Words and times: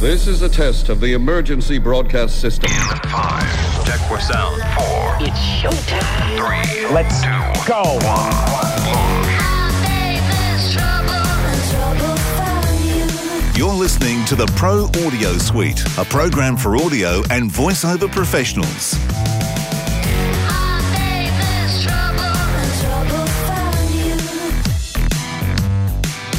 This 0.00 0.26
is 0.26 0.40
a 0.40 0.48
test 0.48 0.88
of 0.88 0.98
the 0.98 1.12
emergency 1.12 1.76
broadcast 1.76 2.40
system. 2.40 2.70
Five. 2.70 3.84
Check 3.84 4.00
for 4.08 4.18
sound. 4.18 4.62
Four. 4.72 5.18
It's 5.20 5.38
showtime. 5.60 6.38
Three. 6.38 6.86
Let's 6.90 7.20
go. 7.68 7.82
On. 8.08 8.32
You're 13.54 13.74
listening 13.74 14.24
to 14.24 14.36
the 14.36 14.50
Pro 14.56 14.84
Audio 15.06 15.36
Suite, 15.36 15.84
a 15.98 16.04
program 16.06 16.56
for 16.56 16.78
audio 16.78 17.22
and 17.28 17.50
voiceover 17.50 18.10
professionals. 18.10 18.94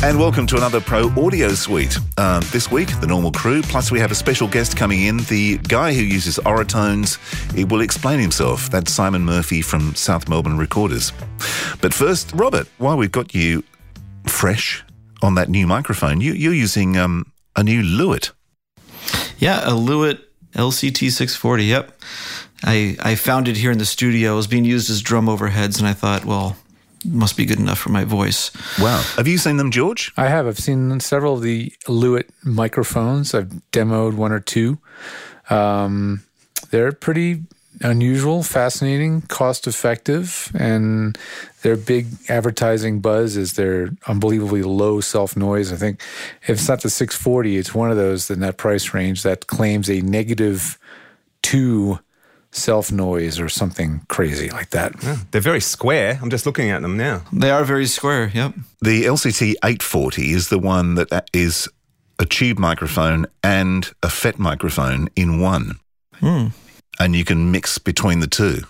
And 0.04 0.18
welcome 0.18 0.48
to 0.48 0.58
another 0.58 0.82
Pro 0.82 1.10
Audio 1.10 1.50
Suite. 1.50 1.96
Um, 2.18 2.42
this 2.52 2.72
week, 2.72 2.90
the 3.02 3.06
normal 3.06 3.32
crew, 3.32 3.62
plus 3.62 3.92
we 3.92 4.00
have 4.00 4.10
a 4.10 4.16
special 4.16 4.48
guest 4.48 4.76
coming 4.76 5.04
in, 5.04 5.18
the 5.18 5.60
guy 5.60 5.94
who 5.94 6.02
uses 6.02 6.40
Auratones. 6.40 7.20
He 7.54 7.66
will 7.66 7.82
explain 7.82 8.20
himself. 8.20 8.72
That's 8.72 8.92
Simon 8.92 9.24
Murphy 9.24 9.62
from 9.62 9.94
South 9.94 10.28
Melbourne 10.28 10.58
Recorders. 10.58 11.14
But 11.82 11.94
first, 11.94 12.34
Robert, 12.34 12.68
while 12.80 12.98
we've 12.98 13.12
got 13.12 13.36
you 13.36 13.64
fresh 14.26 14.84
on 15.22 15.36
that 15.36 15.50
new 15.50 15.68
microphone, 15.68 16.20
you, 16.20 16.34
you're 16.34 16.52
using 16.52 16.98
um, 16.98 17.32
a 17.56 17.64
new 17.64 17.84
Lewitt. 17.84 18.32
Yeah, 19.38 19.62
a 19.70 19.74
Lewitt 19.74 20.20
LCT 20.54 21.12
640. 21.12 21.64
Yep. 21.66 22.02
I, 22.64 22.98
I 23.00 23.14
found 23.14 23.48
it 23.48 23.56
here 23.56 23.70
in 23.70 23.78
the 23.78 23.86
studio. 23.86 24.34
It 24.34 24.36
was 24.38 24.48
being 24.48 24.66
used 24.66 24.90
as 24.90 25.04
drum 25.04 25.28
overheads, 25.28 25.78
and 25.78 25.88
I 25.88 25.94
thought, 25.94 26.26
well, 26.26 26.58
must 27.06 27.38
be 27.38 27.46
good 27.46 27.60
enough 27.60 27.80
for 27.80 27.90
my 27.90 28.04
voice. 28.04 28.52
Wow. 28.80 29.02
Have 29.16 29.28
you 29.28 29.38
seen 29.38 29.58
them, 29.58 29.72
George? 29.72 30.14
I 30.18 30.28
have. 30.28 30.48
I've 30.48 30.60
seen 30.60 31.00
several 31.00 31.36
of 31.36 31.42
the 31.42 31.74
Lewitt 31.88 32.30
microphones. 32.44 33.34
I've 33.34 33.62
demoed 33.72 34.16
one 34.16 34.32
or 34.32 34.40
two. 34.40 34.78
Um, 35.50 36.24
they're 36.70 36.92
pretty 36.92 37.44
unusual, 37.82 38.44
fascinating, 38.44 39.22
cost 39.24 39.68
effective, 39.68 40.52
and 40.54 41.18
their 41.64 41.76
big 41.76 42.08
advertising 42.30 43.00
buzz 43.00 43.38
is 43.38 43.54
their 43.54 43.90
unbelievably 44.08 44.64
low 44.64 45.02
self 45.02 45.36
noise. 45.36 45.72
I 45.72 45.76
think 45.76 46.02
if 46.44 46.50
it's 46.50 46.68
not 46.68 46.82
the 46.82 46.90
640, 46.90 47.58
it's 47.58 47.74
one 47.74 47.92
of 47.92 47.98
those 47.98 48.30
in 48.30 48.40
that 48.42 48.58
price 48.58 48.94
range 48.94 49.24
that 49.24 49.48
claims 49.48 49.90
a 49.90 50.02
negative 50.02 50.78
two 51.42 52.00
self 52.52 52.92
noise 52.92 53.40
or 53.40 53.50
something 53.50 54.02
crazy 54.08 54.50
like 54.50 54.70
that. 54.72 54.94
They're 55.32 55.42
very 55.42 55.62
square. 55.62 56.20
I'm 56.22 56.30
just 56.30 56.46
looking 56.46 56.70
at 56.70 56.82
them 56.82 56.98
now. 56.98 57.24
They 57.32 57.50
are 57.50 57.64
very 57.64 57.86
square. 57.86 58.30
Yep. 58.34 58.54
The 58.82 59.04
LCT 59.06 59.54
840 59.64 60.32
is 60.32 60.50
the 60.50 60.60
one 60.60 60.96
that 60.96 61.30
is 61.34 61.70
a 62.20 62.26
tube 62.26 62.60
microphone 62.60 63.26
and 63.44 63.92
a 64.04 64.10
FET 64.10 64.38
microphone 64.38 65.10
in 65.16 65.40
one. 65.40 65.80
And 66.22 67.16
you 67.16 67.26
can 67.26 67.52
mix 67.52 67.78
between 67.80 68.20
the 68.20 68.28
two. 68.28 68.62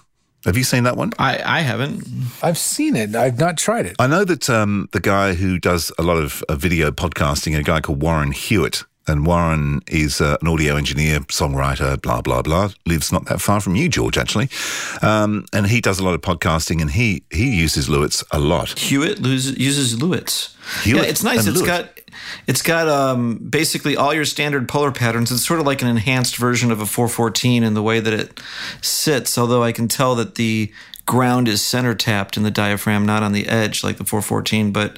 Have 0.45 0.57
you 0.57 0.63
seen 0.63 0.85
that 0.85 0.97
one? 0.97 1.11
I, 1.19 1.41
I 1.43 1.59
haven't. 1.61 2.03
I've 2.41 2.57
seen 2.57 2.95
it. 2.95 3.15
I've 3.15 3.37
not 3.37 3.57
tried 3.57 3.85
it. 3.85 3.95
I 3.99 4.07
know 4.07 4.23
that 4.25 4.49
um, 4.49 4.89
the 4.91 4.99
guy 4.99 5.33
who 5.35 5.59
does 5.59 5.91
a 5.99 6.01
lot 6.01 6.17
of 6.17 6.43
uh, 6.49 6.55
video 6.55 6.89
podcasting, 6.91 7.57
a 7.57 7.61
guy 7.61 7.79
called 7.79 8.01
Warren 8.01 8.31
Hewitt, 8.31 8.83
and 9.11 9.25
Warren 9.25 9.81
is 9.87 10.21
uh, 10.21 10.37
an 10.41 10.47
audio 10.47 10.75
engineer, 10.75 11.19
songwriter, 11.21 12.01
blah 12.01 12.21
blah 12.21 12.41
blah. 12.41 12.69
Lives 12.85 13.11
not 13.11 13.25
that 13.25 13.41
far 13.41 13.59
from 13.59 13.75
you, 13.75 13.89
George, 13.89 14.17
actually, 14.17 14.49
um, 15.01 15.45
and 15.53 15.67
he 15.67 15.81
does 15.81 15.99
a 15.99 16.03
lot 16.03 16.13
of 16.13 16.21
podcasting, 16.21 16.81
and 16.81 16.91
he 16.91 17.23
he 17.29 17.55
uses 17.55 17.89
Lewitts 17.89 18.23
a 18.31 18.39
lot. 18.39 18.79
Hewitt 18.79 19.19
loses, 19.19 19.57
uses 19.57 20.01
Lewitts. 20.01 20.55
Hewitt 20.83 21.03
yeah, 21.03 21.09
it's 21.09 21.23
nice. 21.23 21.45
It's 21.45 21.61
Lewitt. 21.61 21.65
got 21.65 21.99
it's 22.47 22.61
got 22.61 22.87
um, 22.87 23.37
basically 23.37 23.95
all 23.97 24.13
your 24.13 24.25
standard 24.25 24.67
polar 24.67 24.91
patterns. 24.91 25.31
It's 25.31 25.45
sort 25.45 25.59
of 25.59 25.65
like 25.65 25.81
an 25.81 25.87
enhanced 25.87 26.37
version 26.37 26.71
of 26.71 26.79
a 26.79 26.85
414 26.85 27.63
in 27.63 27.73
the 27.73 27.83
way 27.83 27.99
that 27.99 28.13
it 28.13 28.41
sits. 28.81 29.37
Although 29.37 29.63
I 29.63 29.71
can 29.71 29.87
tell 29.87 30.15
that 30.15 30.35
the 30.35 30.71
ground 31.05 31.47
is 31.47 31.61
center 31.61 31.95
tapped 31.95 32.37
in 32.37 32.43
the 32.43 32.51
diaphragm, 32.51 33.05
not 33.05 33.23
on 33.23 33.33
the 33.33 33.47
edge 33.47 33.83
like 33.83 33.97
the 33.97 34.05
414. 34.05 34.71
But 34.71 34.97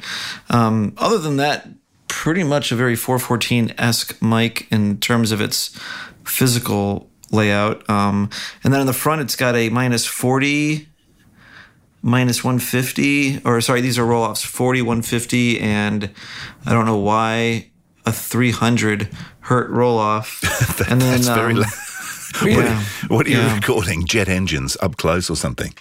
um, 0.49 0.93
other 0.97 1.17
than 1.17 1.37
that, 1.37 1.67
pretty 2.13 2.43
much 2.43 2.71
a 2.71 2.75
very 2.75 2.95
414 2.95 3.73
esque 3.77 4.21
mic 4.21 4.67
in 4.71 4.99
terms 4.99 5.31
of 5.31 5.41
its 5.41 5.77
physical 6.23 7.09
layout. 7.31 7.89
Um, 7.89 8.29
and 8.63 8.71
then 8.71 8.81
in 8.81 8.87
the 8.87 8.93
front, 8.93 9.21
it's 9.21 9.35
got 9.35 9.55
a 9.55 9.69
minus 9.69 10.05
40 10.05 10.87
minus 12.05 12.43
150 12.43 13.41
or 13.45 13.61
sorry 13.61 13.79
these 13.79 13.97
are 13.97 14.05
roll-offs 14.05 14.43
40 14.43 14.81
150 14.81 15.61
and 15.61 16.09
i 16.65 16.73
don't 16.73 16.85
know 16.85 16.97
why 16.97 17.69
a 18.05 18.11
300 18.11 19.07
hertz 19.39 19.69
roll-off 19.71 20.41
and 20.91 21.01
then 21.01 21.21
That's 21.21 21.29
very. 21.29 21.53
um, 21.53 21.59
la- 21.61 22.45
yeah, 22.45 22.83
What 23.07 23.25
are 23.25 23.29
you 23.29 23.37
yeah. 23.37 23.55
recording? 23.55 24.05
Jet 24.05 24.27
engines 24.27 24.75
up 24.81 24.97
close 24.97 25.29
or 25.29 25.37
something? 25.37 25.73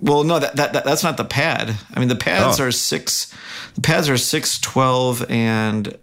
Well 0.00 0.24
no 0.24 0.38
that, 0.38 0.56
that, 0.56 0.72
that 0.72 0.84
that's 0.84 1.02
not 1.02 1.16
the 1.16 1.24
pad. 1.24 1.76
I 1.94 1.98
mean 2.00 2.08
the 2.08 2.16
pads 2.16 2.60
Oh. 2.60 2.64
are 2.64 2.70
six 2.72 3.32
the 3.74 3.80
pads 3.80 4.08
are 4.08 4.16
6 4.16 4.58
12 4.60 5.30
and 5.30 5.98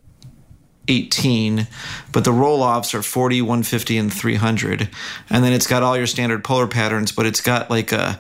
18 0.88 1.68
but 2.12 2.24
the 2.24 2.32
roll-offs 2.32 2.96
are 2.96 3.04
40 3.04 3.42
150 3.44 3.98
and 3.98 4.12
300 4.12 4.90
and 5.30 5.44
then 5.44 5.54
it's 5.54 5.68
got 5.68 5.84
all 5.84 5.96
your 5.96 6.08
standard 6.08 6.44
polar 6.44 6.66
patterns 6.68 7.12
but 7.12 7.26
it's 7.28 7.42
got 7.42 7.70
like 7.70 7.92
a 7.92 8.20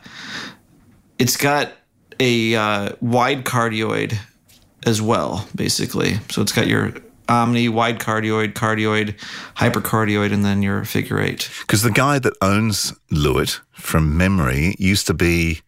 it's 1.18 1.36
got 1.36 1.74
a 2.20 2.56
uh, 2.56 2.92
wide 3.02 3.44
cardioid 3.46 4.18
as 4.86 5.02
well 5.02 5.48
basically. 5.56 6.16
So 6.30 6.42
it's 6.42 6.52
got 6.52 6.68
your 6.68 6.94
omni 7.30 7.70
wide 7.70 8.00
cardioid 8.00 8.54
cardioid 8.54 9.14
hypercardioid 9.56 10.34
and 10.34 10.44
then 10.44 10.62
your 10.64 10.84
figure 10.86 11.20
eight 11.20 11.50
Because 11.62 11.82
the 11.84 11.92
guy 11.92 12.20
that 12.20 12.34
owns 12.42 12.94
Lewitt, 13.12 13.60
from 13.74 14.18
memory, 14.18 14.76
used 14.80 15.08
to 15.08 15.14
be 15.14 15.62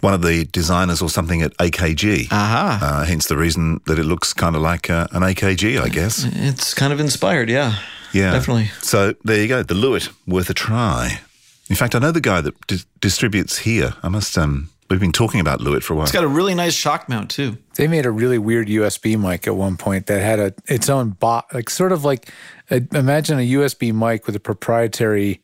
one 0.00 0.14
of 0.14 0.22
the 0.22 0.44
designers 0.52 1.00
or 1.02 1.08
something 1.08 1.42
at 1.42 1.56
AKG. 1.58 2.28
aha 2.32 2.78
Uh, 2.82 3.04
hence 3.04 3.26
the 3.28 3.36
reason 3.36 3.80
that 3.86 3.98
it 3.98 4.04
looks 4.04 4.32
kind 4.32 4.56
of 4.56 4.62
like 4.62 4.90
uh, 4.90 5.06
an 5.12 5.22
AKG, 5.22 5.80
I 5.80 5.88
guess. 5.88 6.24
it's 6.24 6.74
kind 6.74 6.92
of 6.92 7.00
inspired 7.00 7.48
yeah 7.50 7.74
Yeah, 8.12 8.32
definitely 8.32 8.70
So 8.82 9.14
there 9.24 9.40
you 9.40 9.48
go, 9.48 9.62
the 9.62 9.74
Lewitt, 9.74 10.08
worth 10.26 10.50
a 10.50 10.54
try. 10.54 11.20
In 11.68 11.76
fact, 11.76 11.94
I 11.94 11.98
know 11.98 12.12
the 12.12 12.20
guy 12.20 12.40
that 12.40 12.54
di- 12.68 12.84
distributes 13.00 13.58
here. 13.58 13.94
I 14.02 14.08
must. 14.08 14.38
Um, 14.38 14.68
we've 14.88 15.00
been 15.00 15.12
talking 15.12 15.40
about 15.40 15.60
Lewitt 15.60 15.82
for 15.82 15.94
a 15.94 15.96
while. 15.96 16.04
it's 16.04 16.12
got 16.12 16.24
a 16.24 16.28
really 16.28 16.54
nice 16.54 16.74
shock 16.74 17.08
mount 17.08 17.30
too 17.30 17.56
They 17.74 17.88
made 17.88 18.06
a 18.06 18.10
really 18.10 18.38
weird 18.38 18.68
USB 18.68 19.18
mic 19.18 19.46
at 19.46 19.56
one 19.56 19.76
point 19.76 20.06
that 20.06 20.20
had 20.20 20.38
a 20.38 20.54
its 20.66 20.88
own 20.88 21.10
box, 21.10 21.54
like 21.54 21.70
sort 21.70 21.92
of 21.92 22.04
like 22.04 22.30
a, 22.70 22.82
imagine 22.94 23.38
a 23.38 23.48
USB 23.52 23.92
mic 23.92 24.26
with 24.26 24.36
a 24.36 24.40
proprietary 24.40 25.42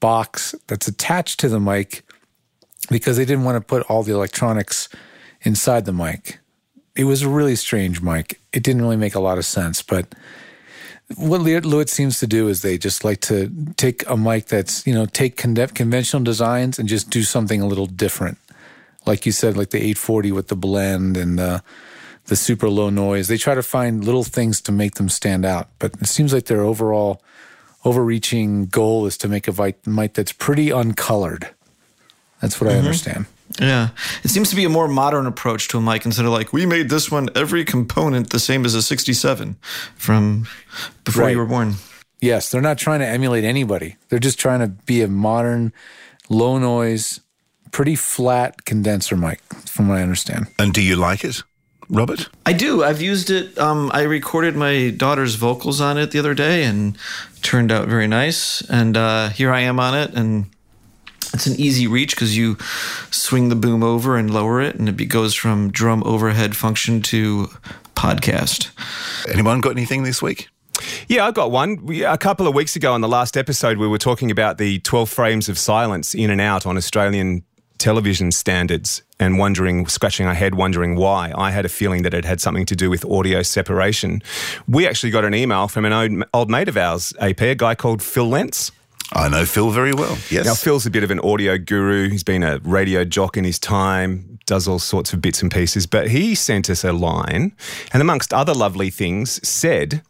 box 0.00 0.54
that's 0.66 0.88
attached 0.88 1.40
to 1.40 1.48
the 1.48 1.60
mic 1.60 2.04
because 2.90 3.16
they 3.16 3.24
didn't 3.24 3.44
want 3.44 3.56
to 3.56 3.60
put 3.60 3.82
all 3.90 4.02
the 4.02 4.12
electronics 4.12 4.88
inside 5.42 5.84
the 5.84 5.92
mic. 5.92 6.38
It 6.96 7.04
was 7.04 7.22
a 7.22 7.28
really 7.28 7.56
strange 7.56 8.00
mic. 8.00 8.40
It 8.52 8.62
didn't 8.62 8.82
really 8.82 8.96
make 8.96 9.14
a 9.14 9.20
lot 9.20 9.38
of 9.38 9.44
sense, 9.44 9.82
but 9.82 10.06
what 11.16 11.40
Le- 11.40 11.60
Lewitt 11.60 11.88
seems 11.88 12.18
to 12.20 12.26
do 12.26 12.48
is 12.48 12.62
they 12.62 12.78
just 12.78 13.04
like 13.04 13.20
to 13.22 13.50
take 13.76 14.08
a 14.08 14.16
mic 14.16 14.46
that's, 14.46 14.86
you 14.86 14.94
know, 14.94 15.06
take 15.06 15.36
con- 15.36 15.54
conventional 15.54 16.22
designs 16.22 16.78
and 16.78 16.88
just 16.88 17.10
do 17.10 17.22
something 17.22 17.60
a 17.60 17.66
little 17.66 17.86
different. 17.86 18.38
Like 19.06 19.26
you 19.26 19.32
said, 19.32 19.56
like 19.56 19.70
the 19.70 19.78
840 19.78 20.32
with 20.32 20.48
the 20.48 20.56
blend 20.56 21.16
and 21.16 21.38
the, 21.38 21.62
the 22.26 22.36
super 22.36 22.68
low 22.68 22.90
noise. 22.90 23.28
They 23.28 23.38
try 23.38 23.54
to 23.54 23.62
find 23.62 24.04
little 24.04 24.24
things 24.24 24.60
to 24.62 24.72
make 24.72 24.94
them 24.94 25.08
stand 25.08 25.44
out. 25.44 25.68
But 25.78 25.94
it 26.00 26.06
seems 26.06 26.32
like 26.32 26.46
their 26.46 26.60
overall 26.60 27.22
overreaching 27.84 28.66
goal 28.66 29.06
is 29.06 29.16
to 29.18 29.28
make 29.28 29.48
a 29.48 29.74
mic 29.86 30.14
that's 30.14 30.32
pretty 30.32 30.70
uncolored. 30.70 31.50
That's 32.40 32.60
what 32.60 32.68
I 32.68 32.74
mm-hmm. 32.74 32.84
understand. 32.84 33.26
Yeah. 33.58 33.88
It 34.22 34.28
seems 34.28 34.50
to 34.50 34.56
be 34.56 34.64
a 34.64 34.68
more 34.68 34.86
modern 34.86 35.26
approach 35.26 35.68
to 35.68 35.78
a 35.78 35.80
mic 35.80 36.04
instead 36.06 36.24
of 36.24 36.32
like, 36.32 36.52
we 36.52 36.66
made 36.66 36.88
this 36.88 37.10
one 37.10 37.28
every 37.34 37.64
component 37.64 38.30
the 38.30 38.38
same 38.38 38.64
as 38.64 38.74
a 38.74 38.82
67 38.82 39.56
from 39.96 40.46
before 41.04 41.24
Right. 41.24 41.32
you 41.32 41.38
were 41.38 41.46
born. 41.46 41.74
Yes, 42.20 42.50
they're 42.50 42.60
not 42.60 42.78
trying 42.78 43.00
to 43.00 43.06
emulate 43.06 43.44
anybody. 43.44 43.96
They're 44.08 44.18
just 44.18 44.38
trying 44.38 44.60
to 44.60 44.68
be 44.68 45.02
a 45.02 45.08
modern, 45.08 45.72
low 46.28 46.58
noise, 46.58 47.20
pretty 47.72 47.94
flat 47.96 48.64
condenser 48.64 49.16
mic, 49.16 49.40
from 49.66 49.88
what 49.88 49.98
I 49.98 50.02
understand. 50.02 50.46
and 50.58 50.72
do 50.72 50.82
you 50.82 50.96
like 50.96 51.24
it, 51.24 51.42
Robert? 51.88 52.28
I 52.46 52.52
do. 52.52 52.84
I've 52.84 53.00
used 53.02 53.30
it. 53.30 53.56
Um, 53.58 53.90
I 53.92 54.02
recorded 54.02 54.56
my 54.56 54.90
daughter's 54.90 55.34
vocals 55.34 55.80
on 55.80 55.98
it 55.98 56.10
the 56.10 56.18
other 56.18 56.34
day 56.34 56.64
and 56.64 56.96
turned 57.42 57.72
out 57.72 57.88
very 57.88 58.06
nice. 58.06 58.60
And 58.62 58.96
uh, 58.96 59.28
here 59.30 59.52
I 59.52 59.60
am 59.60 59.80
on 59.80 59.94
it. 59.96 60.14
And 60.14 60.46
it's 61.32 61.46
an 61.46 61.54
easy 61.60 61.86
reach 61.86 62.14
because 62.14 62.36
you 62.36 62.56
swing 63.10 63.48
the 63.50 63.56
boom 63.56 63.82
over 63.82 64.16
and 64.16 64.32
lower 64.32 64.60
it, 64.60 64.74
and 64.76 64.88
it 64.88 65.04
goes 65.06 65.34
from 65.34 65.70
drum 65.70 66.02
overhead 66.04 66.56
function 66.56 67.02
to 67.02 67.48
podcast. 67.94 68.70
Anyone 69.32 69.60
got 69.60 69.70
anything 69.70 70.02
this 70.02 70.20
week? 70.20 70.48
Yeah, 71.08 71.26
I 71.26 71.30
got 71.30 71.50
one. 71.50 71.84
We, 71.84 72.04
a 72.04 72.16
couple 72.16 72.48
of 72.48 72.54
weeks 72.54 72.74
ago 72.74 72.94
on 72.94 73.00
the 73.00 73.08
last 73.08 73.36
episode, 73.36 73.76
we 73.78 73.86
were 73.86 73.98
talking 73.98 74.30
about 74.30 74.58
the 74.58 74.78
12 74.80 75.10
frames 75.10 75.48
of 75.48 75.58
silence 75.58 76.14
in 76.14 76.30
and 76.30 76.40
out 76.40 76.66
on 76.66 76.76
Australian 76.76 77.44
television 77.80 78.30
standards 78.30 79.02
and 79.18 79.38
wondering, 79.38 79.86
scratching 79.88 80.26
our 80.26 80.34
head, 80.34 80.54
wondering 80.54 80.94
why. 80.94 81.32
I 81.36 81.50
had 81.50 81.64
a 81.64 81.68
feeling 81.68 82.02
that 82.02 82.14
it 82.14 82.24
had 82.24 82.40
something 82.40 82.66
to 82.66 82.76
do 82.76 82.90
with 82.90 83.04
audio 83.04 83.42
separation. 83.42 84.22
We 84.68 84.86
actually 84.86 85.10
got 85.10 85.24
an 85.24 85.34
email 85.34 85.66
from 85.66 85.84
an 85.84 85.92
old, 85.92 86.24
old 86.32 86.50
mate 86.50 86.68
of 86.68 86.76
ours, 86.76 87.12
AP, 87.18 87.40
a 87.40 87.54
guy 87.54 87.74
called 87.74 88.02
Phil 88.02 88.28
Lentz. 88.28 88.70
I 89.12 89.28
know 89.28 89.44
Phil 89.44 89.70
very 89.70 89.92
well. 89.92 90.16
Yes. 90.30 90.46
Now, 90.46 90.54
Phil's 90.54 90.86
a 90.86 90.90
bit 90.90 91.02
of 91.02 91.10
an 91.10 91.18
audio 91.20 91.58
guru. 91.58 92.08
He's 92.10 92.22
been 92.22 92.44
a 92.44 92.58
radio 92.58 93.04
jock 93.04 93.36
in 93.36 93.42
his 93.42 93.58
time, 93.58 94.38
does 94.46 94.68
all 94.68 94.78
sorts 94.78 95.12
of 95.12 95.20
bits 95.20 95.42
and 95.42 95.50
pieces. 95.50 95.86
But 95.86 96.10
he 96.10 96.36
sent 96.36 96.70
us 96.70 96.84
a 96.84 96.92
line, 96.92 97.52
and 97.92 98.00
amongst 98.00 98.32
other 98.32 98.54
lovely 98.54 98.90
things, 98.90 99.46
said 99.46 100.02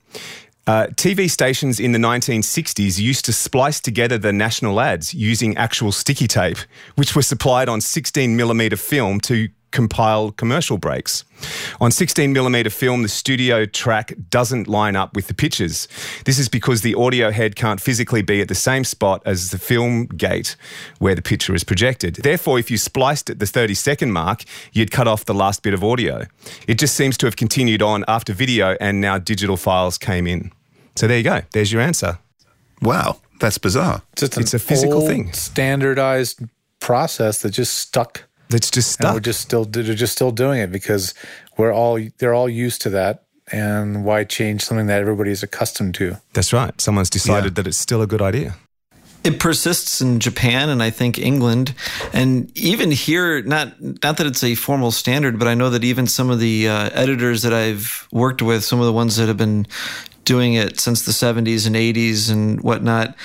uh, 0.67 0.87
TV 0.95 1.31
stations 1.31 1.81
in 1.81 1.93
the 1.93 1.99
1960s 1.99 2.99
used 2.99 3.25
to 3.25 3.33
splice 3.33 3.81
together 3.81 4.19
the 4.19 4.33
national 4.33 4.81
ads 4.81 5.15
using 5.15 5.57
actual 5.57 5.91
sticky 5.93 6.29
tape, 6.29 6.59
which 6.97 7.17
were 7.17 7.23
supplied 7.23 7.69
on 7.69 7.81
16 7.81 8.37
millimeter 8.37 8.77
film 8.77 9.21
to 9.21 9.49
compile 9.71 10.33
commercial 10.33 10.79
breaks. 10.79 11.25
On 11.81 11.91
16 11.91 12.33
millimeter 12.33 12.71
film, 12.71 13.03
the 13.03 13.09
studio 13.09 13.65
track 13.67 14.13
doesn't 14.29 14.69
line 14.69 14.97
up 14.97 15.15
with 15.15 15.27
the 15.29 15.35
pictures. 15.35 15.89
This 16.25 16.39
is 16.39 16.49
because 16.49 16.83
the 16.83 16.95
audio 16.95 17.31
head 17.31 17.57
can't 17.57 17.81
physically 17.81 18.23
be 18.23 18.41
at 18.41 18.49
the 18.49 18.55
same 18.55 18.85
spot 18.85 19.23
as 19.25 19.51
the 19.51 19.59
film 19.59 20.07
gate 20.07 20.57
where 20.99 21.15
the 21.15 21.23
picture 21.23 21.55
is 21.55 21.65
projected. 21.65 22.17
Therefore, 22.17 22.59
if 22.59 22.71
you 22.71 22.77
spliced 22.79 23.31
at 23.31 23.39
the 23.39 23.47
30 23.47 23.75
second 23.75 24.13
mark, 24.13 24.45
you'd 24.73 24.91
cut 24.91 25.07
off 25.09 25.25
the 25.25 25.35
last 25.35 25.63
bit 25.63 25.75
of 25.75 25.83
audio. 25.85 26.27
It 26.67 26.79
just 26.79 26.95
seems 26.95 27.17
to 27.19 27.27
have 27.27 27.37
continued 27.37 27.83
on 27.83 28.05
after 28.09 28.33
video 28.33 28.77
and 28.81 29.01
now 29.01 29.19
digital 29.19 29.57
files 29.57 29.99
came 29.99 30.27
in. 30.27 30.53
So 30.97 31.07
there 31.07 31.17
you 31.19 31.25
go. 31.25 31.43
There's 31.53 31.73
your 31.73 31.81
answer. 31.81 32.19
Wow, 32.83 33.19
that's 33.41 33.59
bizarre. 33.59 34.03
Just 34.17 34.37
It's 34.37 34.55
a 34.55 34.59
physical 34.59 35.01
old, 35.01 35.09
thing. 35.09 35.33
standardized 35.33 36.43
process 36.81 37.43
that 37.43 37.51
just 37.51 37.75
stuck. 37.75 38.25
That's 38.51 38.71
just 38.71 39.01
And 39.01 39.15
we're 39.15 39.21
just 39.21 39.41
still 39.41 39.65
they're 39.65 39.95
just 39.95 40.13
still 40.13 40.33
doing 40.33 40.59
it 40.61 40.71
because 40.71 41.15
we're 41.57 41.73
all 41.73 41.99
they're 42.19 42.35
all 42.35 42.49
used 42.49 42.83
to 42.83 42.91
that. 42.91 43.25
And 43.53 44.05
why 44.05 44.25
change 44.25 44.65
something 44.65 44.87
that 44.87 45.01
everybody 45.01 45.31
is 45.31 45.43
accustomed 45.43 45.95
to? 45.97 46.19
That's 46.35 46.53
right. 46.53 46.79
Someone's 46.81 47.11
decided 47.11 47.55
that 47.57 47.67
it's 47.67 47.79
still 47.79 48.03
a 48.03 48.07
good 48.07 48.23
idea. 48.23 48.55
it 49.23 49.39
persists 49.39 50.01
in 50.01 50.19
Japan 50.21 50.69
and 50.69 50.83
I 50.83 50.91
think 50.91 51.19
England, 51.19 51.75
and 52.13 52.51
even 52.57 52.91
here. 52.91 53.43
Not 53.43 53.81
not 53.81 54.17
that 54.19 54.27
it's 54.27 54.43
a 54.45 54.55
formal 54.55 54.91
standard, 54.91 55.39
but 55.39 55.49
I 55.49 55.55
know 55.55 55.71
that 55.71 55.85
even 55.85 56.07
some 56.07 56.31
of 56.31 56.39
the 56.39 56.69
uh, 56.69 56.91
editors 56.93 57.43
that 57.43 57.53
I've 57.53 58.09
worked 58.13 58.41
with, 58.41 58.65
some 58.65 58.81
of 58.81 58.87
the 58.87 58.93
ones 58.93 59.17
that 59.17 59.29
have 59.29 59.37
been 59.37 59.67
doing 60.31 60.55
it 60.55 60.79
since 60.79 61.05
the 61.05 61.11
70s 61.11 61.67
and 61.67 61.75
80s 61.75 62.31
and 62.31 62.61
whatnot, 62.61 63.17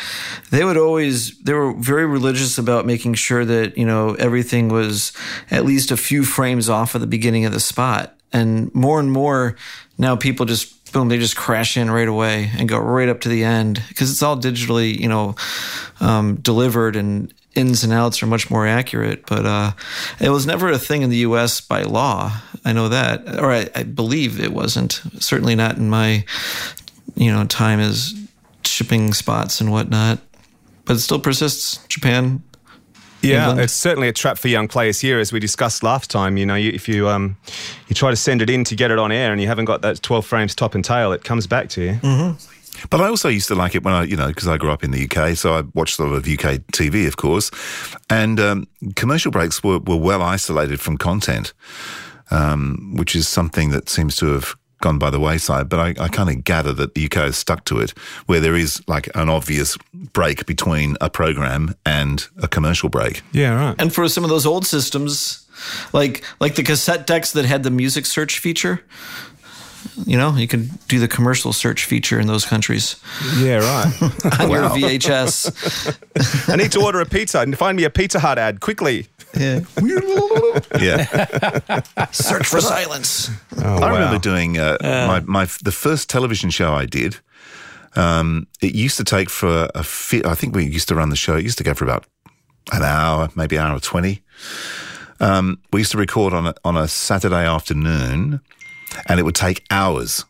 they 0.49 0.65
would 0.65 0.75
always 0.75 1.37
they 1.37 1.53
were 1.53 1.71
very 1.73 2.07
religious 2.07 2.57
about 2.57 2.87
making 2.87 3.13
sure 3.13 3.45
that 3.45 3.77
you 3.77 3.85
know 3.85 4.15
everything 4.15 4.69
was 4.69 5.13
at 5.51 5.65
least 5.65 5.91
a 5.91 5.97
few 5.97 6.23
frames 6.25 6.67
off 6.67 6.95
of 6.95 7.01
the 7.01 7.07
beginning 7.07 7.45
of 7.45 7.53
the 7.53 7.59
spot, 7.59 8.17
and 8.33 8.73
more 8.73 8.99
and 8.99 9.11
more 9.11 9.55
now 9.99 10.15
people 10.15 10.47
just 10.47 10.71
boom, 10.91 11.09
they 11.09 11.19
just 11.19 11.35
crash 11.35 11.77
in 11.77 11.91
right 11.91 12.07
away 12.07 12.49
and 12.57 12.67
go 12.67 12.79
right 12.79 13.09
up 13.09 13.21
to 13.21 13.29
the 13.29 13.43
end 13.43 13.83
because 13.89 14.09
it's 14.09 14.23
all 14.23 14.37
digitally, 14.37 14.97
you 14.97 15.09
know, 15.09 15.35
um, 15.99 16.35
delivered 16.37 16.95
and 16.95 17.31
ins 17.53 17.83
and 17.83 17.93
outs 17.93 18.23
are 18.23 18.27
much 18.27 18.49
more 18.49 18.65
accurate. 18.65 19.25
But 19.27 19.45
uh, 19.45 19.71
it 20.19 20.29
was 20.29 20.45
never 20.45 20.71
a 20.71 20.79
thing 20.79 21.01
in 21.01 21.09
the 21.09 21.17
U.S. 21.17 21.61
by 21.61 21.83
law. 21.83 22.31
I 22.63 22.73
know 22.73 22.89
that, 22.89 23.39
or 23.39 23.51
I, 23.51 23.69
I 23.75 23.83
believe 23.83 24.39
it 24.39 24.53
wasn't. 24.53 25.01
Certainly 25.19 25.55
not 25.55 25.77
in 25.77 25.89
my, 25.89 26.25
you 27.15 27.31
know, 27.31 27.45
time 27.45 27.79
is 27.79 28.13
shipping 28.63 29.13
spots 29.13 29.61
and 29.61 29.71
whatnot. 29.71 30.19
But 30.85 30.97
it 30.97 30.99
still 30.99 31.19
persists. 31.19 31.85
Japan. 31.87 32.43
Yeah, 33.21 33.45
England. 33.45 33.61
it's 33.61 33.73
certainly 33.73 34.07
a 34.07 34.13
trap 34.13 34.37
for 34.37 34.49
young 34.49 34.67
players 34.67 34.99
here, 34.99 35.19
as 35.19 35.33
we 35.33 35.39
discussed 35.39 35.81
last 35.81 36.11
time. 36.11 36.37
You 36.37 36.45
know, 36.45 36.53
you, 36.53 36.69
if 36.71 36.87
you 36.87 37.09
um, 37.09 37.37
you 37.87 37.95
try 37.95 38.11
to 38.11 38.15
send 38.15 38.43
it 38.43 38.51
in 38.51 38.63
to 38.65 38.75
get 38.75 38.91
it 38.91 38.99
on 38.99 39.11
air, 39.11 39.31
and 39.31 39.41
you 39.41 39.47
haven't 39.47 39.65
got 39.65 39.81
that 39.81 40.03
twelve 40.03 40.25
frames 40.25 40.53
top 40.53 40.75
and 40.75 40.85
tail, 40.85 41.11
it 41.11 41.23
comes 41.23 41.47
back 41.47 41.69
to 41.69 41.81
you. 41.81 41.99
But 42.89 43.01
I 43.01 43.07
also 43.07 43.29
used 43.29 43.47
to 43.47 43.55
like 43.55 43.73
it 43.73 43.83
when 43.83 43.93
I, 43.93 44.03
you 44.03 44.15
know, 44.15 44.27
because 44.27 44.47
I 44.47 44.57
grew 44.57 44.71
up 44.71 44.83
in 44.83 44.91
the 44.91 45.09
UK, 45.09 45.35
so 45.35 45.55
I 45.55 45.63
watched 45.73 45.97
a 45.97 46.03
lot 46.03 46.13
of 46.13 46.27
UK 46.27 46.59
TV, 46.71 47.07
of 47.07 47.17
course. 47.17 47.49
And 48.09 48.39
um, 48.39 48.67
commercial 48.95 49.31
breaks 49.31 49.63
were, 49.63 49.79
were 49.79 49.95
well 49.95 50.21
isolated 50.21 50.79
from 50.79 50.97
content, 50.97 51.53
um, 52.31 52.93
which 52.95 53.15
is 53.15 53.27
something 53.27 53.71
that 53.71 53.89
seems 53.89 54.17
to 54.17 54.27
have 54.27 54.55
gone 54.85 54.99
by 54.99 55.09
the 55.09 55.19
wayside. 55.19 55.67
But 55.67 55.79
I, 55.79 56.03
I 56.05 56.07
kind 56.09 56.29
of 56.29 56.43
gather 56.43 56.71
that 56.73 56.93
the 56.93 57.05
UK 57.05 57.13
has 57.15 57.37
stuck 57.37 57.65
to 57.65 57.79
it, 57.79 57.91
where 58.27 58.39
there 58.39 58.55
is 58.55 58.81
like 58.87 59.09
an 59.15 59.29
obvious 59.29 59.77
break 60.13 60.45
between 60.45 60.95
a 61.01 61.09
program 61.09 61.73
and 61.85 62.27
a 62.41 62.47
commercial 62.47 62.89
break. 62.89 63.21
Yeah, 63.31 63.53
right. 63.59 63.75
And 63.81 63.91
for 63.93 64.07
some 64.07 64.23
of 64.23 64.29
those 64.29 64.45
old 64.45 64.65
systems, 64.67 65.45
like 65.93 66.23
like 66.39 66.53
the 66.55 66.63
cassette 66.63 67.07
decks 67.07 67.31
that 67.31 67.45
had 67.45 67.63
the 67.63 67.71
music 67.71 68.05
search 68.05 68.37
feature, 68.39 68.83
you 70.05 70.17
know, 70.17 70.35
you 70.35 70.47
could 70.47 70.69
do 70.87 70.99
the 70.99 71.07
commercial 71.07 71.51
search 71.53 71.85
feature 71.85 72.19
in 72.19 72.27
those 72.27 72.45
countries 72.45 72.95
Yeah, 73.37 73.57
right. 73.57 74.01
on 74.39 74.49
your 74.51 74.69
VHS. 74.69 76.49
I 76.51 76.55
need 76.57 76.71
to 76.73 76.81
order 76.81 76.99
a 77.01 77.05
pizza 77.05 77.39
and 77.39 77.57
find 77.57 77.75
me 77.77 77.83
a 77.85 77.89
Pizza 77.89 78.19
Hut 78.19 78.37
ad 78.37 78.59
quickly. 78.59 79.07
Yeah. 79.37 79.59
Yeah. 80.79 81.05
Search 82.11 82.47
for 82.47 82.61
silence. 82.61 83.29
Oh, 83.57 83.77
I 83.83 83.91
remember 83.93 84.19
doing 84.19 84.57
uh, 84.57 84.77
my, 84.81 85.19
my 85.21 85.45
the 85.63 85.71
first 85.71 86.09
television 86.09 86.49
show 86.49 86.73
I 86.73 86.85
did. 86.85 87.17
Um, 87.95 88.47
it 88.61 88.73
used 88.75 88.97
to 88.97 89.03
take 89.03 89.29
for 89.29 89.69
a 89.75 89.83
fit. 89.83 90.25
I 90.25 90.33
think 90.35 90.55
we 90.55 90.65
used 90.65 90.87
to 90.89 90.95
run 90.95 91.09
the 91.09 91.15
show. 91.15 91.35
It 91.35 91.43
used 91.43 91.57
to 91.59 91.63
go 91.63 91.73
for 91.73 91.83
about 91.85 92.05
an 92.71 92.83
hour, 92.83 93.29
maybe 93.35 93.55
an 93.57 93.63
hour 93.65 93.79
twenty. 93.79 94.21
Um, 95.19 95.59
we 95.71 95.81
used 95.81 95.91
to 95.91 95.97
record 95.97 96.33
on 96.33 96.47
a, 96.47 96.53
on 96.65 96.75
a 96.75 96.87
Saturday 96.87 97.45
afternoon, 97.45 98.41
and 99.07 99.19
it 99.19 99.23
would 99.23 99.35
take 99.35 99.65
hours 99.71 100.25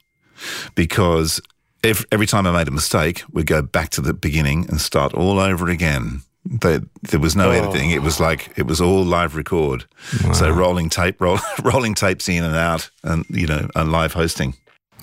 because 0.76 1.42
every, 1.84 2.06
every 2.12 2.28
time 2.28 2.46
I 2.46 2.52
made 2.52 2.68
a 2.68 2.72
mistake, 2.72 3.24
we'd 3.32 3.48
go 3.48 3.62
back 3.62 3.90
to 3.92 4.02
the 4.02 4.14
beginning 4.14 4.66
and 4.70 4.80
start 4.80 5.14
all 5.14 5.40
over 5.40 5.70
again. 5.70 6.22
There, 6.46 6.82
there 7.02 7.20
was 7.20 7.36
no 7.36 7.50
oh. 7.50 7.52
editing. 7.52 7.90
It 7.92 8.04
was 8.04 8.20
like 8.20 8.52
it 8.56 8.68
was 8.68 8.80
all 8.80 9.04
live 9.04 9.36
record. 9.36 9.86
So 10.34 10.50
rolling 10.50 10.90
tape, 10.90 11.20
roll, 11.20 11.40
rolling 11.64 11.96
tapes 11.96 12.30
in 12.30 12.44
and 12.44 12.56
out, 12.56 12.90
and 13.04 13.26
you 13.30 13.48
know, 13.48 13.68
and 13.76 13.92
live 13.92 14.14
hosting. 14.14 14.56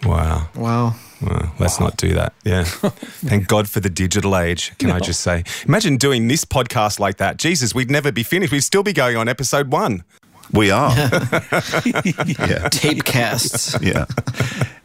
Wow. 0.04 0.48
Wow. 0.56 0.94
Well, 1.20 1.52
let's 1.60 1.78
not 1.78 1.96
do 1.96 2.14
that. 2.14 2.32
Yeah. 2.44 2.64
Thank 2.64 3.46
God 3.46 3.68
for 3.68 3.80
the 3.80 3.90
digital 3.90 4.36
age, 4.36 4.76
can 4.78 4.90
I 4.90 4.98
just 4.98 5.20
say? 5.20 5.44
Imagine 5.66 5.96
doing 5.96 6.26
this 6.26 6.44
podcast 6.44 6.98
like 6.98 7.18
that. 7.18 7.36
Jesus, 7.36 7.74
we'd 7.74 7.90
never 7.90 8.10
be 8.10 8.24
finished. 8.24 8.52
We'd 8.52 8.60
still 8.60 8.82
be 8.82 8.92
going 8.92 9.16
on 9.16 9.28
episode 9.28 9.70
one. 9.70 10.02
We 10.52 10.70
are. 10.70 10.90
yeah, 10.96 12.68
Tape 12.70 13.04
casts. 13.04 13.80
yeah. 13.80 14.06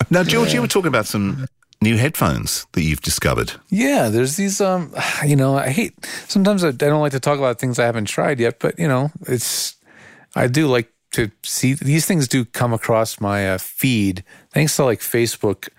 Now, 0.10 0.24
George, 0.24 0.54
you 0.54 0.62
were 0.62 0.68
talking 0.68 0.88
about 0.88 1.08
some 1.08 1.48
new 1.82 1.98
headphones 1.98 2.66
that 2.74 2.84
you've 2.84 3.02
discovered. 3.02 3.54
Yeah, 3.70 4.10
there's 4.10 4.36
these. 4.36 4.62
Um, 4.62 4.94
you 5.26 5.36
know, 5.36 5.58
I 5.58 5.70
hate. 5.70 5.94
Sometimes 6.28 6.64
I, 6.64 6.72
don't 6.72 7.02
like 7.02 7.12
to 7.14 7.20
talk 7.20 7.38
about 7.38 7.60
things 7.60 7.80
I 7.80 7.86
haven't 7.86 8.06
tried 8.06 8.40
yet, 8.40 8.60
but 8.60 8.78
you 8.80 8.88
know, 8.88 9.12
it's. 9.28 9.76
I 10.36 10.48
do 10.48 10.68
like 10.68 10.92
to 11.12 11.32
see 11.44 11.74
these 11.74 12.06
things 12.06 12.28
do 12.28 12.46
come 12.46 12.74
across 12.74 13.20
my 13.20 13.50
uh, 13.50 13.58
feed 13.58 14.24
thanks 14.52 14.76
to 14.76 14.84
like 14.84 15.00
Facebook 15.00 15.70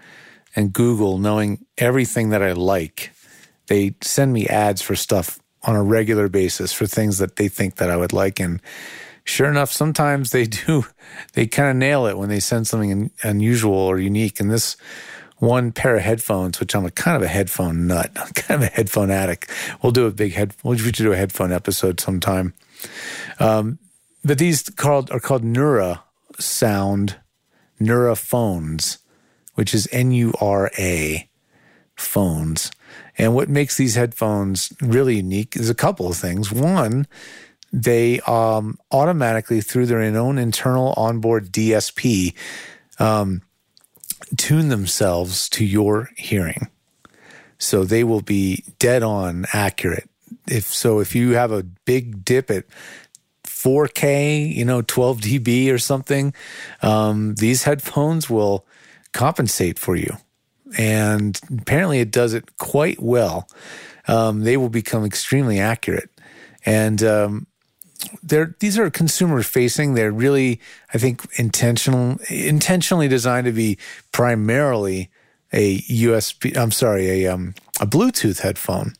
and 0.56 0.72
Google 0.72 1.18
knowing 1.18 1.64
everything 1.76 2.30
that 2.30 2.42
I 2.42 2.52
like. 2.52 3.12
They 3.66 3.94
send 4.02 4.32
me 4.32 4.46
ads 4.48 4.80
for 4.80 4.96
stuff 4.96 5.38
on 5.62 5.76
a 5.76 5.82
regular 5.82 6.28
basis 6.28 6.72
for 6.72 6.86
things 6.86 7.18
that 7.18 7.36
they 7.36 7.48
think 7.48 7.76
that 7.76 7.90
I 7.90 7.96
would 7.96 8.12
like, 8.12 8.40
and 8.40 8.60
sure 9.28 9.48
enough, 9.48 9.70
sometimes 9.70 10.30
they 10.30 10.44
do. 10.66 10.84
They 11.34 11.46
kind 11.46 11.70
of 11.70 11.76
nail 11.76 12.06
it 12.06 12.18
when 12.18 12.28
they 12.28 12.40
send 12.40 12.66
something 12.66 12.90
un- 12.90 13.10
unusual 13.22 13.74
or 13.74 13.98
unique. 13.98 14.40
And 14.40 14.50
this 14.50 14.76
one 15.38 15.72
pair 15.72 15.96
of 15.96 16.02
headphones, 16.02 16.60
which 16.60 16.74
I'm 16.74 16.84
a 16.84 16.90
kind 16.90 17.16
of 17.16 17.22
a 17.22 17.28
headphone 17.28 17.86
nut, 17.86 18.10
I'm 18.16 18.32
kind 18.34 18.62
of 18.62 18.68
a 18.68 18.72
headphone 18.72 19.10
addict. 19.10 19.50
We'll 19.82 19.92
do 19.92 20.06
a 20.06 20.10
big 20.10 20.32
head. 20.32 20.54
We 20.62 20.78
should 20.78 20.94
do 20.94 21.12
a 21.12 21.16
headphone 21.16 21.52
episode 21.52 22.00
sometime. 22.00 22.54
Um, 23.38 23.78
but 24.24 24.38
these 24.38 24.62
called 24.62 25.10
are 25.10 25.20
called 25.20 25.42
Nura 25.42 26.00
Sound 26.38 27.16
Nura 27.80 28.16
phones, 28.16 28.98
which 29.54 29.72
is 29.74 29.88
N 29.92 30.12
U 30.12 30.34
R 30.40 30.70
A 30.78 31.28
phones. 31.96 32.70
And 33.16 33.34
what 33.34 33.48
makes 33.48 33.76
these 33.76 33.96
headphones 33.96 34.72
really 34.80 35.16
unique 35.16 35.56
is 35.56 35.68
a 35.68 35.74
couple 35.74 36.08
of 36.08 36.16
things. 36.16 36.52
One, 36.52 37.06
they 37.72 38.20
um, 38.20 38.78
automatically, 38.90 39.60
through 39.60 39.86
their 39.86 40.00
own 40.00 40.38
internal 40.38 40.94
onboard 40.96 41.52
DSP, 41.52 42.34
um, 42.98 43.42
tune 44.36 44.68
themselves 44.68 45.48
to 45.50 45.64
your 45.64 46.10
hearing. 46.16 46.68
So 47.58 47.84
they 47.84 48.04
will 48.04 48.20
be 48.20 48.64
dead 48.78 49.02
on 49.02 49.46
accurate. 49.52 50.08
If 50.48 50.64
so, 50.64 51.00
if 51.00 51.14
you 51.14 51.32
have 51.32 51.52
a 51.52 51.62
big 51.62 52.24
dip 52.24 52.50
at 52.50 52.64
4K, 53.44 54.54
you 54.54 54.64
know, 54.64 54.82
12 54.82 55.20
dB 55.20 55.72
or 55.72 55.78
something, 55.78 56.32
um, 56.82 57.34
these 57.34 57.64
headphones 57.64 58.30
will 58.30 58.64
compensate 59.12 59.78
for 59.78 59.96
you. 59.96 60.16
And 60.76 61.40
apparently 61.58 62.00
it 62.00 62.10
does 62.10 62.34
it 62.34 62.56
quite 62.58 63.02
well. 63.02 63.48
Um, 64.06 64.44
they 64.44 64.56
will 64.56 64.68
become 64.68 65.04
extremely 65.04 65.58
accurate. 65.58 66.10
And 66.64 67.02
um, 67.02 67.46
they're 68.22 68.54
these 68.60 68.78
are 68.78 68.90
consumer 68.90 69.42
facing. 69.42 69.94
They're 69.94 70.12
really, 70.12 70.60
I 70.94 70.98
think, 70.98 71.26
intentional 71.36 72.18
intentionally 72.28 73.08
designed 73.08 73.46
to 73.46 73.52
be 73.52 73.78
primarily 74.12 75.10
a 75.52 75.80
USB. 75.82 76.56
I'm 76.56 76.70
sorry, 76.70 77.24
a 77.24 77.32
um, 77.32 77.54
a 77.80 77.86
Bluetooth 77.86 78.40
headphone. 78.40 78.94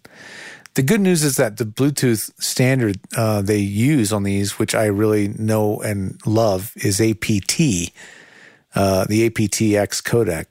The 0.74 0.82
good 0.82 1.00
news 1.00 1.24
is 1.24 1.36
that 1.36 1.56
the 1.56 1.64
Bluetooth 1.64 2.30
standard 2.40 3.00
uh, 3.16 3.42
they 3.42 3.58
use 3.58 4.12
on 4.12 4.22
these, 4.22 4.58
which 4.58 4.74
I 4.74 4.86
really 4.86 5.28
know 5.28 5.80
and 5.80 6.20
love, 6.24 6.72
is 6.76 7.00
APT, 7.00 7.92
uh, 8.74 9.04
the 9.06 9.28
aptX 9.28 10.02
codec. 10.02 10.46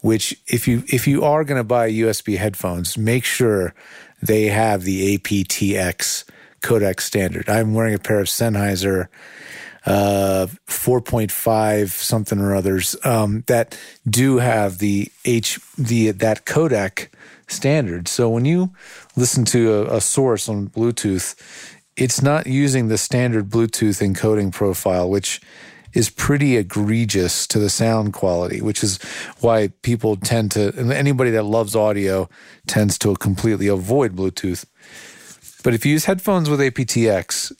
Which, 0.00 0.36
if 0.46 0.66
you 0.66 0.82
if 0.88 1.06
you 1.06 1.22
are 1.24 1.44
going 1.44 1.60
to 1.60 1.64
buy 1.64 1.90
USB 1.90 2.36
headphones, 2.36 2.98
make 2.98 3.24
sure 3.24 3.74
they 4.20 4.46
have 4.46 4.82
the 4.82 5.16
aptX 5.16 6.24
codec 6.62 7.00
standard. 7.00 7.48
I'm 7.48 7.74
wearing 7.74 7.94
a 7.94 7.98
pair 7.98 8.20
of 8.20 8.26
Sennheiser 8.26 9.08
uh, 9.84 10.46
4.5 10.68 11.88
something 11.90 12.38
or 12.38 12.54
others 12.54 12.94
um, 13.04 13.42
that 13.48 13.76
do 14.08 14.38
have 14.38 14.78
the 14.78 15.10
H 15.24 15.58
the 15.76 16.12
that 16.12 16.46
codec 16.46 17.08
standard. 17.48 18.08
So 18.08 18.28
when 18.28 18.44
you 18.44 18.72
listen 19.16 19.44
to 19.46 19.72
a, 19.74 19.96
a 19.96 20.00
source 20.00 20.48
on 20.48 20.68
Bluetooth, 20.68 21.34
it's 21.96 22.22
not 22.22 22.46
using 22.46 22.88
the 22.88 22.98
standard 22.98 23.50
Bluetooth 23.50 24.00
encoding 24.00 24.52
profile, 24.52 25.10
which 25.10 25.40
is 25.92 26.08
pretty 26.08 26.56
egregious 26.56 27.46
to 27.46 27.58
the 27.58 27.68
sound 27.68 28.14
quality, 28.14 28.62
which 28.62 28.82
is 28.82 28.98
why 29.40 29.68
people 29.82 30.16
tend 30.16 30.50
to, 30.52 30.74
and 30.78 30.90
anybody 30.92 31.30
that 31.30 31.44
loves 31.44 31.76
audio 31.76 32.28
tends 32.66 32.96
to 32.98 33.14
completely 33.16 33.68
avoid 33.68 34.16
Bluetooth. 34.16 34.64
But 35.62 35.74
if 35.74 35.86
you 35.86 35.92
use 35.92 36.04
headphones 36.04 36.50
with 36.50 36.60
aptX 36.60 37.52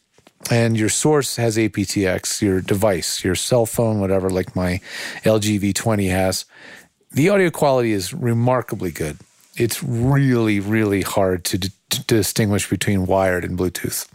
and 0.50 0.76
your 0.76 0.88
source 0.88 1.36
has 1.36 1.56
aptX, 1.56 2.42
your 2.42 2.60
device, 2.60 3.24
your 3.24 3.34
cell 3.34 3.66
phone, 3.66 4.00
whatever, 4.00 4.30
like 4.30 4.56
my 4.56 4.80
LG 5.24 5.60
V20 5.60 6.10
has, 6.10 6.44
the 7.10 7.28
audio 7.28 7.50
quality 7.50 7.92
is 7.92 8.12
remarkably 8.12 8.90
good. 8.90 9.18
It's 9.56 9.82
really, 9.82 10.60
really 10.60 11.02
hard 11.02 11.44
to, 11.46 11.58
d- 11.58 11.70
to 11.90 12.02
distinguish 12.04 12.68
between 12.68 13.06
wired 13.06 13.44
and 13.44 13.58
Bluetooth. 13.58 14.08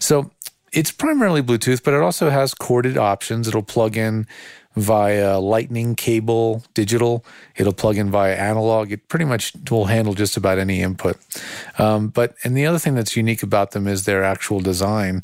So 0.00 0.30
it's 0.72 0.92
primarily 0.92 1.42
Bluetooth, 1.42 1.82
but 1.82 1.94
it 1.94 2.00
also 2.00 2.30
has 2.30 2.54
corded 2.54 2.96
options. 2.96 3.48
It'll 3.48 3.62
plug 3.62 3.96
in 3.96 4.26
via 4.76 5.38
lightning 5.40 5.94
cable, 5.94 6.62
digital. 6.74 7.24
It'll 7.56 7.72
plug 7.72 7.96
in 7.96 8.10
via 8.10 8.36
analog. 8.36 8.92
It 8.92 9.08
pretty 9.08 9.24
much 9.24 9.52
will 9.70 9.86
handle 9.86 10.14
just 10.14 10.36
about 10.36 10.58
any 10.58 10.82
input. 10.82 11.16
Um, 11.78 12.08
but 12.08 12.34
and 12.44 12.56
the 12.56 12.66
other 12.66 12.78
thing 12.78 12.94
that's 12.94 13.16
unique 13.16 13.42
about 13.42 13.70
them 13.72 13.86
is 13.86 14.04
their 14.04 14.22
actual 14.22 14.60
design. 14.60 15.22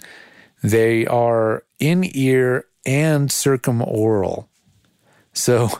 They 0.62 1.06
are 1.06 1.64
in 1.78 2.08
ear 2.14 2.66
and 2.86 3.28
circumaural. 3.28 4.46
So 5.34 5.70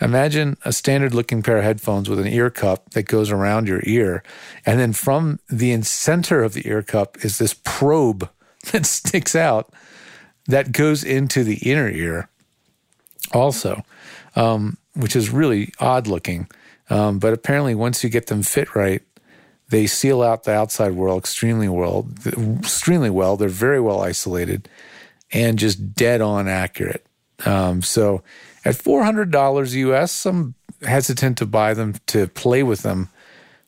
imagine 0.00 0.56
a 0.64 0.72
standard 0.72 1.14
looking 1.14 1.42
pair 1.42 1.58
of 1.58 1.64
headphones 1.64 2.08
with 2.08 2.18
an 2.18 2.26
ear 2.26 2.50
cup 2.50 2.90
that 2.90 3.04
goes 3.04 3.30
around 3.30 3.68
your 3.68 3.82
ear. 3.84 4.22
And 4.64 4.78
then 4.78 4.92
from 4.92 5.38
the 5.48 5.80
center 5.82 6.42
of 6.42 6.54
the 6.54 6.66
ear 6.66 6.82
cup 6.82 7.24
is 7.24 7.38
this 7.38 7.54
probe 7.54 8.28
that 8.72 8.86
sticks 8.86 9.34
out 9.34 9.72
that 10.46 10.72
goes 10.72 11.04
into 11.04 11.44
the 11.44 11.56
inner 11.58 11.88
ear 11.88 12.28
also, 13.32 13.84
um, 14.36 14.76
which 14.94 15.16
is 15.16 15.30
really 15.30 15.72
odd 15.78 16.06
looking. 16.06 16.48
Um, 16.90 17.18
but 17.18 17.32
apparently, 17.32 17.74
once 17.74 18.02
you 18.02 18.10
get 18.10 18.26
them 18.26 18.42
fit 18.42 18.74
right, 18.74 19.02
they 19.70 19.86
seal 19.86 20.22
out 20.22 20.44
the 20.44 20.52
outside 20.52 20.92
world 20.92 21.18
extremely 21.18 21.68
well. 21.68 22.06
Extremely 22.58 23.10
well. 23.10 23.36
They're 23.36 23.48
very 23.48 23.80
well 23.80 24.00
isolated 24.02 24.68
and 25.32 25.58
just 25.58 25.94
dead 25.94 26.20
on 26.20 26.48
accurate. 26.48 27.06
Um, 27.46 27.82
so, 27.82 28.22
at 28.64 28.76
four 28.76 29.04
hundred 29.04 29.30
dollars 29.30 29.74
US, 29.74 30.26
I'm 30.26 30.54
hesitant 30.82 31.38
to 31.38 31.46
buy 31.46 31.74
them 31.74 31.94
to 32.08 32.26
play 32.26 32.62
with 32.62 32.82
them 32.82 33.08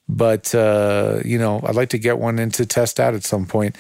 but 0.09 0.55
uh, 0.55 1.21
you 1.25 1.39
know 1.39 1.61
i'd 1.65 1.75
like 1.75 1.89
to 1.89 1.99
get 1.99 2.19
one 2.19 2.39
in 2.39 2.51
to 2.51 2.67
test 2.67 3.01
out 3.01 3.15
at 3.15 3.25
some 3.25 3.47
point 3.47 3.77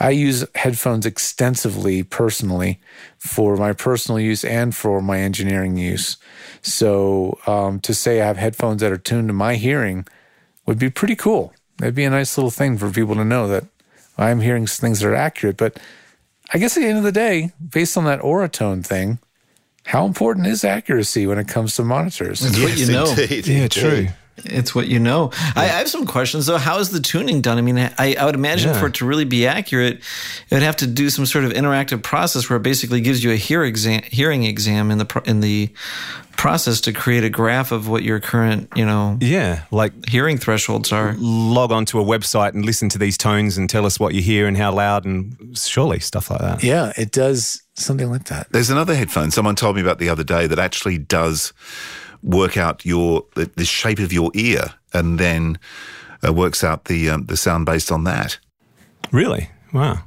i 0.00 0.10
use 0.10 0.44
headphones 0.54 1.06
extensively 1.06 2.02
personally 2.02 2.80
for 3.18 3.56
my 3.56 3.72
personal 3.72 4.18
use 4.18 4.44
and 4.44 4.74
for 4.74 5.00
my 5.00 5.20
engineering 5.20 5.76
use 5.76 6.16
so 6.62 7.38
um, 7.46 7.78
to 7.80 7.94
say 7.94 8.20
i 8.20 8.26
have 8.26 8.36
headphones 8.36 8.80
that 8.80 8.92
are 8.92 8.98
tuned 8.98 9.28
to 9.28 9.34
my 9.34 9.54
hearing 9.54 10.04
would 10.66 10.78
be 10.78 10.90
pretty 10.90 11.14
cool 11.16 11.52
it'd 11.80 11.94
be 11.94 12.04
a 12.04 12.10
nice 12.10 12.36
little 12.36 12.50
thing 12.50 12.76
for 12.76 12.90
people 12.90 13.14
to 13.14 13.24
know 13.24 13.46
that 13.46 13.64
i'm 14.16 14.40
hearing 14.40 14.66
things 14.66 15.00
that 15.00 15.08
are 15.08 15.14
accurate 15.14 15.56
but 15.56 15.78
i 16.52 16.58
guess 16.58 16.76
at 16.76 16.80
the 16.80 16.86
end 16.88 16.98
of 16.98 17.04
the 17.04 17.12
day 17.12 17.52
based 17.70 17.96
on 17.96 18.04
that 18.04 18.20
Auratone 18.20 18.84
thing 18.84 19.18
how 19.84 20.04
important 20.04 20.46
is 20.46 20.64
accuracy 20.64 21.26
when 21.26 21.38
it 21.38 21.48
comes 21.48 21.76
to 21.76 21.82
monitors? 21.82 22.44
It's 22.44 22.60
what 22.60 22.76
you 22.76 22.92
know. 22.92 23.08
indeed, 23.08 23.46
Yeah, 23.46 23.56
indeed. 23.62 23.70
true. 23.70 24.08
It's 24.44 24.74
what 24.74 24.88
you 24.88 24.98
know. 24.98 25.30
I, 25.56 25.64
I 25.64 25.66
have 25.66 25.88
some 25.88 26.06
questions 26.06 26.46
though. 26.46 26.58
How 26.58 26.78
is 26.78 26.90
the 26.90 27.00
tuning 27.00 27.40
done? 27.40 27.58
I 27.58 27.60
mean, 27.62 27.78
I, 27.78 28.14
I 28.18 28.24
would 28.24 28.34
imagine 28.34 28.70
Yeah. 28.72 28.80
for 28.80 28.86
it 28.86 28.94
to 28.94 29.06
really 29.06 29.24
be 29.24 29.46
accurate, 29.46 29.96
it 30.50 30.54
would 30.54 30.62
have 30.62 30.76
to 30.76 30.86
do 30.86 31.10
some 31.10 31.26
sort 31.26 31.44
of 31.44 31.52
interactive 31.52 32.02
process 32.02 32.48
where 32.48 32.56
it 32.58 32.62
basically 32.62 33.00
gives 33.00 33.22
you 33.24 33.30
a 33.32 33.36
hear 33.36 33.62
exam, 33.64 34.02
hearing 34.10 34.44
exam 34.44 34.90
in 34.90 34.98
the 34.98 35.22
in 35.26 35.40
the 35.40 35.70
process 36.36 36.80
to 36.82 36.92
create 36.92 37.24
a 37.24 37.28
graph 37.30 37.72
of 37.72 37.88
what 37.88 38.04
your 38.04 38.20
current, 38.20 38.68
you 38.76 38.86
know, 38.86 39.18
Yeah, 39.20 39.64
like 39.72 39.92
hearing 40.08 40.38
thresholds 40.38 40.92
are. 40.92 41.16
log 41.18 41.72
onto 41.72 41.98
a 42.00 42.04
website 42.04 42.54
and 42.54 42.64
listen 42.64 42.88
to 42.90 42.98
these 42.98 43.18
tones 43.18 43.58
and 43.58 43.68
tell 43.68 43.84
us 43.84 43.98
what 43.98 44.14
you 44.14 44.22
hear 44.22 44.46
and 44.46 44.56
how 44.56 44.70
loud 44.72 45.04
and 45.04 45.36
surely 45.58 45.98
stuff 45.98 46.30
like 46.30 46.40
that. 46.40 46.62
Yeah, 46.62 46.92
it 46.96 47.10
does 47.10 47.60
something 47.74 48.08
like 48.08 48.26
that. 48.26 48.46
There's 48.52 48.70
another 48.70 48.94
headphone 48.94 49.32
someone 49.32 49.56
told 49.56 49.74
me 49.74 49.82
about 49.82 49.98
the 49.98 50.08
other 50.08 50.22
day 50.22 50.46
that 50.46 50.60
actually 50.60 50.98
does 50.98 51.52
work 52.22 52.56
out 52.56 52.84
your 52.84 53.24
the, 53.34 53.50
the 53.56 53.64
shape 53.64 53.98
of 53.98 54.12
your 54.12 54.30
ear 54.34 54.74
and 54.92 55.18
then 55.18 55.58
uh, 56.26 56.32
works 56.32 56.62
out 56.64 56.84
the 56.86 57.10
um, 57.10 57.26
the 57.26 57.36
sound 57.36 57.66
based 57.66 57.90
on 57.92 58.04
that. 58.04 58.38
Really? 59.12 59.50
Wow. 59.72 60.00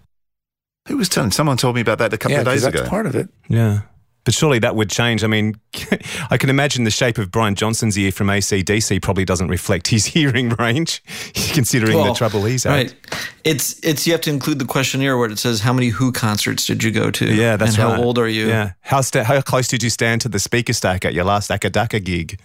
Who 0.88 0.98
was 0.98 1.10
telling? 1.10 1.32
Someone 1.32 1.58
told 1.58 1.76
me 1.76 1.82
about 1.82 2.00
that 2.00 2.14
a 2.14 2.18
couple 2.18 2.34
Yeah, 2.34 2.40
of 2.40 2.46
'cause 2.46 2.54
days 2.56 2.62
that's 2.64 2.74
ago. 2.74 2.80
That's 2.84 2.90
part 2.90 3.06
of 3.06 3.16
it. 3.16 3.30
Yeah. 3.48 3.82
But 4.24 4.34
surely 4.34 4.60
that 4.60 4.76
would 4.76 4.90
change. 4.90 5.24
I 5.24 5.28
mean, 5.28 5.56
I 6.30 6.38
can 6.38 6.50
imagine 6.50 6.84
the 6.84 6.92
shape 6.92 7.18
of 7.18 7.32
Brian 7.32 7.56
Johnson's 7.56 7.98
ear 7.98 8.12
from 8.12 8.28
ACDC 8.28 9.02
probably 9.02 9.26
doesn't 9.26 9.48
reflect 9.48 9.88
his 9.88 10.06
hearing 10.14 10.50
range, 10.50 11.04
considering 11.54 11.98
the 11.98 12.14
trouble 12.14 12.46
he's 12.46 12.64
had. 12.64 12.72
Right. 12.72 12.96
It's 13.44 13.80
it's 13.84 14.06
you 14.06 14.14
have 14.14 14.22
to 14.22 14.30
include 14.30 14.60
the 14.60 14.66
questionnaire 14.66 15.18
where 15.18 15.30
it 15.30 15.40
says 15.40 15.62
how 15.62 15.74
many 15.74 15.88
Who 15.88 16.12
concerts 16.12 16.66
did 16.68 16.84
you 16.84 16.92
go 16.92 17.10
to? 17.10 17.34
Yeah, 17.34 17.58
that's 17.58 17.76
and 17.76 17.84
right. 17.84 17.98
how 17.98 18.04
old 18.04 18.20
are 18.20 18.28
you? 18.28 18.48
Yeah. 18.48 18.74
How, 18.82 19.02
sta 19.02 19.24
how 19.24 19.42
close 19.42 19.68
did 19.68 19.82
you 19.82 19.90
stand 19.90 20.22
to 20.22 20.30
the 20.30 20.40
speaker 20.40 20.74
stack 20.74 21.06
at 21.06 21.14
your 21.14 21.24
last 21.24 21.50
Acca 21.50 21.72
Dacca 21.72 22.04
gig? 22.04 22.40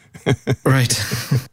Right. 0.64 0.92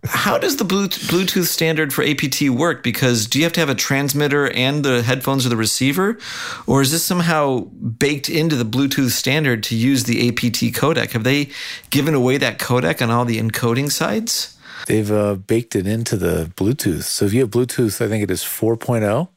How 0.05 0.37
does 0.37 0.57
the 0.57 0.63
Bluetooth 0.63 1.45
standard 1.45 1.93
for 1.93 2.03
APT 2.03 2.49
work? 2.49 2.83
Because 2.83 3.27
do 3.27 3.37
you 3.37 3.43
have 3.45 3.53
to 3.53 3.59
have 3.59 3.69
a 3.69 3.75
transmitter 3.75 4.49
and 4.51 4.83
the 4.83 5.03
headphones 5.03 5.45
or 5.45 5.49
the 5.49 5.57
receiver? 5.57 6.17
Or 6.65 6.81
is 6.81 6.91
this 6.91 7.03
somehow 7.03 7.61
baked 7.61 8.29
into 8.29 8.55
the 8.55 8.65
Bluetooth 8.65 9.11
standard 9.11 9.63
to 9.63 9.75
use 9.75 10.05
the 10.05 10.12
APT 10.29 10.73
codec? 10.73 11.11
Have 11.11 11.23
they 11.23 11.49
given 11.89 12.13
away 12.13 12.37
that 12.37 12.59
codec 12.59 13.01
on 13.01 13.09
all 13.09 13.25
the 13.25 13.39
encoding 13.39 13.91
sides? 13.91 14.57
They've 14.87 15.11
uh, 15.11 15.35
baked 15.35 15.75
it 15.75 15.87
into 15.87 16.17
the 16.17 16.51
Bluetooth. 16.55 17.03
So 17.03 17.25
if 17.25 17.33
you 17.33 17.41
have 17.41 17.51
Bluetooth, 17.51 18.03
I 18.03 18.07
think 18.09 18.23
it 18.23 18.31
is 18.31 18.41
4.0 18.41 19.29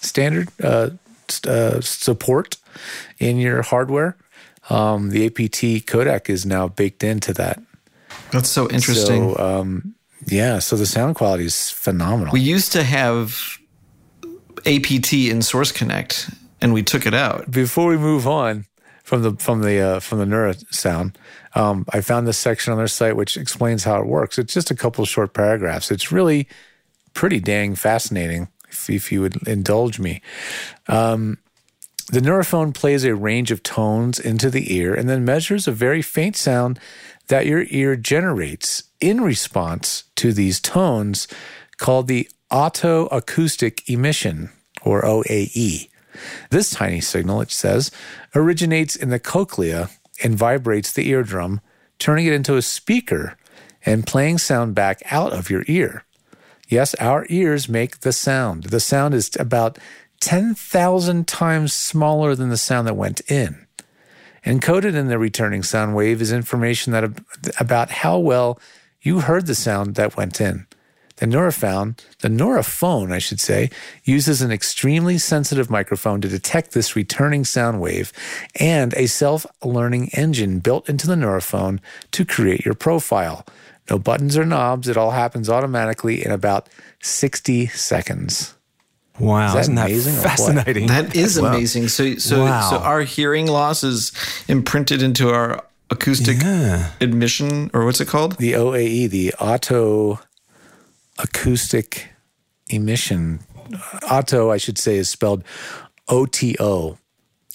standard 0.00 0.48
uh, 0.62 0.90
uh, 1.46 1.80
support 1.80 2.56
in 3.18 3.38
your 3.38 3.62
hardware. 3.62 4.16
Um, 4.70 5.10
the 5.10 5.26
APT 5.26 5.86
codec 5.86 6.30
is 6.30 6.46
now 6.46 6.68
baked 6.68 7.04
into 7.04 7.32
that. 7.34 7.60
That's 8.30 8.48
so 8.48 8.68
interesting. 8.70 9.34
So 9.34 9.38
um, 9.38 9.94
yeah, 10.26 10.58
so 10.58 10.76
the 10.76 10.86
sound 10.86 11.16
quality 11.16 11.44
is 11.44 11.70
phenomenal. 11.70 12.32
we 12.32 12.40
used 12.40 12.72
to 12.72 12.82
have 12.82 13.58
APT 14.66 15.12
in 15.12 15.42
Source 15.42 15.70
Connect 15.72 16.30
and 16.60 16.72
we 16.72 16.82
took 16.82 17.04
it 17.06 17.14
out. 17.14 17.50
before 17.50 17.88
we 17.88 17.98
move 17.98 18.26
on 18.26 18.64
from 19.04 19.22
the 19.22 19.32
from 19.36 19.60
the 19.60 19.80
uh, 19.80 20.00
from 20.00 20.18
the 20.18 20.24
Nura 20.24 20.74
sound, 20.74 21.16
um, 21.54 21.84
I 21.90 22.00
found 22.00 22.26
this 22.26 22.38
section 22.38 22.72
on 22.72 22.78
their 22.78 22.88
site 22.88 23.16
which 23.16 23.36
explains 23.36 23.84
how 23.84 24.00
it 24.00 24.06
works. 24.06 24.38
It's 24.38 24.52
just 24.52 24.70
a 24.70 24.74
couple 24.74 25.04
short 25.04 25.34
paragraphs. 25.34 25.90
It's 25.90 26.10
really 26.10 26.48
pretty 27.12 27.38
dang 27.38 27.76
fascinating. 27.76 28.48
If, 28.68 28.90
if 28.90 29.12
you 29.12 29.20
would 29.20 29.46
indulge 29.46 30.00
me, 30.00 30.20
um, 30.88 31.38
the 32.10 32.20
Nuraphone 32.20 32.74
plays 32.74 33.04
a 33.04 33.14
range 33.14 33.50
of 33.50 33.62
tones 33.62 34.18
into 34.18 34.50
the 34.50 34.74
ear 34.74 34.94
and 34.94 35.08
then 35.08 35.24
measures 35.24 35.68
a 35.68 35.72
very 35.72 36.02
faint 36.02 36.34
sound 36.34 36.80
that 37.28 37.46
your 37.46 37.64
ear 37.68 37.96
generates 37.96 38.84
in 39.00 39.20
response 39.20 40.04
to 40.16 40.32
these 40.32 40.60
tones, 40.60 41.28
called 41.76 42.08
the 42.08 42.28
otoacoustic 42.50 43.88
emission 43.88 44.50
or 44.82 45.02
OAE. 45.02 45.88
This 46.50 46.70
tiny 46.70 47.00
signal, 47.00 47.40
it 47.40 47.50
says, 47.50 47.90
originates 48.34 48.96
in 48.96 49.10
the 49.10 49.18
cochlea 49.18 49.90
and 50.22 50.36
vibrates 50.36 50.92
the 50.92 51.08
eardrum, 51.08 51.60
turning 51.98 52.26
it 52.26 52.32
into 52.32 52.56
a 52.56 52.62
speaker 52.62 53.36
and 53.84 54.06
playing 54.06 54.38
sound 54.38 54.74
back 54.74 55.02
out 55.10 55.32
of 55.32 55.50
your 55.50 55.64
ear. 55.66 56.04
Yes, 56.68 56.94
our 56.94 57.26
ears 57.28 57.68
make 57.68 58.00
the 58.00 58.12
sound. 58.12 58.64
The 58.64 58.80
sound 58.80 59.14
is 59.14 59.30
about 59.38 59.78
10,000 60.20 61.28
times 61.28 61.72
smaller 61.72 62.34
than 62.34 62.48
the 62.48 62.56
sound 62.56 62.86
that 62.86 62.96
went 62.96 63.20
in. 63.30 63.66
Encoded 64.46 64.94
in 64.94 65.08
the 65.08 65.18
returning 65.18 65.62
sound 65.62 65.94
wave 65.94 66.20
is 66.20 66.32
information 66.32 66.92
that 66.92 67.04
about 67.58 67.90
how 67.90 68.18
well 68.18 68.58
you 69.00 69.20
heard 69.20 69.46
the 69.46 69.54
sound 69.54 69.94
that 69.94 70.16
went 70.16 70.40
in. 70.40 70.66
The 71.16 71.26
Nuraphone, 71.26 71.96
the 72.20 72.28
Nuraphone, 72.28 73.12
I 73.12 73.18
should 73.20 73.38
say, 73.38 73.70
uses 74.02 74.42
an 74.42 74.50
extremely 74.50 75.16
sensitive 75.16 75.70
microphone 75.70 76.20
to 76.22 76.28
detect 76.28 76.72
this 76.72 76.96
returning 76.96 77.44
sound 77.44 77.80
wave 77.80 78.12
and 78.58 78.92
a 78.94 79.06
self-learning 79.06 80.08
engine 80.14 80.58
built 80.58 80.88
into 80.88 81.06
the 81.06 81.14
Nuraphone 81.14 81.78
to 82.12 82.24
create 82.24 82.64
your 82.64 82.74
profile. 82.74 83.46
No 83.88 83.98
buttons 83.98 84.36
or 84.36 84.44
knobs. 84.44 84.88
It 84.88 84.96
all 84.96 85.12
happens 85.12 85.48
automatically 85.48 86.24
in 86.24 86.32
about 86.32 86.68
60 87.02 87.68
seconds. 87.68 88.54
Wow, 89.20 89.46
Is 89.46 89.52
that 89.54 89.60
isn't 89.60 89.78
amazing 89.78 90.14
or 90.14 90.16
what? 90.16 90.24
fascinating? 90.30 90.86
That 90.88 91.14
is 91.14 91.36
amazing. 91.36 91.86
So, 91.88 92.16
so, 92.16 92.44
Wow. 92.44 92.70
so 92.70 92.76
our 92.78 93.02
hearing 93.02 93.46
loss 93.46 93.84
is 93.84 94.10
imprinted 94.48 95.00
into 95.00 95.30
our 95.30 95.62
acoustic 95.90 96.42
Yeah. 96.42 96.90
admission, 97.00 97.70
or 97.72 97.84
what's 97.84 98.00
it 98.00 98.08
called? 98.08 98.38
The 98.38 98.54
OAE, 98.56 99.06
the 99.06 99.32
Auto 99.38 100.18
Acoustic 101.18 102.08
Emission. 102.68 103.40
Auto, 104.10 104.50
I 104.50 104.56
should 104.56 104.78
say, 104.78 104.96
is 104.96 105.08
spelled 105.08 105.44
OTO, 106.08 106.98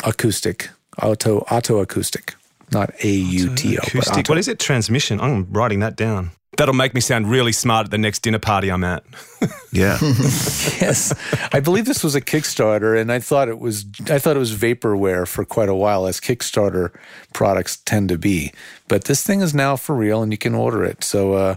acoustic. 0.03 0.69
Auto, 1.01 1.39
auto 1.49 1.77
acoustic, 1.79 2.35
not 2.73 2.91
A 3.03 3.09
U 3.09 3.55
T 3.55 3.77
O. 3.77 3.81
but 3.81 3.87
Acoustic. 3.89 4.17
auto. 4.17 4.31
What 4.33 4.37
is 4.37 4.47
it? 4.49 4.59
Transmission. 4.59 5.19
I'm 5.21 5.47
writing 5.51 5.79
that 5.79 5.95
down. 5.95 6.31
That'll 6.57 6.73
make 6.75 6.93
me 6.93 6.99
sound 6.99 7.29
really 7.29 7.53
smart 7.53 7.85
at 7.85 7.91
the 7.91 7.97
next 7.97 8.19
dinner 8.19 8.39
party 8.39 8.69
I'm 8.69 8.83
at. 8.83 9.03
Yeah. 9.71 9.99
yes, 10.01 11.13
I 11.53 11.59
believe 11.59 11.85
this 11.85 12.03
was 12.03 12.15
a 12.15 12.21
Kickstarter, 12.21 12.99
and 12.99 13.11
I 13.11 13.19
thought 13.19 13.49
it 13.49 13.59
was 13.59 13.85
I 14.09 14.17
thought 14.17 14.35
it 14.35 14.39
was 14.39 14.51
vaporware 14.55 15.27
for 15.27 15.45
quite 15.45 15.69
a 15.69 15.75
while, 15.75 16.07
as 16.07 16.19
Kickstarter 16.19 16.91
products 17.35 17.77
tend 17.77 18.09
to 18.09 18.17
be. 18.17 18.51
But 18.87 19.03
this 19.03 19.21
thing 19.23 19.41
is 19.41 19.53
now 19.53 19.75
for 19.75 19.93
real, 19.95 20.23
and 20.23 20.31
you 20.33 20.39
can 20.39 20.55
order 20.55 20.83
it. 20.83 21.03
So, 21.03 21.33
uh, 21.33 21.55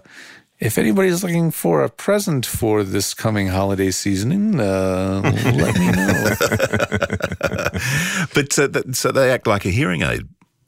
if 0.62 0.78
anybody's 0.78 1.22
looking 1.24 1.50
for 1.50 1.82
a 1.82 1.88
present 1.88 2.46
for 2.46 2.84
this 2.84 3.14
coming 3.14 3.48
holiday 3.48 3.90
season, 3.90 4.60
uh, 4.60 5.20
let 5.24 5.78
me 5.78 5.86
know. 5.90 6.36
but 8.34 8.58
uh, 8.58 8.68
th- 8.68 8.94
so 8.94 9.10
they 9.12 9.32
act 9.32 9.46
like 9.46 9.64
a 9.64 9.70
hearing 9.70 10.02
aid, 10.02 10.22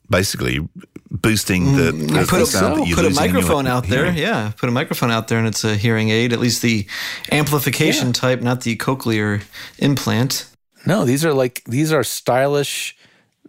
basically 0.09 0.59
boosting 1.09 1.77
the, 1.77 1.91
the, 1.91 1.91
Mm, 1.93 2.27
put 2.27 2.37
the 2.37 2.43
a, 2.43 2.45
sound 2.45 2.81
that 2.81 2.87
you're 2.87 2.97
put 2.97 3.05
a 3.05 3.07
losing 3.07 3.23
in 3.23 3.29
your 3.31 3.41
microphone 3.41 3.67
out 3.67 3.87
there. 3.87 4.11
hearing. 4.11 4.17
Yeah, 4.17 4.51
put 4.57 4.67
a 4.67 4.71
microphone 4.71 5.11
out 5.11 5.29
there, 5.29 5.39
and 5.39 5.47
it's 5.47 5.63
a 5.63 5.75
hearing 5.75 6.09
aid. 6.09 6.33
At 6.33 6.39
least 6.39 6.61
the 6.61 6.85
amplification 7.31 8.11
type, 8.11 8.41
not 8.41 8.61
the 8.61 8.75
cochlear 8.75 9.43
implant. 9.79 10.45
No, 10.85 11.05
these 11.05 11.23
are 11.23 11.33
like 11.33 11.63
these 11.65 11.93
are 11.93 12.03
stylish, 12.03 12.97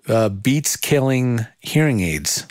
uh, 0.09 0.29
beats 0.29 0.77
killing 0.77 1.45
hearing 1.59 2.01
aids. 2.01 2.47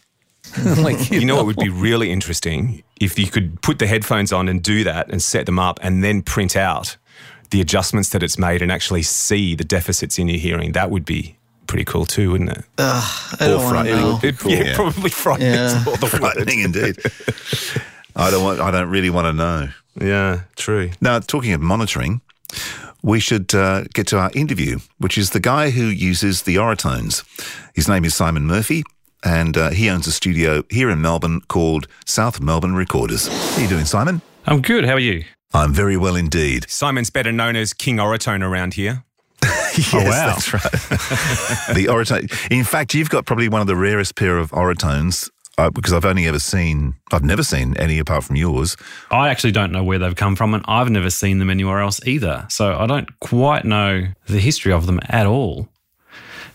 like 0.78 1.12
You 1.12 1.25
know 1.25 1.38
what 1.38 1.46
would 1.46 1.58
be 1.58 1.70
really 1.88 2.12
interesting 2.12 2.84
if 3.02 3.20
you 3.20 3.28
could 3.28 3.62
put 3.62 3.80
the 3.80 3.88
headphones 3.88 4.32
on 4.32 4.48
and 4.48 4.62
do 4.64 4.84
that 4.84 5.10
and 5.10 5.22
set 5.22 5.46
them 5.46 5.60
up 5.60 5.80
and 5.82 6.04
then 6.04 6.22
print 6.22 6.56
out 6.56 6.98
the 7.52 7.62
adjustments 7.62 8.10
that 8.10 8.24
it's 8.24 8.38
made 8.40 8.62
and 8.62 8.72
actually 8.72 9.02
see 9.04 9.56
the 9.56 9.64
deficits 9.64 10.18
in 10.18 10.28
your 10.28 10.40
hearing. 10.40 10.72
That 10.72 10.90
would 10.90 11.06
be 11.06 11.38
pretty 11.68 11.86
cool 11.86 12.06
too, 12.06 12.32
wouldn't 12.32 12.52
it? 12.52 12.64
I 12.78 13.36
don't 13.40 13.64
want 13.64 13.88
to 13.88 13.94
frightening. 13.94 13.96
know. 14.02 14.20
It- 14.24 14.46
yeah, 14.46 14.64
yeah. 14.70 14.75
probably 14.75 15.10
frightening. 15.10 15.52
Yeah. 15.54 15.66
is 15.82 15.88
all 15.88 15.96
the 15.98 16.06
word. 16.06 16.20
Frightening 16.22 16.60
indeed. 16.62 16.98
I 18.16 18.32
don't 18.32 18.44
want. 18.44 18.60
I 18.62 18.72
don't 18.72 18.90
really 18.90 19.10
want 19.10 19.25
to 19.25 19.34
know. 19.34 19.70
Yeah, 20.00 20.42
true. 20.56 20.92
Now, 21.02 21.20
talking 21.20 21.54
of 21.54 21.62
monitoring, 21.62 22.22
we 23.02 23.20
should 23.20 23.54
uh, 23.54 23.84
get 23.94 24.08
to 24.08 24.18
our 24.18 24.32
interview, 24.34 24.80
which 25.00 25.18
is 25.18 25.32
the 25.32 25.40
guy 25.40 25.70
who 25.70 25.86
uses 25.86 26.44
the 26.44 26.56
Auratones. 26.56 27.24
His 27.74 27.88
name 27.90 28.06
is 28.06 28.16
Simon 28.16 28.46
Murphy, 28.48 28.84
and 29.25 29.58
uh, 29.58 29.70
he 29.72 29.89
owns 29.89 30.08
a 30.08 30.12
studio 30.12 30.63
here 30.70 30.89
in 30.89 31.01
Melbourne 31.01 31.41
called 31.41 31.88
South 32.05 32.39
Melbourne 32.39 32.75
Recorders. 32.75 33.27
How 33.27 33.58
are 33.58 33.62
you 33.63 33.67
doing, 33.67 33.86
Simon? 33.86 34.22
I'm 34.46 34.62
good. 34.62 34.86
How 34.86 34.94
are 34.94 35.00
you? 35.00 35.25
I'm 35.53 35.74
very 35.74 35.98
well 35.98 36.15
indeed. 36.15 36.70
Simon's 36.70 37.10
better 37.10 37.32
known 37.32 37.55
as 37.55 37.74
King 37.74 37.98
Auratone 37.98 38.44
around 38.44 38.75
here. 38.75 39.03
yes, 39.44 39.94
wow. 39.94 40.03
that's 40.03 40.53
right. 40.53 40.61
the 41.75 41.85
Auratone. 41.90 42.51
In 42.51 42.64
fact, 42.64 42.94
you've 42.94 43.09
got 43.09 43.25
probably 43.25 43.50
one 43.50 43.61
of 43.61 43.68
the 43.68 43.75
rarest 43.75 44.16
pair 44.16 44.38
of 44.38 44.51
Auratones. 44.51 45.29
Uh, 45.57 45.70
because 45.70 45.94
I've 45.94 46.03
only 46.03 46.27
ever 46.27 46.40
seen, 46.40 46.96
I've 47.14 47.24
never 47.24 47.42
seen 47.42 47.77
any 47.77 47.98
apart 47.98 48.25
from 48.25 48.35
yours. 48.35 48.75
I 49.09 49.29
actually 49.29 49.53
don't 49.53 49.72
know 49.72 49.85
where 49.85 49.98
they've 49.98 50.14
come 50.14 50.35
from, 50.35 50.53
and 50.53 50.66
I've 50.68 50.90
never 50.90 51.09
seen 51.09 51.40
them 51.40 51.50
anywhere 51.50 51.79
else 51.79 52.05
either. 52.05 52.46
So 52.50 52.77
I 52.77 52.85
don't 52.85 53.07
quite 53.22 53.64
know 53.64 54.05
the 54.27 54.42
history 54.42 54.74
of 54.74 54.85
them 54.85 55.00
at 55.07 55.25
all. 55.25 55.70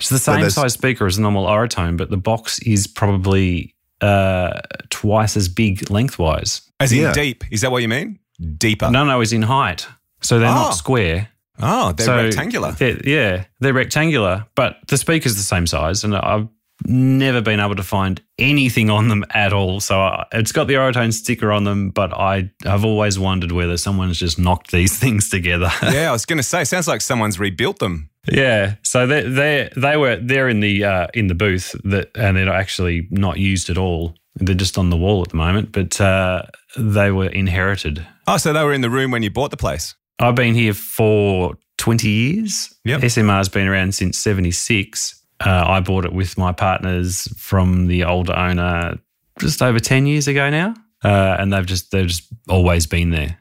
It's 0.00 0.08
the 0.08 0.18
same 0.18 0.48
size 0.50 0.72
speaker 0.72 1.06
as 1.06 1.18
a 1.18 1.20
normal 1.22 1.46
Auratone, 1.46 1.96
but 1.96 2.10
the 2.10 2.16
box 2.16 2.58
is 2.60 2.86
probably 2.86 3.74
uh, 4.00 4.60
twice 4.88 5.36
as 5.36 5.48
big 5.48 5.90
lengthwise. 5.90 6.62
As 6.80 6.90
in 6.92 7.00
Yeah. 7.02 7.12
deep. 7.12 7.44
Is 7.50 7.60
that 7.60 7.70
what 7.70 7.82
you 7.82 7.88
mean? 7.88 8.18
Deeper. 8.56 8.90
No, 8.90 9.04
no, 9.04 9.20
is 9.20 9.32
in 9.34 9.42
height. 9.42 9.86
So 10.22 10.38
they're 10.38 10.48
Oh. 10.48 10.54
not 10.54 10.70
square. 10.74 11.28
Oh, 11.62 11.92
they're 11.92 12.06
so 12.06 12.16
rectangular. 12.16 12.72
they're- 12.72 13.00
yeah, 13.04 13.44
they're 13.60 13.74
rectangular, 13.74 14.46
but 14.54 14.78
the 14.88 14.96
speaker's 14.96 15.36
the 15.36 15.42
same 15.42 15.66
size, 15.66 16.02
and 16.04 16.16
I've 16.16 16.48
never 16.86 17.42
been 17.42 17.60
able 17.60 17.74
to 17.76 17.82
find 17.82 18.22
anything 18.38 18.88
on 18.88 19.08
them 19.08 19.22
at 19.34 19.52
all. 19.52 19.80
So 19.80 20.00
I, 20.00 20.24
it's 20.32 20.52
got 20.52 20.66
the 20.66 20.74
Auratone 20.74 21.12
sticker 21.12 21.52
on 21.52 21.64
them, 21.64 21.90
but 21.90 22.14
I 22.14 22.50
have 22.64 22.86
always 22.86 23.18
wondered 23.18 23.52
whether 23.52 23.76
someone's 23.76 24.18
just 24.18 24.38
knocked 24.38 24.70
these 24.72 24.98
things 24.98 25.28
together. 25.28 25.70
yeah, 25.82 26.08
I 26.08 26.12
was 26.12 26.24
going 26.24 26.38
to 26.38 26.42
say, 26.42 26.64
sounds 26.64 26.88
like 26.88 27.02
someone's 27.02 27.38
rebuilt 27.38 27.78
them. 27.80 28.08
Yeah, 28.28 28.74
so 28.83 29.06
they 29.06 29.22
they 29.22 29.70
they 29.76 29.96
were 29.96 30.16
they're 30.16 30.48
in 30.48 30.61
the 30.61 30.85
uh, 30.85 31.06
in 31.14 31.28
the 31.28 31.35
booth 31.35 31.74
that, 31.85 32.11
and 32.14 32.37
they're 32.37 32.52
actually 32.52 33.09
not 33.11 33.38
used 33.38 33.70
at 33.70 33.78
all. 33.78 34.14
They're 34.37 34.54
just 34.54 34.78
on 34.78 34.90
the 34.90 34.96
wall 34.96 35.22
at 35.22 35.30
the 35.30 35.37
moment, 35.37 35.72
but 35.72 36.00
uh, 36.00 36.42
they 36.78 37.11
were 37.11 37.28
inherited. 37.28 38.06
Oh, 38.26 38.37
so 38.37 38.52
they 38.52 38.62
were 38.62 38.72
in 38.72 38.80
the 38.80 38.90
room 38.90 39.11
when 39.11 39.22
you 39.22 39.30
bought 39.30 39.50
the 39.50 39.56
place. 39.56 39.94
I've 40.18 40.35
been 40.35 40.54
here 40.54 40.74
for 40.74 41.56
20 41.78 42.09
years. 42.09 42.72
Yep. 42.85 43.00
SMR's 43.00 43.48
been 43.48 43.66
around 43.66 43.94
since 43.94 44.18
76. 44.18 45.20
Uh, 45.40 45.64
I 45.66 45.80
bought 45.80 46.04
it 46.04 46.12
with 46.12 46.37
my 46.37 46.52
partners 46.52 47.26
from 47.38 47.87
the 47.87 48.04
older 48.04 48.37
owner 48.37 48.98
just 49.38 49.62
over 49.62 49.80
10 49.80 50.06
years 50.06 50.28
ago 50.28 50.50
now. 50.50 50.74
Uh, 51.02 51.37
and 51.38 51.52
they've 51.52 51.64
just 51.64 51.90
they've 51.90 52.06
just 52.06 52.28
always 52.48 52.87
been 52.87 53.11
there. 53.11 53.38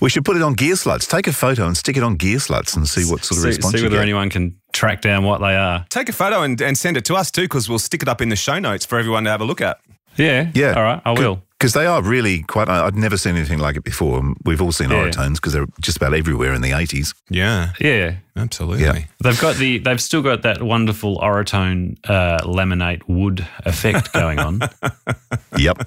We 0.00 0.10
should 0.10 0.24
put 0.24 0.36
it 0.36 0.42
on 0.42 0.54
Gearslutz. 0.54 1.08
Take 1.08 1.26
a 1.26 1.32
photo 1.32 1.66
and 1.66 1.76
stick 1.76 1.96
it 1.96 2.02
on 2.02 2.16
Gearslutz 2.18 2.76
and 2.76 2.86
see 2.88 3.10
what 3.10 3.24
sort 3.24 3.38
of 3.38 3.42
see, 3.42 3.48
response 3.48 3.72
see 3.72 3.78
you 3.78 3.84
whether 3.84 3.96
get. 3.96 4.02
anyone 4.02 4.30
can 4.30 4.56
track 4.72 5.00
down 5.00 5.24
what 5.24 5.40
they 5.40 5.56
are. 5.56 5.84
Take 5.90 6.08
a 6.08 6.12
photo 6.12 6.42
and, 6.42 6.60
and 6.60 6.76
send 6.76 6.96
it 6.96 7.04
to 7.06 7.14
us 7.14 7.30
too, 7.30 7.42
because 7.42 7.68
we'll 7.68 7.78
stick 7.78 8.02
it 8.02 8.08
up 8.08 8.20
in 8.20 8.28
the 8.28 8.36
show 8.36 8.58
notes 8.58 8.84
for 8.84 8.98
everyone 8.98 9.24
to 9.24 9.30
have 9.30 9.40
a 9.40 9.44
look 9.44 9.60
at. 9.60 9.78
Yeah. 10.16 10.50
Yeah. 10.54 10.74
All 10.74 10.82
right. 10.82 11.00
I 11.04 11.12
will. 11.12 11.42
Because 11.58 11.72
they 11.74 11.86
are 11.86 12.02
really 12.02 12.42
quite. 12.42 12.68
I'd 12.68 12.96
never 12.96 13.16
seen 13.16 13.36
anything 13.36 13.60
like 13.60 13.76
it 13.76 13.84
before. 13.84 14.20
We've 14.44 14.60
all 14.60 14.72
seen 14.72 14.90
Yeah. 14.90 15.04
Auratones 15.08 15.34
because 15.36 15.52
they're 15.52 15.66
just 15.80 15.96
about 15.96 16.12
everywhere 16.12 16.52
in 16.54 16.60
the 16.60 16.72
80s. 16.72 17.14
Yeah, 17.30 17.72
Yeah. 17.78 18.16
absolutely. 18.36 18.82
Yeah. 18.84 19.04
They've 19.22 19.40
got 19.40 19.56
the 19.56 19.78
they've 19.78 20.00
still 20.02 20.22
got 20.22 20.42
that 20.42 20.60
wonderful 20.62 21.18
Auratone 21.18 21.98
uh, 22.08 22.40
laminate 22.44 23.02
wood 23.06 23.46
effect 23.64 24.12
going 24.12 24.38
on. 24.40 24.60
Yep. 25.56 25.86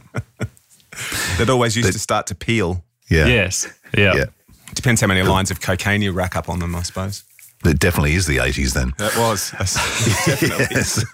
That 1.38 1.50
always 1.50 1.76
used 1.76 1.91
to 1.91 2.00
start 2.00 2.28
to 2.28 2.36
peel. 2.36 2.84
Yeah. 3.10 3.28
yes. 3.28 3.68
Yeah. 3.98 4.15
Yeah. 4.15 4.26
Depends 4.74 5.02
how 5.02 5.08
many 5.08 5.22
lines 5.24 5.52
of 5.52 5.62
cocaine 5.62 6.02
you 6.02 6.12
rack 6.12 6.36
up 6.36 6.50
on 6.50 6.60
them, 6.60 6.76
I 6.76 6.82
suppose. 6.84 7.24
It 7.63 7.80
definitely 7.80 8.13
is 8.13 8.28
the 8.28 8.38
80s 8.38 8.74
then. 8.74 8.94
It 9.00 9.18
was. 9.18 9.52
definitely. 10.26 10.65
Yes. 10.72 11.06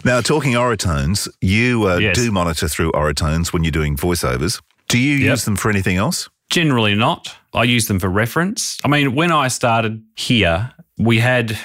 now, 0.04 0.20
talking 0.20 0.52
Auratones, 0.52 1.28
you 1.40 1.88
uh, 1.88 1.96
Yes. 1.98 2.16
do 2.16 2.30
monitor 2.30 2.68
through 2.68 2.92
Auratones 2.92 3.52
when 3.52 3.64
you're 3.64 3.70
doing 3.72 3.96
voiceovers. 3.96 4.60
Do 4.88 4.98
you 4.98 5.16
Yep. 5.16 5.30
use 5.30 5.44
them 5.44 5.56
for 5.56 5.70
anything 5.70 5.96
else? 5.96 6.28
Generally 6.50 6.94
not. 6.94 7.34
I 7.52 7.64
use 7.64 7.86
them 7.88 7.98
for 7.98 8.08
reference. 8.08 8.78
I 8.84 8.88
mean, 8.88 9.14
when 9.14 9.32
I 9.32 9.48
started 9.48 10.02
here, 10.16 10.72
we 10.98 11.18
had 11.18 11.50
it 11.50 11.58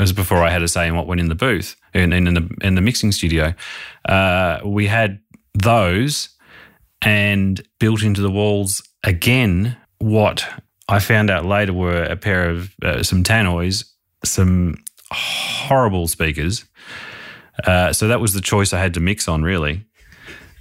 was 0.00 0.12
before 0.12 0.42
I 0.44 0.50
had 0.50 0.62
a 0.62 0.68
say 0.68 0.86
in 0.86 0.94
what 0.94 1.06
went 1.06 1.20
in 1.20 1.28
the 1.28 1.34
booth 1.34 1.74
in, 1.94 2.12
in, 2.12 2.26
in 2.28 2.34
the 2.34 2.48
in 2.62 2.74
the 2.74 2.80
mixing 2.80 3.12
studio. 3.12 3.52
Uh, 4.08 4.60
we 4.64 4.86
had 4.86 5.18
those 5.54 6.28
and 7.02 7.62
built 7.78 8.02
into 8.02 8.20
the 8.20 8.30
walls 8.30 8.82
again. 9.04 9.76
What 9.98 10.46
I 10.88 10.98
found 10.98 11.30
out 11.30 11.44
later 11.44 11.72
were 11.72 12.02
a 12.02 12.16
pair 12.16 12.50
of 12.50 12.74
uh, 12.82 13.02
some 13.02 13.22
tannoys, 13.22 13.84
some 14.24 14.82
horrible 15.10 16.08
speakers. 16.08 16.64
Uh, 17.64 17.92
so 17.92 18.08
that 18.08 18.20
was 18.20 18.34
the 18.34 18.40
choice 18.40 18.72
I 18.72 18.80
had 18.80 18.94
to 18.94 19.00
mix 19.00 19.28
on, 19.28 19.42
really. 19.42 19.84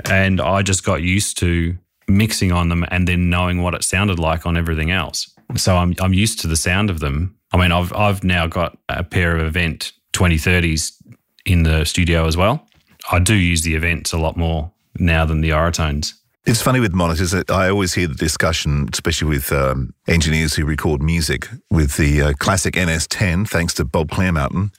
And 0.09 0.39
I 0.39 0.61
just 0.61 0.83
got 0.83 1.01
used 1.01 1.37
to 1.39 1.77
mixing 2.07 2.51
on 2.51 2.69
them 2.69 2.85
and 2.89 3.07
then 3.07 3.29
knowing 3.29 3.61
what 3.61 3.73
it 3.73 3.83
sounded 3.83 4.19
like 4.19 4.45
on 4.45 4.57
everything 4.57 4.91
else. 4.91 5.31
So 5.55 5.75
I'm 5.75 5.93
I'm 5.99 6.13
used 6.13 6.39
to 6.41 6.47
the 6.47 6.57
sound 6.57 6.89
of 6.89 6.99
them. 6.99 7.37
I 7.51 7.57
mean, 7.57 7.71
I've 7.71 7.93
I've 7.93 8.23
now 8.23 8.47
got 8.47 8.77
a 8.89 9.03
pair 9.03 9.35
of 9.35 9.45
Event 9.45 9.93
2030s 10.13 10.93
in 11.45 11.63
the 11.63 11.85
studio 11.85 12.25
as 12.25 12.35
well. 12.35 12.67
I 13.11 13.19
do 13.19 13.35
use 13.35 13.61
the 13.61 13.75
Events 13.75 14.13
a 14.13 14.17
lot 14.17 14.37
more 14.37 14.71
now 14.97 15.25
than 15.25 15.41
the 15.41 15.51
Auratones. 15.51 16.13
It's 16.45 16.61
funny 16.61 16.79
with 16.79 16.93
monitors. 16.93 17.31
that 17.31 17.49
I 17.49 17.69
always 17.69 17.93
hear 17.93 18.07
the 18.07 18.13
discussion, 18.13 18.87
especially 18.93 19.29
with 19.29 19.51
um, 19.51 19.93
engineers 20.07 20.53
who 20.53 20.65
record 20.65 21.01
music, 21.01 21.47
with 21.71 21.97
the 21.97 22.21
uh, 22.21 22.33
classic 22.33 22.75
NS10, 22.75 23.49
thanks 23.49 23.73
to 23.75 23.85
Bob 23.85 24.09
Clearmountain. 24.09 24.71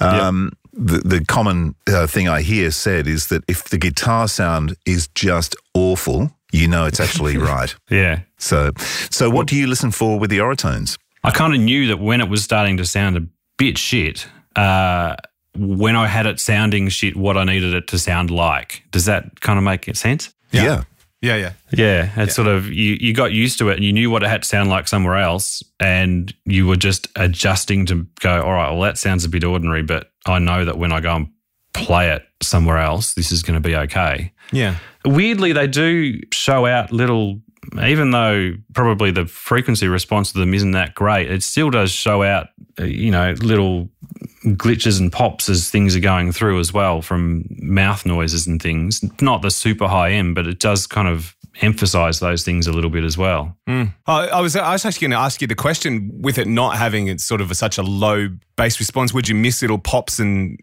Um, 0.00 0.52
the, 0.72 0.98
the 0.98 1.24
common 1.24 1.76
uh, 1.88 2.06
thing 2.06 2.28
I 2.28 2.42
hear 2.42 2.70
said 2.70 3.06
is 3.06 3.28
that 3.28 3.44
if 3.48 3.64
the 3.64 3.78
guitar 3.78 4.26
sound 4.26 4.76
is 4.86 5.08
just 5.14 5.54
awful, 5.72 6.32
you 6.52 6.66
know 6.66 6.86
it's 6.86 7.00
actually 7.00 7.36
right. 7.52 7.74
Yeah. 7.90 8.20
So, 8.38 8.72
so 9.10 9.30
what 9.30 9.46
do 9.46 9.56
you 9.56 9.66
listen 9.66 9.92
for 9.92 10.18
with 10.18 10.30
the 10.30 10.38
Auratones? 10.38 10.98
I 11.22 11.30
kind 11.30 11.54
of 11.54 11.60
knew 11.60 11.86
that 11.88 11.98
when 11.98 12.20
it 12.20 12.28
was 12.28 12.42
starting 12.42 12.76
to 12.78 12.84
sound 12.84 13.16
a 13.16 13.26
bit 13.56 13.78
shit, 13.78 14.26
uh, 14.56 15.14
when 15.56 15.96
I 15.96 16.06
had 16.06 16.26
it 16.26 16.40
sounding 16.40 16.88
shit, 16.88 17.16
what 17.16 17.36
I 17.36 17.44
needed 17.44 17.74
it 17.74 17.86
to 17.88 17.98
sound 17.98 18.30
like. 18.30 18.82
Does 18.90 19.04
that 19.06 19.40
kind 19.40 19.58
of 19.58 19.64
make 19.64 19.94
sense? 19.96 20.32
Yeah. 20.52 20.62
Yeah, 20.62 20.82
yeah. 21.20 21.36
Yeah, 21.36 21.52
Yeah. 21.72 22.22
it's 22.22 22.34
sort 22.34 22.48
of 22.48 22.66
you, 22.66 22.96
you 23.00 23.12
got 23.12 23.32
used 23.32 23.58
to 23.58 23.68
it 23.70 23.76
and 23.76 23.84
you 23.84 23.92
knew 23.92 24.10
what 24.10 24.22
it 24.22 24.28
had 24.28 24.42
to 24.42 24.48
sound 24.48 24.70
like 24.70 24.88
somewhere 24.88 25.16
else, 25.16 25.62
and 25.80 26.32
you 26.44 26.66
were 26.66 26.76
just 26.76 27.08
adjusting 27.16 27.86
to 27.86 28.06
go, 28.20 28.42
all 28.42 28.52
right, 28.52 28.70
well, 28.70 28.82
that 28.82 28.98
sounds 28.98 29.24
a 29.24 29.28
bit 29.28 29.44
ordinary, 29.44 29.82
but 29.82 30.10
I 30.26 30.38
know 30.38 30.64
that 30.64 30.78
when 30.78 30.92
I 30.92 31.00
go 31.00 31.14
and 31.16 31.28
play 31.74 32.10
it 32.10 32.22
somewhere 32.42 32.78
else, 32.78 33.14
this 33.14 33.32
is 33.32 33.42
going 33.42 33.60
to 33.60 33.68
be 33.68 33.76
okay. 33.76 34.32
Yeah. 34.52 34.76
Weirdly, 35.04 35.52
they 35.52 35.66
do 35.66 36.20
show 36.32 36.66
out 36.66 36.92
little, 36.92 37.40
even 37.82 38.10
though 38.10 38.52
probably 38.74 39.10
the 39.10 39.26
frequency 39.26 39.88
response 39.88 40.32
to 40.32 40.38
them 40.38 40.54
isn't 40.54 40.72
that 40.72 40.94
great, 40.94 41.30
it 41.30 41.42
still 41.42 41.70
does 41.70 41.90
show 41.90 42.22
out, 42.22 42.48
uh, 42.80 42.84
you 42.84 43.10
know, 43.10 43.32
little 43.42 43.88
glitches 44.44 45.00
and 45.00 45.12
pops 45.12 45.48
as 45.48 45.70
things 45.70 45.96
are 45.96 46.00
going 46.00 46.32
through 46.32 46.60
as 46.60 46.72
well 46.72 47.02
from 47.02 47.44
mouth 47.50 48.06
noises 48.06 48.46
and 48.46 48.60
things. 48.62 49.02
Not 49.20 49.42
the 49.42 49.50
super 49.50 49.88
high 49.88 50.10
end, 50.12 50.34
but 50.34 50.46
it 50.46 50.58
does 50.60 50.86
kind 50.86 51.08
of 51.08 51.34
emphasize 51.60 52.20
those 52.20 52.44
things 52.44 52.66
a 52.68 52.72
little 52.72 52.90
bit 52.90 53.02
as 53.04 53.18
well. 53.18 53.56
I, 53.66 53.88
I 54.06 54.40
was 54.40 54.54
I 54.54 54.72
was 54.72 54.84
actually 54.84 55.08
going 55.08 55.18
to 55.18 55.24
ask 55.24 55.40
you 55.40 55.46
the 55.48 55.54
question 55.56 56.10
with 56.22 56.38
it 56.38 56.46
not 56.46 56.76
having 56.76 57.08
it 57.08 57.20
sort 57.20 57.40
of 57.40 57.50
a, 57.50 57.54
such 57.54 57.78
a 57.78 57.82
low 57.82 58.28
bass 58.56 58.78
response. 58.78 59.12
Would 59.12 59.28
you 59.28 59.34
miss 59.34 59.60
little 59.62 59.78
pops 59.78 60.18
and 60.18 60.58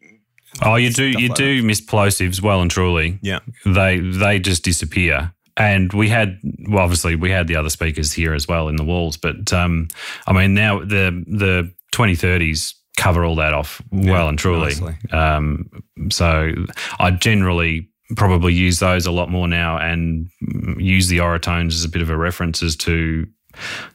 Oh, 0.61 0.75
you 0.75 0.89
do 0.89 1.03
you 1.03 1.27
like 1.27 1.37
do 1.37 1.63
miss 1.63 1.81
plosives 1.81 2.41
well 2.41 2.61
and 2.61 2.71
truly. 2.71 3.19
yeah? 3.21 3.39
They 3.65 3.99
they 3.99 4.39
just 4.39 4.63
disappear. 4.63 5.33
And 5.57 5.91
we 5.91 6.07
had 6.09 6.39
well, 6.69 6.83
obviously 6.83 7.15
we 7.17 7.29
had 7.29 7.47
the 7.47 7.57
other 7.57 7.69
speakers 7.69 8.13
here 8.13 8.33
as 8.33 8.47
well 8.47 8.69
in 8.69 8.77
the 8.77 8.83
walls, 8.85 9.17
but 9.17 9.51
um, 9.51 9.89
I 10.27 10.31
mean 10.33 10.53
now 10.53 10.79
the 10.79 11.23
the 11.27 11.73
twenty 11.91 12.15
thirties 12.15 12.73
cover 12.97 13.25
all 13.25 13.35
that 13.35 13.53
off 13.53 13.81
well 13.91 14.27
and 14.29 14.37
truly. 14.39 14.73
Um, 15.11 15.69
so 16.09 16.51
I 16.99 17.11
generally 17.11 17.89
probably 18.15 18.53
use 18.53 18.79
those 18.79 19.05
a 19.05 19.11
lot 19.11 19.29
more 19.29 19.47
now 19.47 19.77
and 19.77 20.29
mm, 20.43 20.81
use 20.81 21.07
the 21.07 21.17
Auratones 21.17 21.73
as 21.73 21.83
a 21.83 21.89
bit 21.89 22.01
of 22.01 22.09
a 22.09 22.17
reference 22.17 22.61
as 22.61 22.75
to 22.77 23.27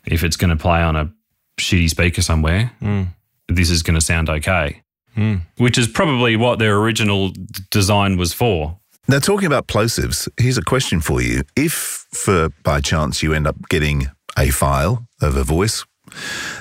if 0.07 0.25
it's 0.25 0.37
going 0.37 0.51
to 0.51 0.57
play 0.57 0.81
on 0.83 0.97
a 0.97 1.13
shitty 1.59 1.89
speaker 1.91 2.23
somewhere, 2.23 2.73
this 3.49 3.71
is 3.71 3.83
going 3.83 3.95
to 3.95 4.01
sound 4.05 4.29
okay. 4.29 4.83
Which 5.59 5.77
is 5.77 5.89
probably 5.89 6.37
what 6.37 6.59
their 6.59 6.77
original 6.79 7.33
design 7.71 8.17
was 8.17 8.33
for. 8.33 8.79
Now, 9.09 9.19
talking 9.19 9.47
about 9.47 9.67
plosives, 9.67 10.29
here's 10.39 10.57
a 10.59 10.63
question 10.63 11.01
for 11.01 11.21
you. 11.21 11.43
If, 11.57 12.07
for 12.13 12.51
by 12.63 12.81
chance, 12.81 13.23
you 13.23 13.35
end 13.35 13.47
up 13.47 13.57
getting 13.69 14.07
a 14.39 14.51
file 14.51 15.07
of 15.21 15.37
a 15.37 15.45
voice 15.45 15.85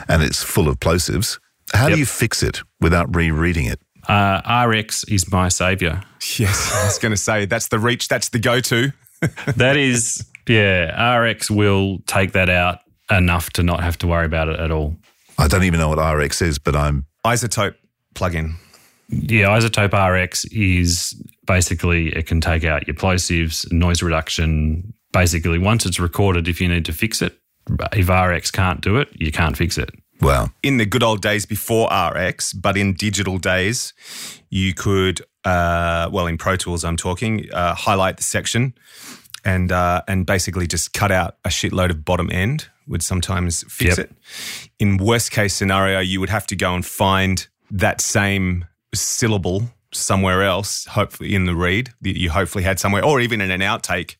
and 0.08 0.23
it's 0.23 0.43
full 0.43 0.67
of 0.67 0.80
plosives, 0.80 1.39
how 1.73 1.88
Yep. 1.88 1.93
do 1.95 1.99
you 1.99 2.05
fix 2.05 2.43
it 2.43 2.62
without 2.82 3.15
rereading 3.15 3.65
it? 3.65 3.79
Uh, 4.08 4.41
RX 4.67 5.03
is 5.05 5.32
my 5.32 5.49
savior. 5.49 6.01
Yes, 6.38 6.73
I 6.73 6.86
was 6.86 6.97
going 6.99 7.12
to 7.12 7.17
say 7.17 7.45
that's 7.45 7.67
the 7.67 7.79
reach. 7.79 8.08
That's 8.08 8.29
the 8.29 8.39
go-to. 8.39 8.91
That 9.58 9.75
is, 9.75 10.25
yeah, 10.47 11.15
RX 11.17 11.51
will 11.51 11.99
take 12.08 12.32
that 12.32 12.49
out 12.49 12.79
enough 13.12 13.49
to 13.51 13.63
not 13.63 13.82
have 13.84 13.97
to 13.99 14.08
worry 14.08 14.25
about 14.25 14.47
it 14.47 14.58
at 14.60 14.71
all. 14.71 14.95
I 15.38 15.47
don't 15.49 15.63
even 15.63 15.79
know 15.79 15.89
what 15.89 15.97
RX 15.99 16.41
is, 16.41 16.58
but 16.58 16.73
I'm 16.75 17.05
iZotope 17.25 17.75
plugin. 18.15 18.53
Yeah, 19.10 19.47
iZotope 19.47 19.91
RX 20.23 20.45
is 20.45 21.21
basically 21.45 22.10
it 22.15 22.27
can 22.27 22.39
take 22.39 22.63
out 22.63 22.88
your 22.88 22.95
plosives, 22.95 23.69
noise 23.73 24.01
reduction. 24.01 24.93
Basically, 25.12 25.58
once 25.60 25.86
it's 25.86 25.99
recorded, 25.99 26.47
if 26.47 26.62
you 26.62 26.69
need 26.69 26.86
to 26.86 26.93
fix 26.93 27.21
it, 27.21 27.38
if 27.93 28.08
RX 28.08 28.51
can't 28.51 28.79
do 28.79 28.97
it, 28.97 29.10
you 29.19 29.32
can't 29.34 29.58
fix 29.58 29.77
it. 29.77 29.89
Well. 30.21 30.51
in 30.63 30.77
the 30.77 30.86
good 30.86 31.03
old 31.03 31.21
days 31.21 31.45
before 31.45 31.88
RX, 31.91 32.53
but 32.53 32.77
in 32.77 32.93
digital 32.93 33.38
days, 33.38 33.93
you 34.49 34.73
could, 34.73 35.21
uh, 35.45 36.10
well, 36.12 36.27
in 36.27 36.38
Pro 36.38 36.55
Tools, 36.55 36.84
I'm 36.84 36.97
talking, 36.97 37.47
uh, 37.53 37.73
highlight 37.75 38.17
the 38.17 38.23
section 38.23 38.73
and 39.45 39.71
uh, 39.71 40.01
and 40.08 40.25
basically 40.25 40.67
just 40.67 40.91
cut 40.93 41.12
out 41.12 41.38
a 41.45 41.49
shitload 41.49 41.89
of 41.91 42.03
bottom 42.03 42.29
end. 42.32 42.67
Would 42.88 43.03
sometimes 43.03 43.63
fix 43.71 43.97
Yep. 43.97 44.08
it. 44.08 44.15
In 44.79 44.97
worst 44.97 45.32
case 45.32 45.53
scenario, 45.53 45.99
you 45.99 46.19
would 46.19 46.29
have 46.32 46.47
to 46.47 46.55
go 46.55 46.73
and 46.73 46.84
find 46.84 47.47
that 47.69 48.01
same 48.01 48.65
syllable 48.95 49.69
somewhere 49.91 50.41
else, 50.43 50.86
hopefully 50.86 51.36
in 51.36 51.45
the 51.45 51.55
read 51.55 51.91
that 52.01 52.17
you 52.19 52.32
hopefully 52.32 52.63
had 52.63 52.79
somewhere, 52.79 53.05
or 53.05 53.19
even 53.21 53.41
in 53.41 53.51
an 53.51 53.62
outtake, 53.62 54.15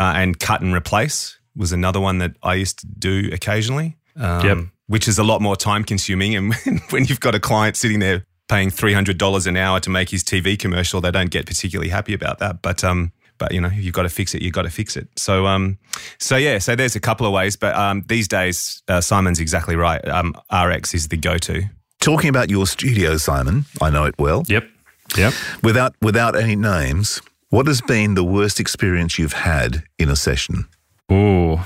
uh, 0.00 0.12
and 0.16 0.38
cut 0.40 0.60
and 0.62 0.74
replace 0.74 1.38
was 1.54 1.70
another 1.72 2.00
one 2.00 2.18
that 2.18 2.32
I 2.42 2.54
used 2.54 2.80
to 2.80 2.86
do 2.86 3.30
occasionally. 3.32 3.96
Um, 4.16 4.46
Yep. 4.46 4.58
Which 4.86 5.08
is 5.08 5.18
a 5.18 5.24
lot 5.24 5.40
more 5.40 5.56
time 5.56 5.84
consuming. 5.84 6.34
And 6.34 6.54
when, 6.64 6.78
when 6.90 7.04
you've 7.04 7.20
got 7.20 7.34
a 7.34 7.40
client 7.40 7.76
sitting 7.76 7.98
there 7.98 8.24
paying 8.48 8.70
$300 8.70 9.46
an 9.46 9.56
hour 9.56 9.80
to 9.80 9.90
make 9.90 10.10
his 10.10 10.22
TV 10.22 10.58
commercial, 10.58 11.00
they 11.00 11.10
don't 11.10 11.30
get 11.30 11.46
particularly 11.46 11.90
happy 11.90 12.14
about 12.14 12.38
that. 12.40 12.62
But, 12.62 12.84
um, 12.84 13.12
but 13.38 13.52
you 13.52 13.60
know, 13.60 13.70
you've 13.70 13.94
got 13.94 14.02
to 14.02 14.08
fix 14.08 14.34
it. 14.34 14.42
You've 14.42 14.52
got 14.52 14.62
to 14.62 14.70
fix 14.70 14.96
it. 14.96 15.08
So, 15.16 15.46
um, 15.46 15.78
so 16.18 16.36
yeah, 16.36 16.58
so 16.58 16.76
there's 16.76 16.96
a 16.96 17.00
couple 17.00 17.26
of 17.26 17.32
ways. 17.32 17.56
But 17.56 17.74
um, 17.74 18.04
these 18.06 18.28
days, 18.28 18.82
uh, 18.88 19.00
Simon's 19.00 19.40
exactly 19.40 19.76
right. 19.76 20.06
Um, 20.06 20.34
RX 20.52 20.94
is 20.94 21.08
the 21.08 21.16
go-to. 21.16 21.64
Talking 22.00 22.30
about 22.30 22.50
your 22.50 22.66
studio, 22.66 23.16
Simon, 23.16 23.64
I 23.80 23.90
know 23.90 24.04
it 24.04 24.16
well. 24.18 24.44
Yep. 24.48 24.68
Yep. 25.16 25.34
Without 25.62 25.94
without 26.00 26.36
any 26.36 26.56
names, 26.56 27.20
what 27.50 27.66
has 27.66 27.80
been 27.80 28.14
the 28.14 28.24
worst 28.24 28.58
experience 28.58 29.18
you've 29.18 29.34
had 29.34 29.84
in 29.98 30.08
a 30.08 30.16
session? 30.16 30.66
Ooh. 31.12 31.60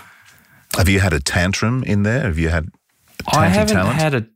Have 0.77 0.89
you 0.89 1.01
had 1.01 1.13
a 1.13 1.21
tantrum 1.21 1.85
in 1.85 2.03
there? 2.03 2.23
Have 2.23 2.39
you 2.39 2.49
had 2.49 2.69
I 3.33 3.49
haven't 3.49 3.77
talent? 3.77 3.97
had 3.97 4.15
a. 4.15 4.27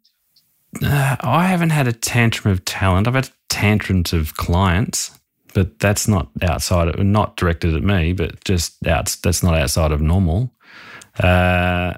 Uh, 0.83 1.17
I 1.21 1.47
haven't 1.47 1.71
had 1.71 1.89
a 1.89 1.93
tantrum 1.93 2.53
of 2.53 2.65
talent. 2.65 3.09
I've 3.09 3.15
had 3.15 3.31
tantrums 3.49 4.13
of 4.13 4.37
clients, 4.37 5.19
but 5.53 5.79
that's 5.81 6.07
not 6.07 6.29
outside 6.43 6.89
of, 6.89 7.05
not 7.05 7.37
directed 7.37 7.75
at 7.75 7.83
me, 7.83 8.13
but 8.13 8.43
just 8.45 8.87
out. 8.87 9.17
That's 9.23 9.43
not 9.43 9.55
outside 9.55 9.93
of 9.93 10.01
normal. 10.01 10.53
Uh, 11.19 11.95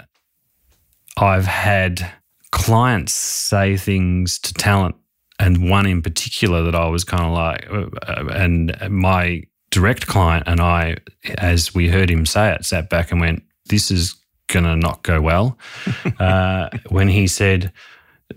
I've 1.18 1.44
had 1.46 2.10
clients 2.50 3.12
say 3.12 3.76
things 3.76 4.38
to 4.40 4.54
talent, 4.54 4.96
and 5.38 5.68
one 5.68 5.86
in 5.86 6.02
particular 6.02 6.62
that 6.62 6.74
I 6.74 6.88
was 6.88 7.04
kind 7.04 7.24
of 7.24 7.32
like, 7.32 7.68
uh, 8.08 8.26
and 8.32 8.76
my 8.90 9.42
direct 9.70 10.06
client 10.06 10.44
and 10.46 10.60
I, 10.60 10.96
as 11.38 11.74
we 11.74 11.88
heard 11.88 12.10
him 12.10 12.26
say 12.26 12.52
it, 12.52 12.64
sat 12.64 12.88
back 12.88 13.10
and 13.12 13.20
went, 13.20 13.42
"This 13.66 13.90
is 13.90 14.14
going 14.48 14.64
to 14.64 14.76
not 14.76 15.02
go 15.02 15.20
well." 15.20 15.58
uh, 16.18 16.68
when 16.88 17.08
he 17.08 17.26
said 17.26 17.72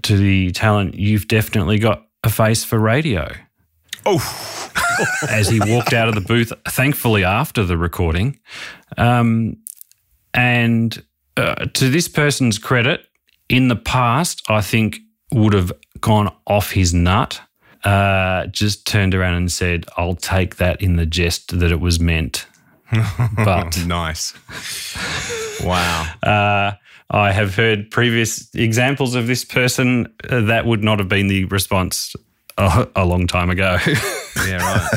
to 0.03 0.17
the 0.17 0.51
talent, 0.51 0.95
"You've 0.95 1.27
definitely 1.27 1.79
got 1.79 2.05
a 2.23 2.29
face 2.29 2.63
for 2.63 2.79
radio." 2.79 3.31
Oh, 4.05 4.21
as 5.29 5.49
he 5.49 5.59
walked 5.59 5.93
out 5.93 6.07
of 6.07 6.15
the 6.15 6.21
booth, 6.21 6.53
thankfully 6.69 7.23
after 7.23 7.63
the 7.63 7.77
recording. 7.77 8.39
Um, 8.97 9.57
and 10.33 11.03
uh, 11.37 11.65
to 11.65 11.89
this 11.89 12.07
person's 12.07 12.59
credit, 12.59 13.07
in 13.49 13.67
the 13.67 13.75
past, 13.75 14.43
I 14.49 14.61
think 14.61 14.99
would 15.31 15.53
have 15.53 15.71
gone 15.99 16.33
off 16.47 16.71
his 16.71 16.93
nut. 16.93 17.41
Uh, 17.83 18.47
just 18.47 18.87
turned 18.87 19.13
around 19.13 19.35
and 19.35 19.51
said, 19.51 19.85
"I'll 19.97 20.15
take 20.15 20.55
that 20.55 20.81
in 20.81 20.95
the 20.95 21.05
jest 21.05 21.59
that 21.59 21.71
it 21.71 21.79
was 21.79 21.99
meant." 21.99 22.47
but 23.35 23.85
nice. 23.85 24.33
Wow. 25.63 26.07
uh, 26.23 26.73
I 27.09 27.31
have 27.31 27.55
heard 27.55 27.91
previous 27.91 28.53
examples 28.55 29.15
of 29.15 29.27
this 29.27 29.45
person 29.45 30.07
uh, 30.29 30.41
that 30.41 30.65
would 30.65 30.83
not 30.83 30.99
have 30.99 31.07
been 31.09 31.27
the 31.27 31.45
response 31.45 32.15
a, 32.57 32.87
a 32.95 33.05
long 33.05 33.27
time 33.27 33.49
ago. 33.49 33.77
Yeah, 34.45 34.57
right. 34.57 34.89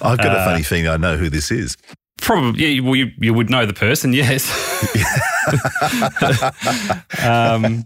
I've 0.00 0.16
got 0.16 0.34
Uh, 0.34 0.38
a 0.40 0.44
funny 0.46 0.62
feeling 0.62 0.88
I 0.88 0.96
know 0.96 1.18
who 1.18 1.28
this 1.28 1.50
is. 1.50 1.76
Probably, 2.22 2.64
yeah. 2.66 2.80
Well, 2.80 2.96
you, 2.96 3.10
you 3.18 3.34
would 3.34 3.50
know 3.50 3.66
the 3.66 3.74
person, 3.74 4.14
yes. 4.14 4.48
um, 7.22 7.84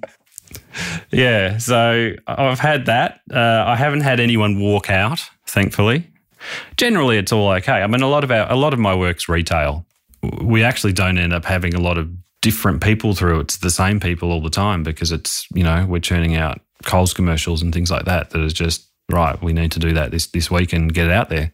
yeah. 1.11 1.59
So 1.59 2.13
I've 2.27 2.61
had 2.61 2.87
that. 2.87 3.21
Uh, 3.33 3.65
I 3.67 3.77
haven't 3.77 4.03
had 4.03 4.21
anyone 4.21 4.61
walk 4.61 4.91
out, 4.91 5.21
thankfully. 5.47 6.09
Generally, 6.77 7.19
it's 7.19 7.33
all 7.33 7.51
okay. 7.53 7.83
I 7.83 7.87
mean, 7.87 8.03
a 8.03 8.09
lot 8.09 8.25
of 8.25 8.31
our, 8.31 8.51
a 8.51 8.57
lot 8.57 8.73
of 8.73 8.79
my 8.79 8.95
work's 8.95 9.29
retail. 9.29 9.87
We 10.41 10.63
actually 10.63 10.93
don't 10.93 11.19
end 11.19 11.33
up 11.33 11.45
having 11.45 11.75
a 11.75 11.81
lot 11.81 11.99
of 11.99 12.09
different 12.41 12.83
people 12.83 13.15
through. 13.15 13.41
It's 13.41 13.59
the 13.59 13.71
same 13.71 14.01
people 14.01 14.31
all 14.31 14.43
the 14.43 14.51
time 14.51 14.83
because 14.83 15.13
it's 15.13 15.47
you 15.55 15.63
know 15.63 15.87
we're 15.89 16.01
churning 16.01 16.37
out 16.37 16.61
Coles 16.85 17.15
commercials 17.15 17.63
and 17.63 17.73
things 17.73 17.91
like 17.91 18.05
that. 18.05 18.31
That 18.31 18.43
is 18.43 18.53
just 18.53 18.89
right. 19.11 19.41
We 19.43 19.53
need 19.53 19.73
to 19.73 19.79
do 19.79 19.93
that 19.95 20.11
this 20.11 20.27
this 20.27 20.51
week 20.51 20.73
and 20.73 20.93
get 20.93 21.07
it 21.07 21.13
out 21.13 21.31
there. 21.31 21.53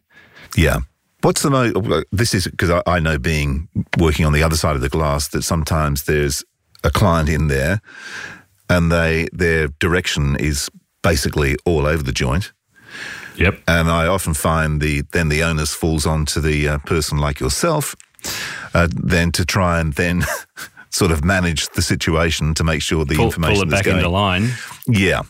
Yeah. 0.57 0.81
What's 1.23 1.43
the 1.43 1.51
most? 1.51 2.07
This 2.13 2.33
is 2.33 2.47
because 2.47 2.71
I, 2.71 2.83
I 2.87 3.01
know, 3.01 3.19
being 3.19 3.69
working 3.99 4.25
on 4.25 4.33
the 4.33 4.43
other 4.43 4.57
side 4.57 4.77
of 4.77 4.83
the 4.83 4.89
glass, 4.89 5.29
that 5.29 5.43
sometimes 5.43 6.05
there's 6.05 6.45
a 6.85 6.91
client 6.91 7.29
in 7.29 7.49
there, 7.49 7.81
and 8.71 8.91
they 8.91 9.29
their 9.33 9.69
direction 9.81 10.37
is 10.37 10.71
basically 11.03 11.57
all 11.65 11.87
over 11.87 12.03
the 12.03 12.13
joint. 12.13 12.53
Yep. 13.39 13.63
And 13.67 13.89
I 13.91 14.07
often 14.07 14.35
find 14.35 14.81
the 14.81 15.03
then 15.13 15.29
the 15.29 15.43
onus 15.43 15.75
falls 15.75 16.07
onto 16.07 16.41
the 16.41 16.69
uh, 16.69 16.79
person 16.79 17.19
like 17.19 17.41
yourself, 17.41 17.95
uh, 18.75 18.89
then 18.93 19.33
to 19.33 19.45
try 19.45 19.81
and 19.81 19.93
then 19.95 20.25
sort 20.91 21.13
of 21.13 21.25
manage 21.25 21.69
the 21.71 21.83
situation 21.83 22.55
to 22.55 22.65
make 22.65 22.83
sure 22.83 23.05
the 23.05 23.15
Pull, 23.15 23.27
information 23.27 23.55
pull 23.55 23.63
it 23.63 23.69
is 23.69 23.73
back 23.73 23.85
going. 23.85 23.99
into 23.99 24.09
line. 24.09 24.51
Yeah. 24.89 25.23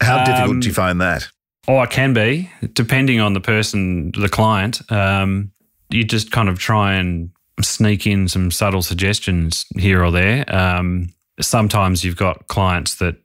How 0.00 0.24
difficult 0.24 0.50
Um, 0.50 0.60
do 0.60 0.68
you 0.68 0.74
find 0.74 1.00
that? 1.00 1.28
Oh, 1.68 1.80
it 1.82 1.90
can 1.90 2.12
be, 2.12 2.50
depending 2.74 3.20
on 3.20 3.32
the 3.32 3.40
person, 3.40 4.12
the 4.12 4.28
client. 4.28 4.80
Um, 4.90 5.50
you 5.90 6.04
just 6.04 6.30
kind 6.30 6.48
of 6.48 6.58
try 6.58 6.94
and 6.94 7.30
sneak 7.62 8.06
in 8.06 8.28
some 8.28 8.50
subtle 8.50 8.82
suggestions 8.82 9.64
here 9.76 10.02
or 10.04 10.10
there. 10.10 10.44
Um, 10.54 11.10
sometimes 11.40 12.04
you've 12.04 12.16
got 12.16 12.46
clients 12.48 12.96
that 12.96 13.16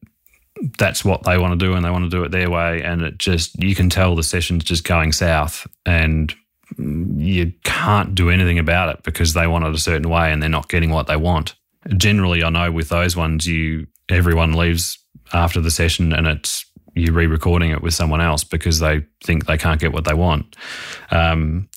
that's 0.77 1.03
what 1.03 1.23
they 1.23 1.37
want 1.37 1.59
to 1.59 1.65
do 1.65 1.73
and 1.73 1.83
they 1.83 1.89
want 1.89 2.03
to 2.03 2.09
do 2.09 2.23
it 2.23 2.31
their 2.31 2.49
way. 2.49 2.81
And 2.83 3.01
it 3.01 3.17
just, 3.17 3.61
you 3.61 3.75
can 3.75 3.89
tell 3.89 4.15
the 4.15 4.23
session's 4.23 4.63
just 4.63 4.83
going 4.83 5.11
south 5.11 5.67
and 5.85 6.33
you 6.77 7.51
can't 7.63 8.15
do 8.15 8.29
anything 8.29 8.59
about 8.59 8.89
it 8.89 9.03
because 9.03 9.33
they 9.33 9.47
want 9.47 9.65
it 9.65 9.73
a 9.73 9.79
certain 9.79 10.09
way 10.09 10.31
and 10.31 10.41
they're 10.41 10.49
not 10.49 10.69
getting 10.69 10.91
what 10.91 11.07
they 11.07 11.17
want. 11.17 11.55
Generally, 11.97 12.43
I 12.43 12.49
know 12.49 12.71
with 12.71 12.89
those 12.89 13.15
ones, 13.15 13.47
you 13.47 13.87
everyone 14.07 14.53
leaves 14.53 14.99
after 15.33 15.61
the 15.61 15.71
session 15.71 16.13
and 16.13 16.27
it's 16.27 16.65
you 16.93 17.11
re-recording 17.13 17.71
it 17.71 17.81
with 17.81 17.93
someone 17.93 18.21
else 18.21 18.43
because 18.43 18.79
they 18.79 19.05
think 19.23 19.45
they 19.45 19.57
can't 19.57 19.79
get 19.79 19.93
what 19.93 20.03
they 20.05 20.13
want. 20.13 20.55
Um, 21.09 21.69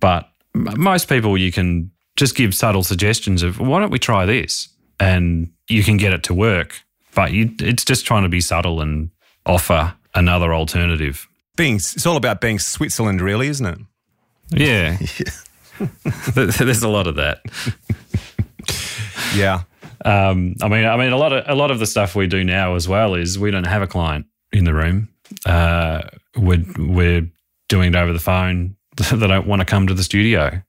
but 0.00 0.28
most 0.54 1.08
people, 1.08 1.38
you 1.38 1.50
can 1.50 1.90
just 2.16 2.34
give 2.34 2.54
subtle 2.54 2.82
suggestions 2.82 3.42
of 3.42 3.58
why 3.60 3.80
don't 3.80 3.90
we 3.90 3.98
try 3.98 4.26
this, 4.26 4.68
and 5.00 5.50
you 5.68 5.82
can 5.82 5.96
get 5.96 6.12
it 6.12 6.22
to 6.24 6.34
work. 6.34 6.82
But 7.18 7.32
you, 7.32 7.50
it's 7.58 7.84
just 7.84 8.06
trying 8.06 8.22
to 8.22 8.28
be 8.28 8.40
subtle 8.40 8.80
and 8.80 9.10
offer 9.44 9.92
another 10.14 10.54
alternative. 10.54 11.26
Being 11.56 11.74
it's 11.74 12.06
all 12.06 12.16
about 12.16 12.40
being 12.40 12.60
Switzerland, 12.60 13.20
really, 13.20 13.48
isn't 13.48 13.66
it? 13.66 13.78
Yeah. 14.50 14.96
There's 16.36 16.84
a 16.84 16.88
lot 16.88 17.08
of 17.08 17.16
that. 17.16 17.40
Yeah. 19.34 19.62
Um, 20.04 20.54
I 20.62 20.68
mean, 20.68 20.84
I 20.86 20.96
mean, 20.96 21.10
a 21.10 21.16
lot 21.16 21.32
of 21.32 21.42
a 21.48 21.56
lot 21.56 21.72
of 21.72 21.80
the 21.80 21.86
stuff 21.86 22.14
we 22.14 22.28
do 22.28 22.44
now 22.44 22.76
as 22.76 22.86
well 22.86 23.14
is 23.14 23.36
we 23.36 23.50
don't 23.50 23.66
have 23.66 23.82
a 23.82 23.88
client 23.88 24.26
in 24.52 24.62
the 24.62 24.72
room. 24.72 25.08
Uh, 25.44 26.02
we're 26.36 26.64
we're 26.78 27.28
doing 27.68 27.94
it 27.94 27.96
over 27.96 28.12
the 28.12 28.20
phone. 28.20 28.76
they 29.12 29.26
don't 29.26 29.48
want 29.48 29.58
to 29.58 29.66
come 29.66 29.88
to 29.88 29.94
the 29.94 30.04
studio, 30.04 30.62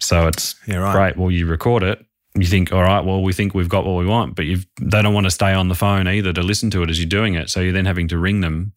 so 0.00 0.26
it's 0.26 0.54
Yeah, 0.66 0.76
right. 0.76 0.92
great. 0.92 1.16
Well, 1.16 1.30
you 1.30 1.46
record 1.46 1.82
it. 1.82 2.04
You 2.40 2.46
think, 2.46 2.72
all 2.72 2.82
right, 2.82 3.04
well, 3.04 3.22
we 3.22 3.32
think 3.32 3.54
we've 3.54 3.68
got 3.68 3.84
what 3.84 3.98
we 3.98 4.06
want, 4.06 4.34
but 4.34 4.44
you've, 4.44 4.66
they 4.80 5.02
don't 5.02 5.14
want 5.14 5.26
to 5.26 5.30
stay 5.30 5.52
on 5.52 5.68
the 5.68 5.74
phone 5.74 6.06
either 6.08 6.32
to 6.32 6.42
listen 6.42 6.70
to 6.70 6.82
it 6.82 6.90
as 6.90 6.98
you're 6.98 7.08
doing 7.08 7.34
it. 7.34 7.50
So 7.50 7.60
you're 7.60 7.72
then 7.72 7.86
having 7.86 8.08
to 8.08 8.18
ring 8.18 8.40
them, 8.40 8.72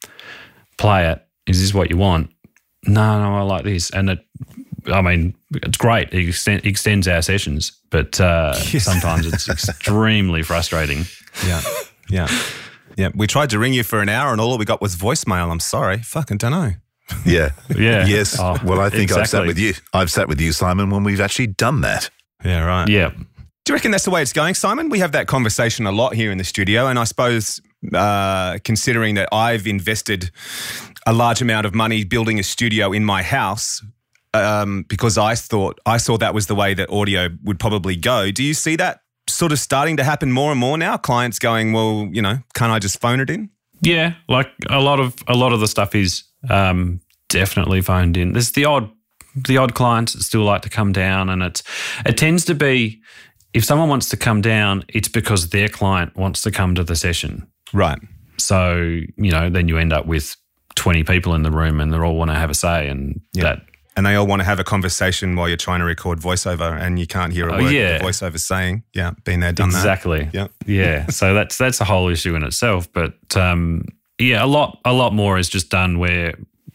play 0.78 1.10
it. 1.10 1.26
Is 1.48 1.60
this 1.62 1.74
what 1.74 1.90
you 1.90 1.98
want? 1.98 2.32
No, 2.86 3.20
no, 3.22 3.38
I 3.38 3.42
like 3.42 3.64
this, 3.64 3.90
and 3.92 4.10
it. 4.10 4.26
I 4.88 5.02
mean, 5.02 5.36
it's 5.54 5.78
great. 5.78 6.12
It 6.12 6.28
extend, 6.30 6.66
extends 6.66 7.08
our 7.08 7.22
sessions, 7.22 7.72
but 7.92 8.20
uh, 8.20 8.54
sometimes 8.80 9.28
it's 9.28 9.48
extremely 9.48 10.42
frustrating. 10.42 11.06
Yeah. 11.46 11.62
Yeah. 12.10 12.28
Yeah. 12.98 13.10
We 13.16 13.28
tried 13.28 13.52
to 13.52 13.60
ring 13.60 13.74
you 13.74 13.84
for 13.84 14.02
an 14.02 14.10
hour 14.10 14.32
and 14.32 14.42
all 14.42 14.58
we 14.58 14.66
got 14.66 14.82
was 14.82 14.96
voicemail. 14.96 15.52
I'm 15.52 15.60
sorry. 15.60 16.00
Fucking 16.00 16.38
don't 16.38 16.52
know. 16.52 16.72
Yeah. 17.26 17.52
Yeah. 17.76 18.06
Yes. 18.08 18.40
Oh, 18.40 18.58
well, 18.64 18.80
I 18.82 18.90
think 18.90 19.12
I've 19.12 19.28
sat 19.28 19.46
with 19.46 19.60
you. 19.60 19.74
I've 19.94 20.12
sat 20.12 20.28
with 20.28 20.42
you, 20.42 20.52
Simon, 20.52 20.90
when 20.90 21.04
we've 21.04 21.22
actually 21.22 21.48
done 21.48 21.82
that. 21.82 22.10
Yeah, 22.44 22.66
right. 22.66 22.88
Yeah. 22.90 23.12
Do 23.64 23.74
you 23.74 23.76
reckon 23.76 23.92
that's 23.92 24.06
the 24.06 24.12
way 24.12 24.24
it's 24.24 24.34
going, 24.34 24.56
Simon? 24.56 24.90
We 24.90 25.00
have 25.00 25.12
that 25.12 25.28
conversation 25.28 25.86
a 25.86 25.92
lot 25.92 26.16
here 26.16 26.32
in 26.32 26.40
the 26.40 26.44
studio. 26.44 26.88
And 26.88 26.98
I 26.98 27.04
suppose, 27.04 27.62
uh, 27.94 28.58
considering 28.64 29.16
that 29.16 29.30
I've 29.32 29.68
invested 29.68 30.32
a 31.06 31.14
large 31.14 31.42
amount 31.42 31.68
of 31.68 31.76
money 31.76 32.04
building 32.04 32.40
a 32.40 32.44
studio 32.44 32.92
in 32.92 33.06
my 33.06 33.22
house, 33.22 33.84
um, 34.34 34.86
because 34.88 35.18
I 35.18 35.36
thought, 35.36 35.80
I 35.86 35.98
saw 35.98 36.18
that 36.18 36.34
was 36.34 36.48
the 36.48 36.56
way 36.56 36.74
that 36.74 36.90
audio 36.90 37.30
would 37.44 37.60
probably 37.60 37.96
go. 37.96 38.32
Do 38.32 38.44
you 38.44 38.56
see 38.56 38.76
that 38.78 39.02
sort 39.30 39.52
of 39.52 39.60
starting 39.60 39.98
to 39.98 40.04
happen 40.04 40.32
more 40.32 40.52
and 40.52 40.60
more 40.60 40.78
now? 40.78 40.98
Clients 40.98 41.38
going, 41.38 41.72
well, 41.72 42.10
you 42.12 42.22
know, 42.22 42.40
can't 42.56 42.72
I 42.72 42.80
just 42.80 43.00
phone 43.00 43.20
it 43.20 43.30
in? 43.30 43.52
Yeah, 43.82 44.16
like 44.28 44.48
a 44.70 44.80
lot 44.80 45.00
of 45.00 45.16
a 45.28 45.36
lot 45.36 45.54
of 45.54 45.60
the 45.60 45.68
stuff 45.68 45.96
is 45.96 46.24
um, 46.50 47.02
definitely 47.30 47.82
phoned 47.82 48.16
in. 48.16 48.34
There's 48.34 48.52
the 48.52 48.66
odd 48.66 48.92
the 49.36 49.58
odd 49.58 49.74
clients 49.74 50.14
that 50.14 50.24
still 50.24 50.44
like 50.44 50.62
to 50.64 50.70
come 50.70 50.92
down, 50.92 51.30
and 51.30 51.42
it's 51.42 51.64
it 52.06 52.18
tends 52.18 52.46
to 52.46 52.56
be 52.56 53.02
if 53.54 53.66
someone 53.66 53.90
wants 53.90 54.10
to 54.10 54.18
come 54.18 54.42
down, 54.42 54.84
it's 54.88 55.08
because 55.10 55.50
their 55.50 55.68
client 55.68 56.16
wants 56.16 56.42
to 56.44 56.52
come 56.52 56.76
to 56.76 56.84
the 56.84 56.96
session. 56.96 57.48
Right. 57.74 58.00
So 58.38 58.76
you 59.18 59.32
know, 59.32 59.50
then 59.50 59.68
you 59.68 59.78
end 59.78 59.94
up 59.94 60.06
with 60.06 60.36
twenty 60.76 61.04
people 61.04 61.36
in 61.36 61.44
the 61.44 61.52
room, 61.52 61.80
and 61.82 61.94
they 61.94 61.98
all 61.98 62.16
want 62.16 62.32
to 62.32 62.36
have 62.36 62.50
a 62.50 62.54
say, 62.56 62.88
and 62.88 63.22
Yeah. 63.34 63.44
that 63.44 63.62
And 63.98 64.06
they 64.06 64.16
all 64.16 64.26
want 64.26 64.40
to 64.42 64.46
have 64.46 64.60
a 64.60 64.64
conversation 64.64 65.36
while 65.36 65.48
you're 65.48 65.58
trying 65.58 65.80
to 65.80 65.86
record 65.86 66.20
voiceover 66.20 66.80
and 66.80 66.98
you 66.98 67.06
can't 67.06 67.34
hear 67.34 67.50
a 67.50 67.54
Oh, 67.56 67.64
word 67.64 67.74
yeah. 67.74 67.98
the 67.98 68.04
voiceover's 68.06 68.44
saying. 68.44 68.84
Yeah, 68.94 69.12
been 69.26 69.42
there, 69.42 69.52
done 69.52 69.70
exactly. 69.70 70.30
that. 70.34 70.52
Yeah. 70.66 70.76
yeah. 70.82 71.06
So 71.10 71.34
that's 71.34 71.58
that's 71.58 71.82
a 71.82 71.86
whole 71.86 72.08
issue 72.10 72.36
in 72.36 72.44
itself. 72.44 72.92
But 72.94 73.14
um, 73.36 73.84
yeah, 74.18 74.44
a 74.44 74.48
lot 74.48 74.80
a 74.86 74.94
lot 74.94 75.14
more 75.14 75.38
is 75.38 75.50
just 75.50 75.70
done 75.70 76.00
where 76.00 76.34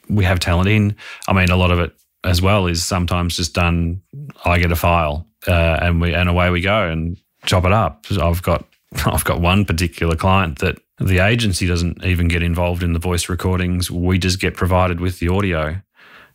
we 0.09 0.25
have 0.25 0.39
talent 0.41 0.69
in. 0.69 0.95
I 1.27 1.33
mean, 1.33 1.51
a 1.51 1.57
lot 1.57 1.71
of 1.73 1.79
it 1.81 1.93
as 2.23 2.41
well 2.43 2.67
is 2.69 2.85
sometimes 2.85 3.37
just 3.37 3.55
done. 3.55 4.03
I 4.45 4.59
get 4.59 4.71
a 4.73 4.77
file 4.77 5.27
uh, 5.47 5.79
and 5.83 6.01
we 6.01 6.15
and 6.15 6.29
away 6.29 6.51
we 6.51 6.61
go 6.61 6.89
and 6.89 7.19
chop 7.45 7.65
it 7.65 7.73
up. 7.73 8.07
I've 8.21 8.43
got 8.43 8.65
I've 9.07 9.25
got 9.25 9.41
one 9.41 9.65
particular 9.65 10.17
client 10.17 10.59
that 10.61 10.79
the 10.99 11.19
agency 11.19 11.67
doesn't 11.67 12.05
even 12.05 12.29
get 12.29 12.43
involved 12.43 12.83
in 12.83 12.93
the 12.93 12.99
voice 12.99 13.29
recordings. 13.29 13.91
We 13.91 14.19
just 14.19 14.41
get 14.41 14.55
provided 14.55 15.01
with 15.01 15.19
the 15.19 15.29
audio, 15.29 15.81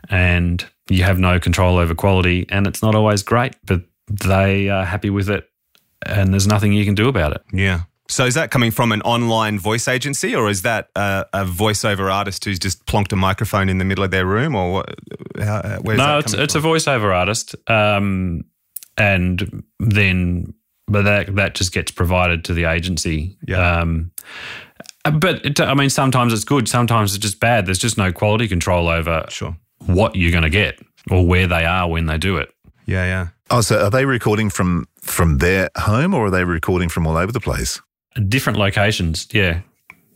and 0.09 0.65
you 0.89 1.03
have 1.03 1.19
no 1.19 1.39
control 1.39 1.77
over 1.77 1.95
quality, 1.95 2.45
and 2.49 2.67
it's 2.67 2.81
not 2.81 2.95
always 2.95 3.23
great, 3.23 3.55
but 3.65 3.81
they 4.07 4.69
are 4.69 4.85
happy 4.85 5.09
with 5.09 5.29
it 5.29 5.47
and 6.05 6.33
there's 6.33 6.47
nothing 6.47 6.73
you 6.73 6.85
can 6.85 6.95
do 6.95 7.07
about 7.07 7.33
it. 7.33 7.41
Yeah. 7.53 7.81
So 8.07 8.25
is 8.25 8.33
that 8.33 8.51
coming 8.51 8.71
from 8.71 8.91
an 8.91 9.01
online 9.03 9.57
voice 9.57 9.87
agency, 9.87 10.35
or 10.35 10.49
is 10.49 10.63
that 10.63 10.89
a, 10.95 11.25
a 11.31 11.45
voiceover 11.45 12.11
artist 12.11 12.43
who's 12.43 12.59
just 12.59 12.85
plonked 12.85 13.13
a 13.13 13.15
microphone 13.15 13.69
in 13.69 13.77
the 13.77 13.85
middle 13.85 14.03
of 14.03 14.11
their 14.11 14.25
room, 14.25 14.53
or 14.53 14.73
what, 14.73 14.95
how, 15.39 15.79
where's 15.81 15.97
no, 15.97 16.17
that 16.17 16.25
it's 16.25 16.33
it's 16.33 16.55
a 16.55 16.59
voiceover 16.59 17.15
artist, 17.15 17.55
um, 17.67 18.43
and 18.97 19.63
then 19.79 20.53
but 20.87 21.03
that 21.03 21.35
that 21.35 21.55
just 21.55 21.71
gets 21.73 21.91
provided 21.91 22.43
to 22.45 22.53
the 22.53 22.65
agency. 22.65 23.37
Yeah. 23.47 23.79
Um, 23.79 24.11
but 25.03 25.43
it, 25.45 25.59
I 25.59 25.73
mean, 25.73 25.89
sometimes 25.89 26.31
it's 26.33 26.43
good, 26.43 26.67
sometimes 26.67 27.15
it's 27.15 27.21
just 27.21 27.39
bad. 27.39 27.65
There's 27.65 27.79
just 27.79 27.97
no 27.97 28.11
quality 28.11 28.47
control 28.47 28.87
over 28.87 29.25
Sure. 29.29 29.55
what 29.85 30.15
you're 30.15 30.31
going 30.31 30.43
to 30.43 30.49
get 30.49 30.79
or 31.09 31.25
where 31.25 31.47
they 31.47 31.65
are 31.65 31.89
when 31.89 32.05
they 32.05 32.17
do 32.19 32.37
it. 32.37 32.53
Yeah, 32.85 33.05
yeah. 33.05 33.27
Oh, 33.49 33.61
so 33.61 33.83
are 33.85 33.89
they 33.89 34.05
recording 34.05 34.49
from 34.49 34.85
from 35.01 35.39
their 35.39 35.69
home 35.77 36.13
or 36.13 36.25
are 36.27 36.29
they 36.29 36.43
recording 36.43 36.89
from 36.89 37.07
all 37.07 37.17
over 37.17 37.31
the 37.31 37.39
place? 37.39 37.81
Different 38.27 38.59
locations, 38.59 39.27
yeah. 39.33 39.61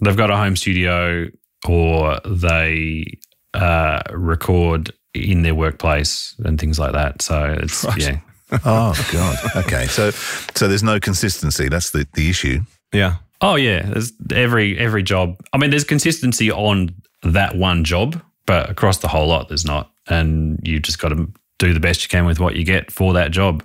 They've 0.02 0.18
got 0.18 0.30
a 0.30 0.38
home 0.38 0.56
studio 0.56 1.30
or 1.68 2.20
they 2.26 3.18
uh, 3.54 4.02
record 4.12 4.92
in 5.14 5.42
their 5.44 5.56
workplace 5.56 6.36
and 6.44 6.60
things 6.60 6.78
like 6.78 6.92
that. 6.92 7.22
So 7.22 7.56
it's 7.60 7.86
yeah. 7.98 8.20
Oh 8.66 8.94
God. 9.12 9.38
Okay. 9.66 9.88
So 9.88 10.12
so 10.12 10.68
there's 10.68 10.84
no 10.84 11.00
consistency. 11.00 11.68
That's 11.70 11.90
the, 11.90 12.08
the 12.14 12.30
issue. 12.30 12.60
Yeah. 12.94 13.16
Oh 13.42 13.56
yeah, 13.56 13.82
there's 13.84 14.14
every 14.32 14.78
every 14.78 15.04
job. 15.04 15.36
I 15.52 15.58
mean, 15.58 15.70
there's 15.70 15.84
consistency 15.84 16.52
on 16.52 16.96
that 17.24 17.56
one 17.56 17.84
job, 17.84 18.22
but 18.46 18.70
across 18.70 19.00
the 19.00 19.08
whole 19.08 19.28
lot, 19.28 19.48
there's 19.50 19.66
not. 19.66 19.92
And 20.08 20.60
you 20.64 20.80
just 20.80 21.00
got 21.00 21.10
to 21.10 21.28
do 21.60 21.74
the 21.74 21.80
best 21.80 22.04
you 22.04 22.10
can 22.10 22.26
with 22.26 22.40
what 22.40 22.56
you 22.56 22.64
get 22.64 22.92
for 22.92 23.14
that 23.14 23.32
job. 23.32 23.64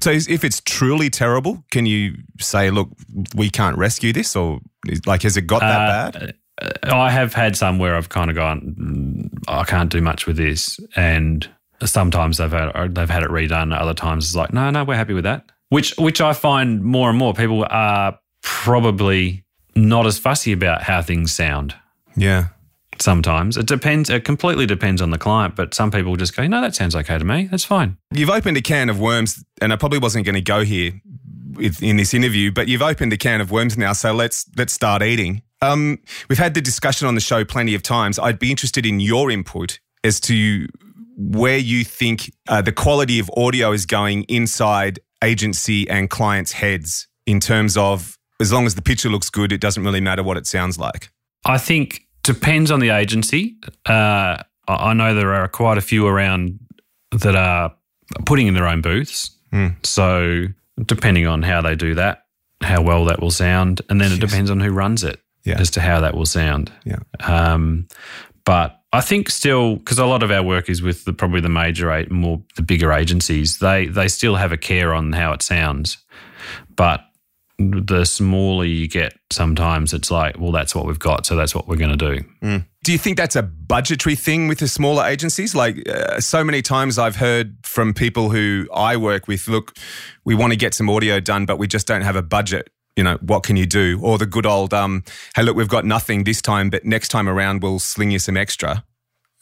So 0.00 0.10
if 0.10 0.42
it's 0.42 0.60
truly 0.64 1.10
terrible, 1.10 1.62
can 1.70 1.86
you 1.86 2.14
say, 2.40 2.70
look, 2.70 2.88
we 3.36 3.50
can't 3.50 3.76
rescue 3.78 4.12
this, 4.12 4.34
or 4.34 4.58
like, 5.06 5.22
has 5.22 5.36
it 5.36 5.42
got 5.46 5.60
that 5.60 5.80
Uh, 5.80 6.10
bad? 6.10 6.34
I 6.92 7.10
have 7.10 7.34
had 7.34 7.56
some 7.56 7.78
where 7.78 7.94
I've 7.96 8.08
kind 8.08 8.28
of 8.30 8.34
gone, 8.36 8.74
"Mm, 8.78 9.38
I 9.46 9.64
can't 9.64 9.90
do 9.90 10.00
much 10.00 10.26
with 10.26 10.36
this, 10.36 10.80
and 10.96 11.48
sometimes 11.88 12.38
they've 12.38 12.50
had 12.50 12.94
they've 12.94 13.10
had 13.10 13.22
it 13.22 13.30
redone. 13.30 13.76
Other 13.78 13.94
times 13.94 14.26
it's 14.26 14.34
like, 14.34 14.52
no, 14.52 14.70
no, 14.70 14.84
we're 14.84 14.96
happy 14.96 15.14
with 15.14 15.24
that. 15.24 15.50
Which 15.68 15.96
which 15.96 16.20
I 16.20 16.32
find 16.32 16.82
more 16.82 17.08
and 17.08 17.18
more 17.18 17.34
people 17.34 17.66
are 17.68 18.18
probably 18.42 19.44
not 19.74 20.06
as 20.06 20.18
fussy 20.18 20.52
about 20.52 20.82
how 20.82 21.02
things 21.02 21.32
sound. 21.32 21.74
Yeah. 22.16 22.48
Sometimes 23.00 23.56
it 23.56 23.66
depends. 23.66 24.10
It 24.10 24.24
completely 24.24 24.66
depends 24.66 25.00
on 25.00 25.10
the 25.10 25.18
client, 25.18 25.56
but 25.56 25.74
some 25.74 25.90
people 25.90 26.14
just 26.16 26.36
go, 26.36 26.46
no, 26.46 26.60
that 26.60 26.74
sounds 26.74 26.94
okay 26.94 27.18
to 27.18 27.24
me. 27.24 27.48
That's 27.50 27.64
fine. 27.64 27.96
You've 28.12 28.30
opened 28.30 28.58
a 28.58 28.60
can 28.60 28.90
of 28.90 29.00
worms, 29.00 29.42
and 29.60 29.72
I 29.72 29.76
probably 29.76 29.98
wasn't 29.98 30.26
going 30.26 30.34
to 30.34 30.42
go 30.42 30.62
here 30.62 31.00
in 31.80 31.96
this 31.96 32.14
interview, 32.14 32.52
but 32.52 32.68
you've 32.68 32.82
opened 32.82 33.12
a 33.12 33.16
can 33.16 33.40
of 33.40 33.50
worms 33.50 33.76
now, 33.76 33.92
so 33.92 34.12
let's 34.12 34.46
let's 34.56 34.72
start 34.72 35.02
eating. 35.02 35.42
Um, 35.62 35.98
we've 36.28 36.38
had 36.38 36.54
the 36.54 36.60
discussion 36.60 37.08
on 37.08 37.14
the 37.14 37.20
show 37.20 37.44
plenty 37.44 37.74
of 37.74 37.82
times. 37.82 38.18
I'd 38.18 38.38
be 38.38 38.50
interested 38.50 38.84
in 38.84 39.00
your 39.00 39.30
input 39.30 39.78
as 40.04 40.20
to 40.20 40.66
where 41.16 41.58
you 41.58 41.84
think 41.84 42.32
uh, 42.48 42.62
the 42.62 42.72
quality 42.72 43.18
of 43.18 43.30
audio 43.36 43.72
is 43.72 43.86
going 43.86 44.24
inside 44.24 44.98
agency 45.22 45.88
and 45.88 46.08
clients' 46.10 46.52
heads 46.52 47.06
in 47.26 47.38
terms 47.40 47.76
of 47.76 48.18
as 48.40 48.52
long 48.52 48.66
as 48.66 48.74
the 48.74 48.82
picture 48.82 49.08
looks 49.08 49.30
good, 49.30 49.52
it 49.52 49.60
doesn't 49.60 49.84
really 49.84 50.00
matter 50.00 50.22
what 50.22 50.36
it 50.36 50.46
sounds 50.46 50.78
like. 50.78 51.10
I 51.44 51.58
think 51.58 52.06
depends 52.24 52.70
on 52.70 52.80
the 52.80 52.90
agency. 52.90 53.56
Uh, 53.86 54.38
I 54.66 54.94
know 54.94 55.14
there 55.14 55.34
are 55.34 55.48
quite 55.48 55.78
a 55.78 55.80
few 55.82 56.06
around 56.06 56.58
that 57.12 57.36
are 57.36 57.74
putting 58.26 58.46
in 58.48 58.54
their 58.54 58.66
own 58.66 58.80
booths. 58.80 59.30
So 59.84 60.46
depending 60.86 61.26
on 61.26 61.42
how 61.42 61.60
they 61.60 61.74
do 61.76 61.94
that, 61.96 62.24
how 62.62 62.80
well 62.82 63.04
that 63.04 63.20
will 63.20 63.30
sound, 63.30 63.80
and 63.88 64.00
then 64.00 64.12
it 64.12 64.20
depends 64.20 64.50
on 64.50 64.60
who 64.60 64.70
runs 64.70 65.04
it 65.04 65.20
Yeah. 65.44 65.60
as 65.60 65.70
to 65.72 65.80
how 65.80 66.00
that 66.00 66.14
will 66.14 66.26
sound. 66.26 66.72
Yeah. 66.84 66.98
Um, 67.20 67.86
but 68.44 68.80
I 68.94 69.00
think 69.00 69.30
still, 69.30 69.76
because 69.76 69.98
a 69.98 70.04
lot 70.06 70.22
of 70.22 70.30
our 70.30 70.42
work 70.42 70.68
is 70.68 70.82
with 70.82 71.04
the, 71.04 71.12
probably 71.12 71.40
the 71.40 71.48
major, 71.48 71.90
a- 71.90 72.08
more 72.10 72.42
the 72.56 72.62
bigger 72.62 72.92
agencies, 72.92 73.58
they 73.58 73.86
they 73.86 74.08
still 74.08 74.36
have 74.36 74.52
a 74.52 74.58
care 74.58 74.92
on 74.94 75.12
how 75.12 75.32
it 75.32 75.40
sounds. 75.42 75.98
But 76.76 77.00
the 77.58 78.04
smaller 78.04 78.64
you 78.64 78.88
get, 78.88 79.14
sometimes 79.30 79.92
it's 79.94 80.10
like, 80.10 80.38
well, 80.38 80.52
that's 80.52 80.74
what 80.74 80.84
we've 80.84 80.98
got, 80.98 81.24
so 81.26 81.36
that's 81.36 81.54
what 81.54 81.68
we're 81.68 81.76
going 81.76 81.96
to 81.96 82.16
do. 82.16 82.24
Do 82.82 82.90
you 82.92 82.98
think 82.98 83.16
that's 83.16 83.36
a 83.36 83.42
budgetary 83.42 84.16
thing 84.16 84.48
with 84.48 84.58
the 84.58 84.66
smaller 84.66 85.04
agencies? 85.04 85.54
Like, 85.54 85.88
uh, 85.88 86.18
so 86.20 86.42
many 86.42 86.62
times 86.62 86.98
I've 86.98 87.16
heard 87.16 87.54
from 87.62 87.94
people 87.94 88.30
who 88.30 88.66
I 88.74 88.96
work 88.96 89.28
with, 89.28 89.46
look, 89.46 89.76
we 90.24 90.34
want 90.34 90.52
to 90.52 90.56
get 90.56 90.74
some 90.74 90.90
audio 90.90 91.20
done, 91.20 91.46
but 91.46 91.58
we 91.58 91.68
just 91.68 91.86
don't 91.86 92.00
have 92.02 92.16
a 92.16 92.22
budget. 92.22 92.68
You 92.96 93.04
know, 93.04 93.18
what 93.22 93.42
can 93.42 93.56
you 93.56 93.66
do? 93.66 93.98
Or 94.02 94.18
the 94.18 94.26
good 94.26 94.44
old, 94.46 94.74
um, 94.74 95.02
hey, 95.34 95.42
look, 95.42 95.56
we've 95.56 95.68
got 95.68 95.84
nothing 95.84 96.24
this 96.24 96.42
time, 96.42 96.68
but 96.68 96.84
next 96.84 97.08
time 97.08 97.28
around 97.28 97.62
we'll 97.62 97.78
sling 97.78 98.10
you 98.10 98.18
some 98.18 98.36
extra. 98.36 98.84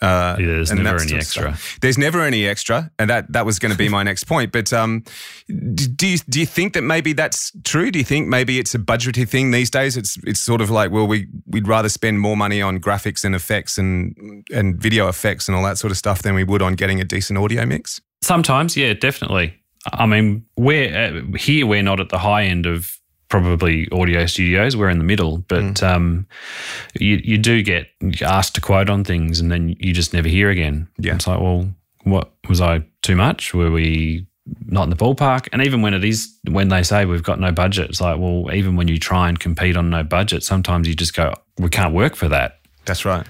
Uh, 0.02 0.34
Yeah, 0.38 0.46
there's 0.46 0.72
never 0.72 0.98
any 1.00 1.14
extra. 1.16 1.42
stuff. 1.42 1.78
There's 1.82 1.98
never 1.98 2.22
any 2.22 2.46
extra, 2.46 2.90
and 2.98 3.10
that 3.10 3.30
that 3.32 3.44
was 3.44 3.58
going 3.58 3.72
to 3.72 3.76
be 3.76 3.88
my 3.90 4.02
next 4.02 4.24
point. 4.24 4.50
But 4.50 4.72
um, 4.72 5.04
do 5.46 6.06
you 6.06 6.16
do 6.16 6.40
you 6.40 6.46
think 6.46 6.72
that 6.72 6.80
maybe 6.82 7.12
that's 7.12 7.52
true? 7.64 7.90
Do 7.90 7.98
you 7.98 8.04
think 8.04 8.26
maybe 8.26 8.58
it's 8.58 8.74
a 8.74 8.78
budgetary 8.78 9.26
thing 9.26 9.50
these 9.50 9.68
days? 9.68 9.98
It's 9.98 10.16
it's 10.24 10.40
sort 10.40 10.62
of 10.62 10.70
like 10.70 10.90
well, 10.90 11.06
we 11.06 11.26
we'd 11.44 11.68
rather 11.68 11.90
spend 11.90 12.18
more 12.18 12.34
money 12.36 12.62
on 12.62 12.78
graphics 12.80 13.24
and 13.24 13.34
effects 13.34 13.76
and 13.76 14.14
and 14.50 14.80
video 14.80 15.08
effects 15.08 15.48
and 15.48 15.56
all 15.56 15.64
that 15.64 15.76
sort 15.76 15.90
of 15.90 15.98
stuff 15.98 16.22
than 16.22 16.34
we 16.34 16.44
would 16.44 16.62
on 16.62 16.76
getting 16.76 16.98
a 17.00 17.04
decent 17.04 17.38
audio 17.38 17.66
mix. 17.66 18.00
Sometimes, 18.22 18.78
yeah, 18.78 18.94
definitely. 18.94 19.54
I 19.92 20.06
mean, 20.06 20.46
we're 20.56 20.96
uh, 20.96 21.36
here. 21.36 21.66
We're 21.66 21.82
not 21.82 22.00
at 22.00 22.08
the 22.08 22.18
high 22.18 22.44
end 22.44 22.64
of 22.64 22.96
probably 23.31 23.88
audio 23.90 24.27
studios. 24.27 24.77
We're 24.77 24.90
in 24.90 24.99
the 24.99 25.05
middle, 25.05 25.38
but 25.49 25.83
um, 25.83 26.27
you 26.99 27.21
you 27.25 27.38
do 27.38 27.62
get 27.62 27.87
asked 28.21 28.57
to 28.57 28.61
quote 28.61 28.90
on 28.90 29.05
things, 29.05 29.40
and 29.40 29.51
then 29.51 29.77
you 29.79 29.95
just 29.95 30.12
never 30.12 30.29
hear 30.29 30.51
again. 30.51 30.88
Yeah. 30.99 31.14
it's 31.14 31.27
like, 31.27 31.40
well, 31.40 31.73
what 32.03 32.33
was 32.49 32.61
I 32.61 32.85
too 33.03 33.16
much? 33.16 33.55
Were 33.55 33.71
we 33.71 34.27
not 34.66 34.85
in 34.85 34.90
the 34.90 34.97
ballpark? 34.97 35.49
And 35.53 35.62
even 35.62 35.81
when 35.81 35.95
it 35.95 36.05
is, 36.05 36.37
when 36.49 36.69
they 36.69 36.83
say 36.83 37.07
we've 37.07 37.23
got 37.23 37.40
no 37.40 37.53
budget, 37.53 37.88
it's 37.88 38.01
like, 38.01 38.19
well, 38.19 38.53
even 38.53 38.77
when 38.77 38.88
you 38.88 38.99
try 38.99 39.29
and 39.29 39.38
compete 39.38 39.77
on 39.77 39.90
no 39.90 40.03
budget, 40.03 40.43
sometimes 40.43 40.88
you 40.88 40.95
just 40.95 41.14
go, 41.14 41.33
we 41.59 41.69
can't 41.69 41.95
work 41.95 42.16
for 42.16 42.29
that. 42.29 42.61
That's 42.85 43.05
right. 43.05 43.27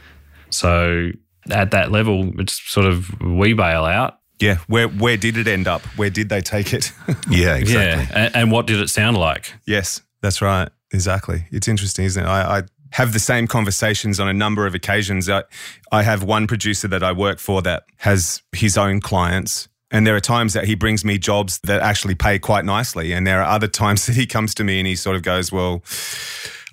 So 0.50 1.10
at 1.50 1.70
that 1.72 1.92
level, 1.92 2.32
it's 2.40 2.60
sort 2.70 2.86
of 2.86 3.20
we 3.20 3.52
bail 3.52 3.84
out. 3.84 4.19
Yeah. 4.40 4.56
Where 4.66 4.88
where 4.88 5.16
did 5.16 5.36
it 5.36 5.46
end 5.46 5.68
up? 5.68 5.82
Where 5.96 6.10
did 6.10 6.28
they 6.28 6.40
take 6.40 6.72
it? 6.72 6.92
Yeah, 7.30 7.56
exactly. 7.56 8.04
Yeah. 8.04 8.24
And, 8.26 8.36
and 8.36 8.52
what 8.52 8.66
did 8.66 8.80
it 8.80 8.88
sound 8.88 9.16
like? 9.16 9.52
Yes, 9.66 10.00
that's 10.20 10.42
right. 10.42 10.68
Exactly. 10.92 11.44
It's 11.50 11.68
interesting, 11.68 12.04
isn't 12.06 12.22
it? 12.22 12.26
I, 12.26 12.58
I 12.58 12.62
have 12.92 13.12
the 13.12 13.20
same 13.20 13.46
conversations 13.46 14.18
on 14.18 14.28
a 14.28 14.32
number 14.32 14.66
of 14.66 14.74
occasions. 14.74 15.28
I, 15.28 15.44
I 15.92 16.02
have 16.02 16.22
one 16.24 16.46
producer 16.46 16.88
that 16.88 17.02
I 17.02 17.12
work 17.12 17.38
for 17.38 17.62
that 17.62 17.84
has 17.98 18.42
his 18.52 18.76
own 18.76 19.00
clients. 19.00 19.68
And 19.92 20.06
there 20.06 20.16
are 20.16 20.20
times 20.20 20.52
that 20.54 20.64
he 20.64 20.74
brings 20.74 21.04
me 21.04 21.18
jobs 21.18 21.58
that 21.64 21.82
actually 21.82 22.14
pay 22.14 22.38
quite 22.38 22.64
nicely. 22.64 23.12
And 23.12 23.26
there 23.26 23.40
are 23.40 23.48
other 23.48 23.68
times 23.82 24.06
that 24.06 24.16
he 24.16 24.26
comes 24.26 24.54
to 24.56 24.64
me 24.64 24.78
and 24.78 24.86
he 24.86 24.96
sort 24.96 25.16
of 25.16 25.22
goes, 25.22 25.52
Well, 25.52 25.82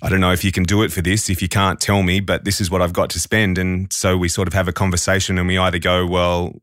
I 0.00 0.08
don't 0.08 0.20
know 0.20 0.30
if 0.30 0.44
you 0.44 0.52
can 0.52 0.62
do 0.62 0.82
it 0.82 0.92
for 0.92 1.02
this. 1.02 1.28
If 1.28 1.42
you 1.42 1.48
can't 1.48 1.80
tell 1.80 2.02
me, 2.02 2.20
but 2.20 2.44
this 2.44 2.60
is 2.60 2.70
what 2.70 2.80
I've 2.80 2.92
got 2.92 3.10
to 3.10 3.20
spend. 3.20 3.58
And 3.58 3.92
so 3.92 4.16
we 4.16 4.28
sort 4.28 4.46
of 4.46 4.54
have 4.54 4.68
a 4.68 4.72
conversation 4.72 5.38
and 5.38 5.48
we 5.48 5.58
either 5.58 5.78
go, 5.78 6.06
well, 6.06 6.54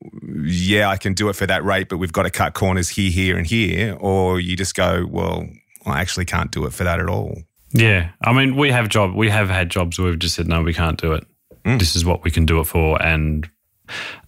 yeah, 0.43 0.89
I 0.89 0.97
can 0.97 1.13
do 1.13 1.27
it 1.27 1.33
for 1.33 1.45
that 1.45 1.63
rate, 1.65 1.89
but 1.89 1.97
we've 1.97 2.13
got 2.13 2.23
to 2.23 2.29
cut 2.29 2.53
corners 2.53 2.89
here, 2.89 3.11
here, 3.11 3.37
and 3.37 3.45
here. 3.45 3.97
Or 3.99 4.39
you 4.39 4.55
just 4.55 4.73
go, 4.73 5.05
well, 5.09 5.47
I 5.85 5.99
actually 5.99 6.25
can't 6.25 6.51
do 6.51 6.65
it 6.65 6.73
for 6.73 6.85
that 6.85 6.99
at 6.99 7.09
all. 7.09 7.41
Yeah. 7.71 8.11
I 8.23 8.31
mean, 8.31 8.55
we 8.55 8.71
have 8.71 8.87
job 8.87 9.13
we 9.13 9.29
have 9.29 9.49
had 9.49 9.69
jobs 9.69 9.99
where 9.99 10.09
we've 10.09 10.19
just 10.19 10.35
said, 10.35 10.47
no, 10.47 10.63
we 10.63 10.73
can't 10.73 10.99
do 10.99 11.11
it. 11.11 11.25
Mm. 11.65 11.79
This 11.79 11.95
is 11.95 12.05
what 12.05 12.23
we 12.23 12.31
can 12.31 12.45
do 12.45 12.61
it 12.61 12.65
for. 12.65 13.01
And 13.01 13.49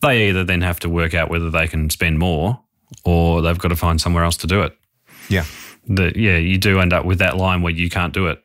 they 0.01 0.29
either 0.29 0.43
then 0.43 0.61
have 0.61 0.81
to 0.81 0.89
work 0.89 1.13
out 1.13 1.29
whether 1.29 1.49
they 1.49 1.67
can 1.67 1.89
spend 1.89 2.19
more 2.19 2.59
or 3.05 3.41
they've 3.41 3.57
got 3.57 3.69
to 3.69 3.75
find 3.77 4.01
somewhere 4.01 4.25
else 4.25 4.37
to 4.37 4.47
do 4.47 4.63
it. 4.63 4.77
Yeah. 5.29 5.45
The, 5.87 6.11
yeah, 6.19 6.35
you 6.35 6.57
do 6.57 6.79
end 6.79 6.91
up 6.91 7.05
with 7.05 7.19
that 7.19 7.37
line 7.37 7.61
where 7.61 7.73
you 7.73 7.89
can't 7.89 8.13
do 8.13 8.27
it. 8.27 8.43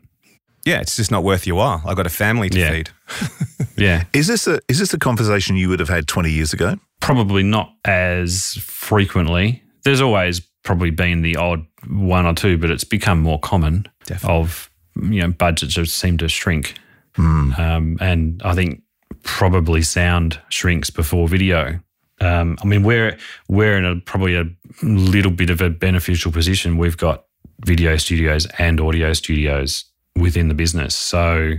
Yeah, 0.64 0.80
it's 0.80 0.96
just 0.96 1.10
not 1.10 1.24
worth 1.24 1.46
your 1.46 1.56
while. 1.56 1.82
I've 1.84 1.96
got 1.96 2.06
a 2.06 2.10
family 2.10 2.48
to 2.50 2.58
Yeah. 2.58 2.70
feed. 2.70 2.90
Yeah. 3.76 4.04
Is 4.12 4.26
this 4.26 4.46
a 4.46 4.60
is 4.68 4.78
this 4.78 4.92
a 4.94 4.98
conversation 4.98 5.56
you 5.56 5.68
would 5.70 5.80
have 5.80 5.88
had 5.88 6.06
twenty 6.06 6.30
years 6.30 6.52
ago? 6.52 6.76
probably 7.00 7.42
not 7.42 7.74
as 7.84 8.54
frequently. 8.60 9.60
There's 9.84 10.00
always 10.00 10.40
probably 10.62 10.90
been 10.90 11.22
the 11.22 11.34
odd 11.36 11.66
one 11.88 12.26
or 12.26 12.34
two, 12.34 12.56
but 12.58 12.70
it's 12.70 12.84
become 12.84 13.20
more 13.20 13.40
common. 13.40 13.86
Definitely. 14.06 14.38
Of 14.40 14.70
you 14.96 15.20
know, 15.22 15.28
budgets 15.32 15.74
just 15.74 15.96
seem 15.96 16.18
to 16.18 16.28
shrink, 16.28 16.74
um, 17.18 17.96
and 18.00 18.40
I 18.44 18.54
think 18.54 18.82
probably 19.24 19.82
sound 19.82 20.38
shrinks 20.48 20.90
before 20.90 21.26
video. 21.26 21.80
Um, 22.20 22.56
I 22.62 22.66
mean, 22.66 22.82
we're 22.84 23.16
we're 23.48 23.76
in 23.78 23.84
a 23.84 23.96
probably 23.96 24.36
a 24.36 24.44
little 24.82 25.32
bit 25.32 25.50
of 25.50 25.60
a 25.60 25.70
beneficial 25.70 26.30
position. 26.30 26.76
We've 26.78 26.96
got 26.96 27.24
video 27.64 27.96
studios 27.96 28.46
and 28.58 28.80
audio 28.80 29.12
studios 29.12 29.84
within 30.22 30.48
the 30.48 30.54
business, 30.54 30.94
so 30.94 31.54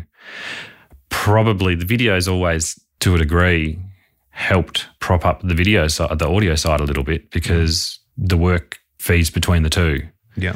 probably 1.10 1.76
the 1.76 1.86
videos 1.86 2.32
always, 2.32 2.80
to 3.02 3.14
a 3.14 3.18
degree, 3.18 3.80
helped 4.30 4.88
prop 5.00 5.26
up 5.26 5.42
the 5.42 5.54
video 5.54 5.88
side, 5.88 6.18
the 6.18 6.28
audio 6.28 6.56
side 6.56 6.80
a 6.80 6.84
little 6.84 7.04
bit 7.04 7.30
because 7.30 8.00
the 8.18 8.38
work 8.38 8.80
feeds 8.98 9.30
between 9.30 9.62
the 9.64 9.70
two. 9.70 10.02
Yeah. 10.36 10.56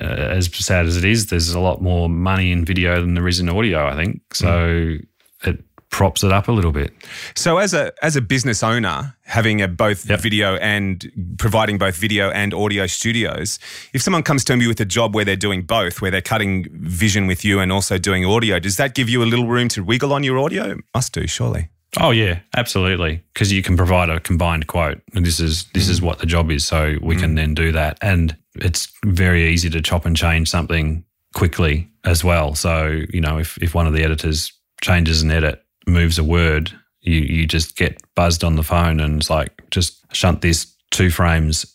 Uh, 0.00 0.04
as 0.38 0.46
sad 0.52 0.86
as 0.86 0.96
it 0.96 1.04
is, 1.04 1.26
there's 1.26 1.54
a 1.54 1.60
lot 1.60 1.80
more 1.80 2.08
money 2.08 2.50
in 2.50 2.64
video 2.64 3.00
than 3.00 3.14
there 3.14 3.28
is 3.28 3.38
in 3.38 3.48
audio. 3.48 3.86
I 3.86 3.94
think 3.94 4.34
so. 4.34 4.96
It 5.44 5.64
props 5.92 6.24
it 6.24 6.32
up 6.32 6.48
a 6.48 6.52
little 6.52 6.72
bit. 6.72 6.92
So 7.36 7.58
as 7.58 7.72
a 7.72 7.92
as 8.02 8.16
a 8.16 8.20
business 8.20 8.64
owner, 8.64 9.14
having 9.24 9.62
a 9.62 9.68
both 9.68 10.08
Yep. 10.08 10.20
video 10.20 10.56
and 10.56 11.12
providing 11.38 11.78
both 11.78 11.96
video 11.96 12.30
and 12.30 12.52
audio 12.52 12.88
studios, 12.88 13.60
if 13.92 14.02
someone 14.02 14.24
comes 14.24 14.42
to 14.46 14.56
me 14.56 14.66
with 14.66 14.80
a 14.80 14.84
job 14.84 15.14
where 15.14 15.24
they're 15.24 15.36
doing 15.36 15.62
both, 15.62 16.02
where 16.02 16.10
they're 16.10 16.20
cutting 16.20 16.66
vision 16.72 17.28
with 17.28 17.44
you 17.44 17.60
and 17.60 17.70
also 17.70 17.98
doing 17.98 18.24
audio, 18.24 18.58
does 18.58 18.76
that 18.78 18.94
give 18.94 19.08
you 19.08 19.22
a 19.22 19.28
little 19.28 19.46
room 19.46 19.68
to 19.68 19.84
wiggle 19.84 20.12
on 20.12 20.24
your 20.24 20.38
audio? 20.38 20.78
Must 20.94 21.12
do, 21.12 21.26
surely. 21.28 21.68
Oh 22.00 22.10
yeah, 22.10 22.40
absolutely. 22.56 23.22
Because 23.34 23.52
you 23.52 23.62
can 23.62 23.76
provide 23.76 24.08
a 24.08 24.18
combined 24.18 24.66
quote, 24.66 25.00
and 25.14 25.24
this 25.24 25.38
is 25.38 25.66
this 25.74 25.88
is 25.88 26.00
mm. 26.00 26.04
what 26.04 26.18
the 26.18 26.26
job 26.26 26.50
is. 26.50 26.64
So 26.64 26.96
we 27.02 27.16
can 27.16 27.32
mm. 27.32 27.36
then 27.36 27.54
do 27.54 27.70
that, 27.72 27.98
and 28.00 28.34
it's 28.54 28.90
very 29.04 29.48
easy 29.50 29.68
to 29.70 29.82
chop 29.82 30.06
and 30.06 30.16
change 30.16 30.48
something 30.48 31.04
quickly 31.34 31.90
as 32.04 32.24
well. 32.24 32.54
So 32.54 33.02
you 33.10 33.20
know, 33.20 33.38
if 33.38 33.58
if 33.58 33.74
one 33.74 33.86
of 33.86 33.92
the 33.92 34.02
editors 34.02 34.52
changes 34.80 35.22
an 35.22 35.30
edit, 35.30 35.61
moves 35.86 36.18
a 36.18 36.24
word, 36.24 36.72
you 37.00 37.20
you 37.20 37.46
just 37.46 37.76
get 37.76 38.00
buzzed 38.14 38.44
on 38.44 38.56
the 38.56 38.62
phone, 38.62 39.00
and 39.00 39.20
it's 39.20 39.30
like 39.30 39.50
just 39.70 40.04
shunt 40.14 40.40
this 40.40 40.72
two 40.90 41.10
frames, 41.10 41.66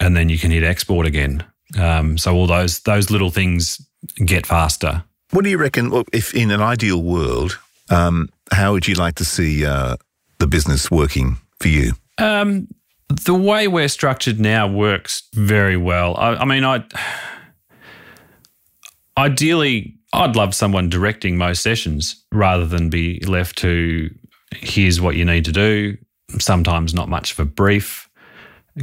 and 0.00 0.16
then 0.16 0.28
you 0.28 0.38
can 0.38 0.50
hit 0.50 0.62
export 0.62 1.06
again. 1.06 1.44
Um, 1.78 2.18
so 2.18 2.34
all 2.34 2.46
those 2.46 2.80
those 2.80 3.10
little 3.10 3.30
things 3.30 3.80
get 4.24 4.46
faster. 4.46 5.04
What 5.30 5.44
do 5.44 5.50
you 5.50 5.58
reckon? 5.58 5.90
well, 5.90 6.04
If 6.12 6.34
in 6.34 6.50
an 6.50 6.60
ideal 6.60 7.02
world, 7.02 7.58
um, 7.90 8.28
how 8.52 8.72
would 8.72 8.86
you 8.86 8.94
like 8.94 9.16
to 9.16 9.24
see 9.24 9.64
uh, 9.64 9.96
the 10.38 10.46
business 10.46 10.90
working 10.90 11.38
for 11.60 11.68
you? 11.68 11.92
Um, 12.18 12.68
the 13.08 13.34
way 13.34 13.66
we're 13.68 13.88
structured 13.88 14.38
now 14.38 14.68
works 14.68 15.24
very 15.34 15.76
well. 15.76 16.16
I, 16.16 16.36
I 16.36 16.44
mean, 16.44 16.64
I 16.64 16.84
ideally 19.18 19.93
I'd 20.14 20.36
love 20.36 20.54
someone 20.54 20.88
directing 20.88 21.36
most 21.36 21.62
sessions 21.62 22.24
rather 22.32 22.66
than 22.66 22.88
be 22.88 23.20
left 23.20 23.58
to 23.58 24.10
here's 24.54 25.00
what 25.00 25.16
you 25.16 25.24
need 25.24 25.44
to 25.46 25.52
do. 25.52 25.96
Sometimes 26.38 26.94
not 26.94 27.08
much 27.08 27.32
of 27.32 27.40
a 27.40 27.44
brief, 27.44 28.08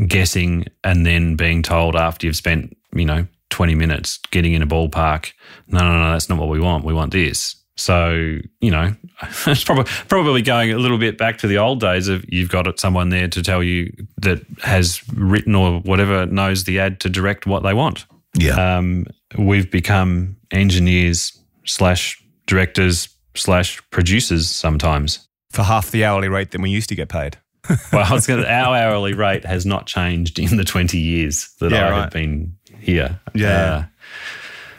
guessing, 0.07 0.65
and 0.83 1.05
then 1.05 1.35
being 1.35 1.63
told 1.63 1.95
after 1.95 2.27
you've 2.27 2.35
spent 2.35 2.75
you 2.93 3.05
know 3.05 3.25
twenty 3.49 3.75
minutes 3.75 4.19
getting 4.31 4.53
in 4.53 4.61
a 4.61 4.67
ballpark. 4.67 5.31
No, 5.67 5.79
no, 5.79 6.03
no, 6.03 6.11
that's 6.11 6.29
not 6.29 6.37
what 6.37 6.49
we 6.49 6.59
want. 6.59 6.85
We 6.85 6.93
want 6.93 7.11
this. 7.11 7.55
So 7.77 8.39
you 8.59 8.71
know, 8.71 8.95
it's 9.47 9.63
probably 9.63 9.85
probably 10.07 10.41
going 10.41 10.71
a 10.71 10.77
little 10.77 10.97
bit 10.97 11.17
back 11.17 11.37
to 11.39 11.47
the 11.47 11.57
old 11.57 11.79
days 11.79 12.07
of 12.07 12.23
you've 12.31 12.49
got 12.49 12.79
someone 12.79 13.09
there 13.09 13.27
to 13.29 13.41
tell 13.41 13.63
you 13.63 13.91
that 14.17 14.45
has 14.61 15.01
written 15.13 15.55
or 15.55 15.79
whatever 15.79 16.25
knows 16.25 16.65
the 16.65 16.79
ad 16.79 16.99
to 17.01 17.09
direct 17.09 17.45
what 17.45 17.63
they 17.63 17.73
want. 17.73 18.05
Yeah. 18.35 18.77
Um, 18.77 19.07
we've 19.37 19.69
become 19.69 20.35
engineers 20.51 21.37
slash 21.65 22.21
directors 22.47 23.09
slash 23.35 23.81
producers 23.91 24.49
sometimes. 24.49 25.27
For 25.51 25.63
half 25.63 25.91
the 25.91 26.05
hourly 26.05 26.29
rate 26.29 26.51
than 26.51 26.61
we 26.61 26.69
used 26.69 26.89
to 26.89 26.95
get 26.95 27.09
paid. 27.09 27.37
well, 27.93 28.05
I 28.09 28.13
was 28.13 28.25
gonna, 28.27 28.45
our 28.45 28.75
hourly 28.77 29.13
rate 29.13 29.45
has 29.45 29.65
not 29.65 29.85
changed 29.85 30.39
in 30.39 30.57
the 30.57 30.63
20 30.63 30.97
years 30.97 31.53
that 31.59 31.71
Yeah, 31.71 31.87
I 31.87 31.91
right. 31.91 32.01
have 32.03 32.11
been 32.11 32.57
here. 32.79 33.19
Yeah. 33.33 33.49
Uh, 33.49 33.83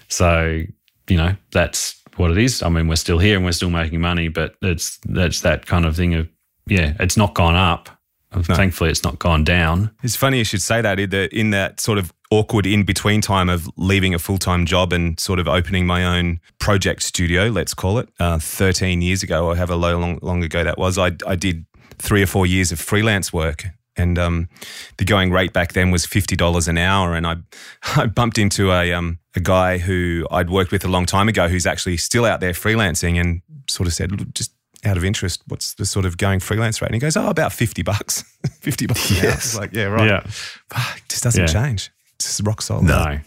so, 0.08 0.62
you 1.08 1.16
know, 1.16 1.34
that's 1.52 2.00
what 2.16 2.30
it 2.30 2.38
is. 2.38 2.62
I 2.62 2.68
mean, 2.68 2.88
we're 2.88 2.96
still 2.96 3.18
here 3.18 3.36
and 3.36 3.44
we're 3.44 3.52
still 3.52 3.70
making 3.70 4.00
money, 4.00 4.28
but 4.28 4.56
it's 4.62 4.98
that's 5.06 5.40
that 5.42 5.66
kind 5.66 5.86
of 5.86 5.96
thing 5.96 6.14
of, 6.14 6.28
yeah, 6.66 6.94
it's 7.00 7.16
not 7.16 7.34
gone 7.34 7.54
up. 7.54 7.88
Thankfully, 8.32 8.88
it's 8.90 9.04
not 9.04 9.18
gone 9.18 9.44
down. 9.44 9.90
It's 10.02 10.16
funny 10.16 10.38
you 10.38 10.44
should 10.44 10.62
say 10.62 10.80
that 10.80 10.98
in 10.98 11.50
that 11.50 11.80
sort 11.80 11.98
of 11.98 12.14
awkward 12.32 12.66
in 12.66 12.82
between 12.84 13.20
time 13.20 13.48
of 13.48 13.68
leaving 13.76 14.14
a 14.14 14.18
full 14.18 14.38
time 14.38 14.64
job 14.66 14.92
and 14.92 15.18
sort 15.20 15.38
of 15.38 15.46
opening 15.48 15.86
my 15.86 16.04
own 16.04 16.40
project 16.58 17.02
studio, 17.02 17.48
let's 17.48 17.74
call 17.74 17.98
it, 17.98 18.08
uh, 18.18 18.38
13 18.38 19.02
years 19.02 19.22
ago, 19.22 19.46
or 19.46 19.56
however 19.56 19.74
long, 19.76 20.18
long 20.22 20.42
ago 20.42 20.64
that 20.64 20.78
was. 20.78 20.96
I, 20.98 21.12
I 21.26 21.36
did 21.36 21.64
three 21.98 22.22
or 22.22 22.26
four 22.26 22.46
years 22.46 22.72
of 22.72 22.80
freelance 22.80 23.32
work. 23.32 23.64
And 23.94 24.18
um, 24.18 24.48
the 24.96 25.04
going 25.04 25.30
rate 25.32 25.52
back 25.52 25.74
then 25.74 25.90
was 25.90 26.06
fifty 26.06 26.34
dollars 26.34 26.66
an 26.66 26.78
hour, 26.78 27.14
and 27.14 27.26
I, 27.26 27.36
I 27.96 28.06
bumped 28.06 28.38
into 28.38 28.72
a 28.72 28.90
um, 28.94 29.18
a 29.36 29.40
guy 29.40 29.76
who 29.76 30.26
I'd 30.30 30.48
worked 30.48 30.72
with 30.72 30.82
a 30.86 30.88
long 30.88 31.04
time 31.04 31.28
ago, 31.28 31.46
who's 31.46 31.66
actually 31.66 31.98
still 31.98 32.24
out 32.24 32.40
there 32.40 32.54
freelancing, 32.54 33.20
and 33.20 33.42
sort 33.68 33.86
of 33.86 33.92
said, 33.92 34.34
just 34.34 34.50
out 34.86 34.96
of 34.96 35.04
interest, 35.04 35.42
what's 35.48 35.74
the 35.74 35.84
sort 35.84 36.06
of 36.06 36.16
going 36.16 36.40
freelance 36.40 36.80
rate? 36.80 36.88
And 36.88 36.94
he 36.94 37.00
goes, 37.00 37.18
oh, 37.18 37.28
about 37.28 37.52
50 37.52 37.82
bucks. 37.82 38.22
50 38.60 38.86
bucks. 38.86 39.10
Yes. 39.10 39.54
Like, 39.58 39.74
yeah, 39.74 39.84
right. 39.84 40.08
Yeah. 40.08 40.26
Ah, 40.74 40.96
It 40.96 41.02
just 41.10 41.22
doesn't 41.24 41.42
Yeah. 41.42 41.46
change. 41.46 41.90
It's 42.26 42.40
rock 42.42 42.62
solid. 42.62 42.84
No. 42.84 43.18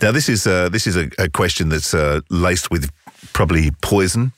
Now, 0.00 0.12
this 0.12 0.28
is 0.28 0.46
uh, 0.46 0.68
this 0.68 0.86
is 0.86 0.96
a, 0.96 1.10
a 1.18 1.28
question 1.28 1.68
that's 1.68 1.94
uh, 1.94 2.20
laced 2.30 2.70
with 2.70 2.90
probably 3.32 3.70
poison. 3.82 4.32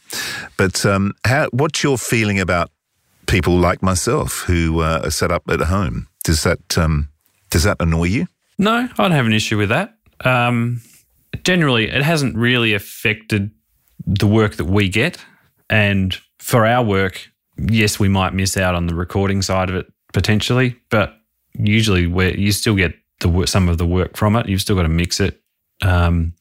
But 0.57 0.85
um, 0.87 1.13
how, 1.25 1.49
what's 1.53 1.83
your 1.83 1.99
feeling 1.99 2.41
about 2.41 2.71
people 3.27 3.57
like 3.59 3.83
myself 3.83 4.45
who 4.47 4.81
uh, 4.81 5.03
are 5.05 5.11
set 5.11 5.31
up 5.31 5.43
at 5.49 5.61
home? 5.61 6.09
Does 6.25 6.43
that 6.43 6.79
um, 6.79 7.09
does 7.51 7.65
that 7.65 7.77
annoy 7.81 8.05
you? 8.05 8.27
No, 8.59 8.89
I 8.91 9.03
don't 9.03 9.13
have 9.13 9.27
an 9.27 9.33
issue 9.33 9.59
with 9.59 9.69
that. 9.71 9.97
Um, 10.25 10.81
generally, 11.45 11.89
it 11.89 12.03
hasn't 12.03 12.37
really 12.37 12.75
affected 12.75 13.51
the 14.07 14.27
work 14.27 14.57
that 14.57 14.67
we 14.67 14.89
get. 14.89 15.25
And 15.69 16.19
for 16.39 16.67
our 16.67 16.85
work, 16.85 17.29
yes, 17.57 17.99
we 17.99 18.09
might 18.09 18.35
miss 18.35 18.57
out 18.57 18.75
on 18.75 18.87
the 18.87 18.95
recording 18.95 19.43
side 19.43 19.71
of 19.71 19.77
it 19.77 19.87
potentially, 20.13 20.77
but 20.91 21.17
usually 21.55 22.07
we 22.07 22.37
you 22.37 22.53
still 22.53 22.75
get 22.75 22.95
the 23.21 23.47
some 23.47 23.69
of 23.69 23.79
the 23.79 23.87
work 23.87 24.17
from 24.17 24.37
it. 24.37 24.49
You've 24.49 24.61
still 24.61 24.77
got 24.77 24.83
to 24.83 24.89
mix 24.89 25.21
it. 25.21 25.41
Um, 25.83 26.35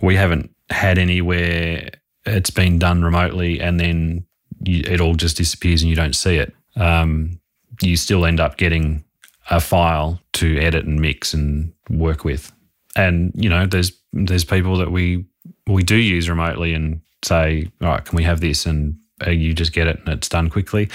we 0.00 0.16
haven't 0.16 0.54
had 0.70 0.98
any 0.98 1.20
where 1.20 1.90
it's 2.26 2.50
been 2.50 2.78
done 2.78 3.02
remotely 3.02 3.60
and 3.60 3.80
then 3.80 4.26
you, 4.62 4.82
it 4.86 5.00
all 5.00 5.14
just 5.14 5.36
disappears 5.36 5.82
and 5.82 5.90
you 5.90 5.96
don't 5.96 6.16
see 6.16 6.36
it. 6.36 6.54
Um, 6.76 7.40
you 7.82 7.96
still 7.96 8.24
end 8.24 8.40
up 8.40 8.56
getting 8.56 9.04
a 9.50 9.60
file 9.60 10.20
to 10.34 10.58
edit 10.58 10.84
and 10.84 11.00
mix 11.00 11.32
and 11.32 11.72
work 11.90 12.24
with. 12.24 12.52
And 12.96 13.32
you 13.34 13.48
know, 13.48 13.66
there's 13.66 13.92
there's 14.12 14.44
people 14.44 14.76
that 14.78 14.90
we 14.90 15.24
we 15.66 15.82
do 15.82 15.96
use 15.96 16.28
remotely 16.28 16.74
and 16.74 17.00
say, 17.24 17.70
all 17.80 17.88
right, 17.88 18.04
can 18.04 18.16
we 18.16 18.24
have 18.24 18.40
this? 18.40 18.66
And 18.66 18.98
uh, 19.26 19.30
you 19.30 19.54
just 19.54 19.72
get 19.72 19.86
it 19.86 19.98
and 20.00 20.08
it's 20.08 20.28
done 20.28 20.50
quickly. 20.50 20.88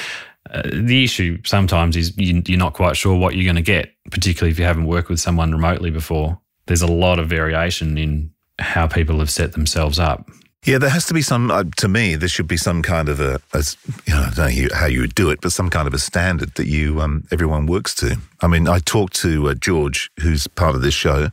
Uh, 0.50 0.62
the 0.74 1.04
issue 1.04 1.40
sometimes 1.46 1.96
is 1.96 2.16
you, 2.18 2.42
you're 2.46 2.58
not 2.60 2.74
quite 2.74 2.98
sure 2.98 3.18
what 3.18 3.36
you're 3.36 3.46
going 3.46 3.56
to 3.56 3.62
get, 3.62 3.92
particularly 4.12 4.52
if 4.52 4.60
you 4.60 4.66
haven't 4.66 4.86
worked 4.86 5.10
with 5.10 5.20
someone 5.20 5.52
remotely 5.52 5.90
before. 5.90 6.40
There's 6.66 6.82
a 6.82 6.88
lot 6.88 7.20
of 7.20 7.28
variation 7.30 7.98
in 7.98 8.32
how 8.60 8.88
people 8.88 9.20
have 9.20 9.30
set 9.32 9.54
themselves 9.54 10.00
up. 10.00 10.30
Yeah, 10.66 10.78
there 10.78 10.90
has 10.90 11.06
to 11.08 11.14
be 11.14 11.22
some. 11.22 11.52
Uh, 11.52 11.66
to 11.78 11.90
me, 11.90 12.16
there 12.16 12.30
should 12.30 12.48
be 12.48 12.56
some 12.56 12.82
kind 12.84 13.10
of 13.10 13.20
a, 13.20 13.42
as 13.54 13.76
you 14.06 14.14
know, 14.14 14.22
I 14.22 14.26
don't 14.28 14.38
know 14.38 14.48
you- 14.48 14.70
how 14.74 14.86
you 14.86 15.02
would 15.02 15.14
do 15.16 15.30
it, 15.30 15.42
but 15.42 15.52
some 15.52 15.70
kind 15.70 15.88
of 15.90 15.94
a 15.94 16.00
standard 16.00 16.56
that 16.56 16.68
you 16.68 17.02
um, 17.02 17.26
everyone 17.32 17.66
works 17.66 17.94
to. 17.96 18.16
I 18.42 18.48
mean, 18.48 18.68
I 18.70 18.80
talked 18.80 19.14
to 19.22 19.50
uh, 19.50 19.56
George, 19.56 20.10
who's 20.22 20.48
part 20.48 20.76
of 20.76 20.82
this 20.82 20.94
show, 20.94 21.32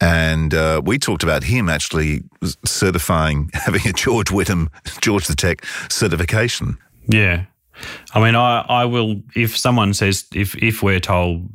and 0.00 0.54
uh, 0.54 0.80
we 0.84 0.98
talked 0.98 1.22
about 1.22 1.44
him 1.44 1.68
actually 1.68 2.22
certifying 2.64 3.50
having 3.54 3.86
a 3.86 3.92
George 3.92 4.28
Whittam, 4.28 4.68
George 5.02 5.26
the 5.26 5.34
Tech 5.36 5.64
certification. 5.90 6.78
Yeah. 7.08 7.44
I 8.14 8.20
mean, 8.20 8.34
I, 8.34 8.60
I 8.60 8.84
will, 8.84 9.22
if 9.34 9.56
someone 9.56 9.94
says, 9.94 10.26
if, 10.34 10.54
if 10.56 10.82
we're 10.82 11.00
told 11.00 11.48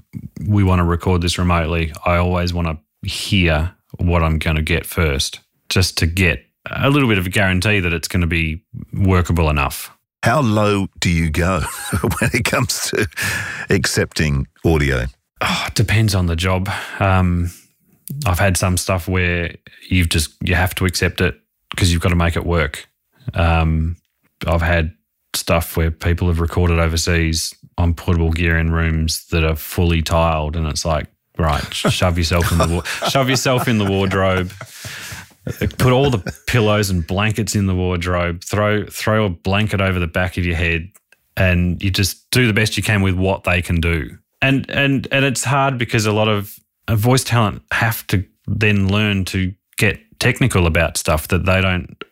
we 0.48 0.64
want 0.64 0.80
to 0.80 0.84
record 0.84 1.22
this 1.22 1.38
remotely, 1.38 1.94
I 2.06 2.18
always 2.18 2.54
want 2.54 2.68
to 2.68 3.10
hear 3.10 3.76
what 3.98 4.24
I'm 4.24 4.40
going 4.40 4.56
to 4.56 4.62
get 4.62 4.86
first, 4.86 5.40
just 5.70 5.98
to 6.00 6.06
get 6.06 6.44
a 6.70 6.90
little 6.90 7.08
bit 7.08 7.18
of 7.18 7.28
a 7.28 7.30
guarantee 7.30 7.80
that 7.80 7.94
it's 7.94 8.08
going 8.08 8.22
to 8.22 8.28
be 8.28 8.64
workable 8.94 9.50
enough. 9.50 9.92
How 10.24 10.42
low 10.42 10.88
do 11.00 11.10
you 11.10 11.30
go 11.30 11.62
when 12.02 12.32
it 12.34 12.44
comes 12.44 12.90
to 12.90 13.08
accepting 13.70 14.48
audio? 14.66 15.06
Oh, 15.42 15.64
it 15.68 15.76
depends 15.76 16.16
on 16.16 16.26
the 16.26 16.36
job. 16.36 16.70
Um, 17.00 17.52
I've 18.26 18.40
had 18.40 18.58
some 18.58 18.78
stuff 18.78 19.08
where 19.08 19.56
you've 19.90 20.10
just, 20.10 20.36
you 20.42 20.56
have 20.56 20.74
to 20.76 20.86
accept 20.86 21.22
it 21.22 21.40
because 21.70 21.92
you've 21.92 22.02
got 22.02 22.10
to 22.10 22.16
make 22.16 22.36
it 22.36 22.46
work. 22.46 22.90
Um, 23.34 23.98
I've 24.46 24.62
had 24.62 24.97
stuff 25.38 25.78
where 25.78 25.92
people 25.92 26.28
have 26.28 26.40
recorded 26.40 26.80
overseas 26.80 27.54
on 27.78 27.94
portable 27.94 28.32
gear 28.32 28.58
in 28.58 28.72
rooms 28.72 29.26
that 29.28 29.44
are 29.44 29.56
fully 29.56 30.02
tiled, 30.02 30.56
and 30.56 30.68
it's 30.68 30.86
like, 30.86 31.08
right, 31.38 31.62
shove 31.74 32.18
yourself 32.18 32.52
in 32.52 32.58
the 32.58 32.68
wa- 32.68 33.10
shove 33.10 33.30
yourself 33.30 33.68
in 33.68 33.78
the 33.78 33.86
wardrobe, 33.86 34.52
put 35.78 35.92
all 35.92 36.10
the 36.10 36.34
pillows 36.48 36.90
and 36.90 37.06
blankets 37.06 37.56
in 37.56 37.68
the 37.68 37.76
wardrobe, 37.76 38.44
throw 38.44 38.86
throw 38.86 39.26
a 39.26 39.30
blanket 39.30 39.82
over 39.82 40.00
the 40.00 40.08
back 40.08 40.38
of 40.38 40.46
your 40.46 40.56
head, 40.56 40.90
and 41.36 41.82
you 41.82 41.92
just 41.92 42.30
do 42.32 42.48
the 42.48 42.54
best 42.54 42.78
you 42.78 42.84
can 42.84 43.02
with 43.02 43.16
what 43.16 43.44
they 43.44 43.62
can 43.62 43.80
do. 43.80 44.18
And 44.42 44.70
and 44.70 45.08
and 45.12 45.26
it's 45.26 45.44
hard 45.44 45.78
because 45.78 46.06
a 46.06 46.12
lot 46.12 46.28
of 46.28 46.58
uh, 46.88 46.96
voice 46.96 47.24
talent 47.24 47.62
have 47.72 48.06
to 48.08 48.26
then 48.48 48.88
learn 48.88 49.26
to 49.26 49.54
get 49.78 50.00
technical 50.20 50.66
about 50.68 50.98
stuff 50.98 51.28
that 51.30 51.46
they 51.46 51.62
don't 51.62 52.04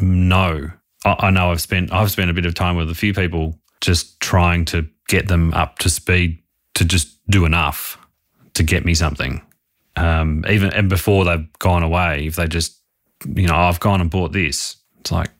know. 0.00 0.70
I, 1.04 1.16
I 1.26 1.30
know 1.30 1.50
I've 1.50 1.60
spent 1.60 1.92
I've 1.92 2.10
spent 2.10 2.30
a 2.30 2.34
bit 2.34 2.46
of 2.46 2.54
time 2.54 2.76
with 2.76 2.90
a 2.90 2.94
few 2.94 3.14
people 3.14 3.58
just 3.80 4.18
trying 4.20 4.64
to 4.66 4.88
get 5.08 5.28
them 5.28 5.52
up 5.54 5.78
to 5.80 5.90
speed 5.90 6.42
to 6.74 6.84
just 6.84 7.18
do 7.28 7.44
enough 7.44 7.98
to 8.54 8.62
get 8.62 8.84
me 8.84 8.94
something. 8.94 9.42
Um, 9.96 10.44
even 10.48 10.72
and 10.72 10.88
before 10.88 11.24
they've 11.24 11.46
gone 11.58 11.82
away, 11.82 12.26
if 12.26 12.36
they 12.36 12.46
just 12.46 12.78
you 13.26 13.46
know 13.46 13.56
I've 13.56 13.80
gone 13.80 14.00
and 14.00 14.10
bought 14.10 14.32
this, 14.32 14.76
it's 15.00 15.12
like 15.12 15.30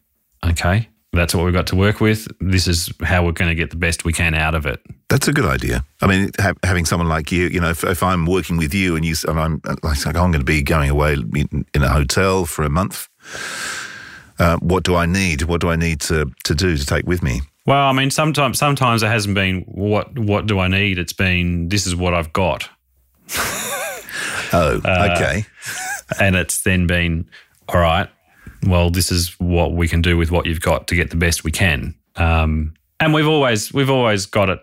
okay, 0.44 0.88
that's 1.12 1.34
what 1.34 1.44
we've 1.44 1.54
got 1.54 1.66
to 1.68 1.76
work 1.76 2.00
with. 2.00 2.28
This 2.40 2.66
is 2.68 2.92
how 3.02 3.24
we're 3.24 3.32
going 3.32 3.48
to 3.48 3.54
get 3.54 3.70
the 3.70 3.76
best 3.76 4.04
we 4.04 4.12
can 4.12 4.34
out 4.34 4.54
of 4.54 4.66
it. 4.66 4.80
That's 5.08 5.28
a 5.28 5.32
good 5.32 5.44
idea. 5.44 5.84
I 6.02 6.06
mean, 6.06 6.30
ha- 6.38 6.54
having 6.62 6.84
someone 6.84 7.08
like 7.08 7.32
you, 7.32 7.48
you 7.48 7.60
know, 7.60 7.70
if, 7.70 7.84
if 7.84 8.02
I'm 8.02 8.26
working 8.26 8.56
with 8.56 8.74
you 8.74 8.96
and 8.96 9.04
you, 9.04 9.14
and 9.28 9.38
I'm 9.38 9.60
like, 9.82 10.04
I'm 10.06 10.12
going 10.12 10.32
to 10.32 10.44
be 10.44 10.62
going 10.62 10.90
away 10.90 11.14
in 11.14 11.82
a 11.82 11.88
hotel 11.88 12.46
for 12.46 12.64
a 12.64 12.70
month. 12.70 13.08
Uh, 14.38 14.56
what 14.58 14.82
do 14.84 14.96
I 14.96 15.06
need? 15.06 15.42
What 15.42 15.60
do 15.60 15.68
I 15.70 15.76
need 15.76 16.00
to, 16.02 16.30
to 16.44 16.54
do 16.54 16.76
to 16.76 16.84
take 16.86 17.06
with 17.06 17.22
me? 17.22 17.42
Well, 17.66 17.86
I 17.88 17.92
mean, 17.92 18.10
sometimes 18.10 18.58
sometimes 18.58 19.02
it 19.02 19.06
hasn't 19.08 19.34
been 19.34 19.62
what 19.62 20.18
what 20.18 20.46
do 20.46 20.58
I 20.58 20.68
need. 20.68 20.98
It's 20.98 21.12
been 21.14 21.68
this 21.68 21.86
is 21.86 21.94
what 21.96 22.14
I've 22.14 22.32
got. 22.32 22.68
Oh, 24.52 24.80
Uh, 24.84 25.16
okay. 25.16 25.44
and 26.20 26.36
it's 26.36 26.62
then 26.62 26.86
been 26.86 27.28
all 27.68 27.80
right 27.80 28.08
well 28.66 28.88
this 28.88 29.10
is 29.10 29.34
what 29.40 29.72
we 29.72 29.88
can 29.88 30.00
do 30.00 30.16
with 30.16 30.30
what 30.30 30.46
you've 30.46 30.60
got 30.60 30.86
to 30.88 30.94
get 30.94 31.10
the 31.10 31.16
best 31.16 31.42
we 31.42 31.50
can 31.50 31.92
um, 32.16 32.72
and 33.00 33.12
we've 33.12 33.26
always 33.26 33.72
we've 33.74 33.90
always 33.90 34.26
got 34.26 34.48
it 34.50 34.60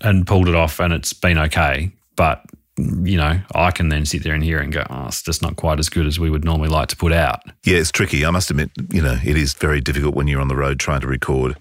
and 0.00 0.26
pulled 0.26 0.48
it 0.48 0.54
off 0.54 0.80
and 0.80 0.94
it's 0.94 1.12
been 1.12 1.36
okay 1.36 1.92
but 2.16 2.42
you 2.76 3.16
know 3.16 3.40
i 3.54 3.70
can 3.70 3.88
then 3.88 4.04
sit 4.04 4.24
there 4.24 4.34
and 4.34 4.42
hear 4.42 4.58
and 4.58 4.72
go 4.72 4.84
oh 4.90 5.06
it's 5.06 5.22
just 5.22 5.42
not 5.42 5.54
quite 5.56 5.78
as 5.78 5.88
good 5.88 6.06
as 6.06 6.18
we 6.18 6.28
would 6.28 6.44
normally 6.44 6.68
like 6.68 6.88
to 6.88 6.96
put 6.96 7.12
out 7.12 7.40
Yeah, 7.64 7.78
it's 7.78 7.90
tricky. 7.90 8.24
I 8.26 8.30
must 8.30 8.50
admit, 8.50 8.70
you 8.92 9.02
know, 9.02 9.18
it 9.24 9.36
is 9.36 9.54
very 9.54 9.80
difficult 9.80 10.14
when 10.14 10.28
you're 10.28 10.40
on 10.40 10.48
the 10.48 10.56
road 10.56 10.78
trying 10.78 11.00
to 11.00 11.06
record. 11.06 11.56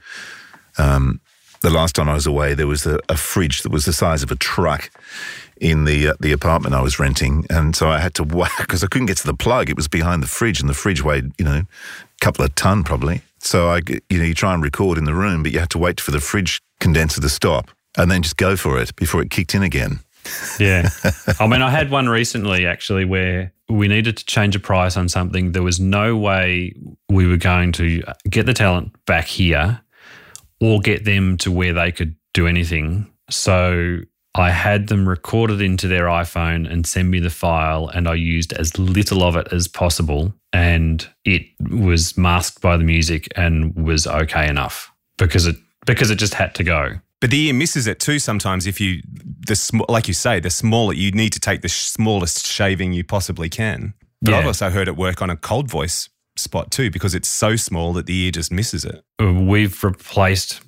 Um, 0.77 1.21
the 1.61 1.69
last 1.69 1.95
time 1.95 2.09
I 2.09 2.13
was 2.13 2.27
away, 2.27 2.53
there 2.53 2.67
was 2.67 2.85
a, 2.85 2.99
a 3.07 3.15
fridge 3.15 3.61
that 3.61 3.71
was 3.71 3.85
the 3.85 3.93
size 3.93 4.21
of 4.21 4.31
a 4.31 4.35
truck 4.35 4.91
in 5.61 5.85
the 5.85 6.09
uh, 6.09 6.13
the 6.19 6.33
apartment 6.33 6.75
I 6.75 6.81
was 6.81 6.99
renting, 6.99 7.45
and 7.49 7.73
so 7.73 7.87
I 7.87 7.99
had 7.99 8.13
to 8.15 8.23
whack 8.37 8.57
because 8.57 8.83
I 8.83 8.87
couldn't 8.87 9.07
get 9.07 9.17
to 9.17 9.25
the 9.25 9.33
plug. 9.33 9.69
It 9.69 9.77
was 9.77 9.87
behind 9.87 10.21
the 10.21 10.27
fridge, 10.27 10.59
and 10.59 10.69
the 10.69 10.73
fridge 10.73 11.01
weighed, 11.01 11.31
you 11.37 11.45
know, 11.45 11.61
a 11.61 11.65
couple 12.19 12.43
of 12.43 12.53
ton 12.55 12.83
probably. 12.83 13.21
So 13.39 13.69
I 13.69 13.81
you 14.09 14.17
know, 14.17 14.25
you 14.25 14.33
try 14.33 14.53
and 14.53 14.61
record 14.61 14.97
in 14.97 15.05
the 15.05 15.13
room, 15.13 15.43
but 15.43 15.53
you 15.53 15.59
had 15.59 15.69
to 15.71 15.77
wait 15.79 16.01
for 16.01 16.11
the 16.11 16.19
fridge 16.19 16.61
condenser 16.81 17.21
to 17.21 17.29
stop, 17.29 17.71
and 17.97 18.11
then 18.11 18.23
just 18.23 18.35
go 18.35 18.57
for 18.57 18.77
it 18.79 18.93
before 18.97 19.21
it 19.21 19.29
kicked 19.29 19.55
in 19.55 19.63
again. 19.63 19.99
Yeah. 20.59 20.89
I 21.39 21.47
mean, 21.47 21.61
I 21.61 21.69
had 21.69 21.91
one 21.91 22.07
recently 22.07 22.65
actually 22.65 23.05
where 23.05 23.53
we 23.69 23.87
needed 23.87 24.17
to 24.17 24.25
change 24.25 24.55
a 24.55 24.59
price 24.59 24.97
on 24.97 25.09
something. 25.09 25.51
There 25.51 25.63
was 25.63 25.79
no 25.79 26.15
way 26.15 26.75
we 27.09 27.27
were 27.27 27.37
going 27.37 27.71
to 27.73 28.03
get 28.29 28.45
the 28.45 28.53
talent 28.53 28.93
back 29.05 29.25
here 29.25 29.81
or 30.61 30.79
get 30.79 31.05
them 31.05 31.37
to 31.37 31.51
where 31.51 31.73
they 31.73 31.91
could 31.91 32.15
do 32.33 32.47
anything. 32.47 33.11
So 33.29 33.99
I 34.35 34.49
had 34.49 34.87
them 34.87 35.07
record 35.07 35.51
it 35.51 35.61
into 35.61 35.87
their 35.87 36.05
iPhone 36.05 36.69
and 36.71 36.87
send 36.87 37.11
me 37.11 37.19
the 37.19 37.29
file, 37.29 37.87
and 37.89 38.07
I 38.07 38.15
used 38.15 38.53
as 38.53 38.77
little 38.79 39.23
of 39.23 39.35
it 39.35 39.47
as 39.51 39.67
possible. 39.67 40.33
And 40.51 41.07
it 41.25 41.43
was 41.69 42.17
masked 42.17 42.61
by 42.61 42.77
the 42.77 42.83
music 42.83 43.27
and 43.35 43.75
was 43.75 44.07
okay 44.07 44.47
enough 44.47 44.91
because 45.17 45.45
it 45.45 45.55
because 45.85 46.09
it 46.09 46.15
just 46.15 46.33
had 46.33 46.55
to 46.55 46.63
go. 46.63 46.99
But 47.23 47.31
the 47.31 47.47
ear 47.47 47.53
misses 47.53 47.87
it 47.87 48.01
too 48.01 48.19
sometimes 48.19 48.67
if 48.67 48.81
you, 48.81 49.01
the 49.47 49.55
sm- 49.55 49.83
like 49.87 50.09
you 50.09 50.13
say, 50.13 50.41
the 50.41 50.49
smaller, 50.49 50.93
you 50.93 51.09
need 51.11 51.31
to 51.31 51.39
take 51.39 51.61
the 51.61 51.69
sh- 51.69 51.85
smallest 51.85 52.45
shaving 52.45 52.91
you 52.91 53.05
possibly 53.05 53.47
can. 53.47 53.93
But 54.21 54.33
I've 54.33 54.45
also 54.45 54.69
heard 54.69 54.89
it 54.89 54.97
work 54.97 55.21
on 55.21 55.29
a 55.29 55.37
cold 55.37 55.69
voice 55.69 56.09
spot 56.35 56.69
too 56.69 56.91
because 56.91 57.15
it's 57.15 57.29
so 57.29 57.55
small 57.55 57.93
that 57.93 58.07
the 58.07 58.25
ear 58.25 58.31
just 58.31 58.51
misses 58.51 58.83
it. 58.83 59.05
We've 59.21 59.81
replaced 59.85 60.59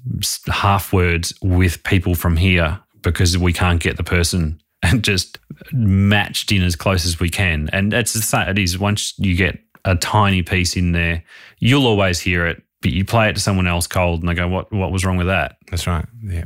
half 0.47 0.93
words 0.93 1.33
with 1.41 1.83
people 1.83 2.15
from 2.15 2.37
here 2.37 2.79
because 3.01 3.37
we 3.37 3.51
can't 3.51 3.81
get 3.81 3.97
the 3.97 4.03
person 4.03 4.61
and 4.81 5.03
just 5.03 5.37
matched 5.73 6.53
in 6.53 6.63
as 6.63 6.77
close 6.77 7.05
as 7.05 7.19
we 7.19 7.29
can. 7.29 7.69
And 7.73 7.93
it's 7.93 8.13
the 8.13 8.21
same. 8.21 8.47
It 8.47 8.59
is 8.59 8.79
once 8.79 9.13
you 9.17 9.35
get 9.35 9.59
a 9.83 9.97
tiny 9.97 10.41
piece 10.41 10.77
in 10.77 10.93
there, 10.93 11.21
you'll 11.59 11.85
always 11.85 12.21
hear 12.21 12.47
it. 12.47 12.63
But 12.85 12.93
you 12.93 13.03
play 13.03 13.29
it 13.29 13.33
to 13.33 13.41
someone 13.41 13.65
else 13.65 13.87
cold, 13.87 14.19
and 14.19 14.29
they 14.29 14.35
go, 14.35 14.47
"What? 14.47 14.71
What 14.71 14.91
was 14.91 15.03
wrong 15.03 15.17
with 15.17 15.25
that?" 15.25 15.57
That's 15.71 15.87
right. 15.87 16.05
Yeah. 16.23 16.43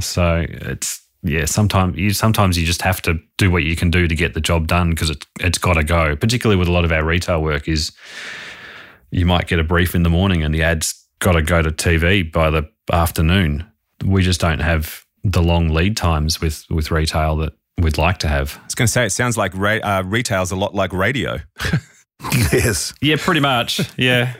So 0.00 0.44
it's 0.48 1.00
yeah. 1.22 1.44
Sometimes 1.44 1.96
you 1.96 2.10
sometimes 2.10 2.58
you 2.58 2.66
just 2.66 2.82
have 2.82 3.00
to 3.02 3.20
do 3.38 3.52
what 3.52 3.62
you 3.62 3.76
can 3.76 3.88
do 3.88 4.08
to 4.08 4.14
get 4.16 4.34
the 4.34 4.40
job 4.40 4.66
done 4.66 4.90
because 4.90 5.10
it 5.10 5.24
it's 5.38 5.58
got 5.58 5.74
to 5.74 5.84
go. 5.84 6.16
Particularly 6.16 6.58
with 6.58 6.66
a 6.66 6.72
lot 6.72 6.84
of 6.84 6.90
our 6.90 7.04
retail 7.04 7.40
work 7.40 7.68
is 7.68 7.92
you 9.12 9.26
might 9.26 9.46
get 9.46 9.60
a 9.60 9.62
brief 9.62 9.94
in 9.94 10.02
the 10.02 10.10
morning 10.10 10.42
and 10.42 10.52
the 10.52 10.64
ad's 10.64 11.06
got 11.20 11.34
to 11.34 11.42
go 11.42 11.62
to 11.62 11.70
TV 11.70 12.32
by 12.32 12.50
the 12.50 12.68
afternoon. 12.90 13.64
We 14.04 14.22
just 14.22 14.40
don't 14.40 14.58
have 14.58 15.04
the 15.22 15.40
long 15.40 15.68
lead 15.68 15.96
times 15.96 16.40
with 16.40 16.64
with 16.68 16.90
retail 16.90 17.36
that 17.36 17.52
we'd 17.78 17.96
like 17.96 18.18
to 18.18 18.28
have. 18.28 18.58
I 18.60 18.64
was 18.64 18.74
going 18.74 18.86
to 18.86 18.92
say, 18.92 19.06
it 19.06 19.10
sounds 19.10 19.36
like 19.36 19.52
ra- 19.54 19.78
uh, 19.84 20.02
retail's 20.04 20.50
a 20.50 20.56
lot 20.56 20.74
like 20.74 20.92
radio. 20.92 21.38
yes. 22.52 22.92
Yeah, 23.00 23.18
pretty 23.20 23.40
much. 23.40 23.80
Yeah. 23.96 24.34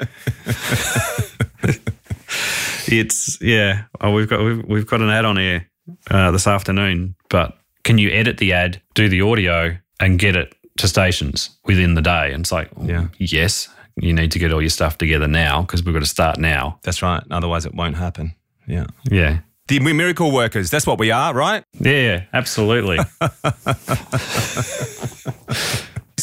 it's 2.89 3.39
yeah. 3.41 3.85
Oh, 4.01 4.13
we've 4.13 4.29
got 4.29 4.43
we've, 4.45 4.65
we've 4.65 4.87
got 4.87 5.01
an 5.01 5.11
ad 5.11 5.25
on 5.25 5.37
here 5.37 5.69
uh, 6.11 6.31
this 6.31 6.47
afternoon. 6.47 7.15
But 7.29 7.57
can 7.85 7.99
you 7.99 8.11
edit 8.11 8.39
the 8.39 8.53
ad, 8.53 8.81
do 8.95 9.09
the 9.09 9.21
audio, 9.23 9.77
and 10.01 10.19
get 10.19 10.37
it 10.37 10.55
to 10.79 10.89
stations 10.89 11.51
within 11.65 11.95
the 11.95 12.03
day? 12.03 12.33
And 12.33 12.43
it's 12.43 12.53
like, 12.53 12.71
Yeah. 12.83 13.09
yes, 13.19 13.69
you 13.97 14.13
need 14.13 14.33
to 14.33 14.39
get 14.39 14.53
all 14.53 14.61
your 14.61 14.71
stuff 14.71 14.99
together 14.99 15.29
now 15.29 15.63
because 15.63 15.85
we've 15.85 15.95
got 15.95 16.01
to 16.01 16.07
start 16.07 16.39
now. 16.39 16.79
That's 16.83 17.03
right. 17.03 17.23
Otherwise, 17.31 17.67
it 17.67 17.75
won't 17.75 17.97
happen. 17.97 18.35
Yeah. 18.67 18.87
Yeah. 19.11 19.39
The 19.69 19.81
miracle 19.81 20.31
workers. 20.33 20.71
That's 20.71 20.87
what 20.87 20.99
we 21.01 21.11
are, 21.11 21.35
right? 21.35 21.65
Yeah, 21.81 22.23
absolutely. 22.33 22.99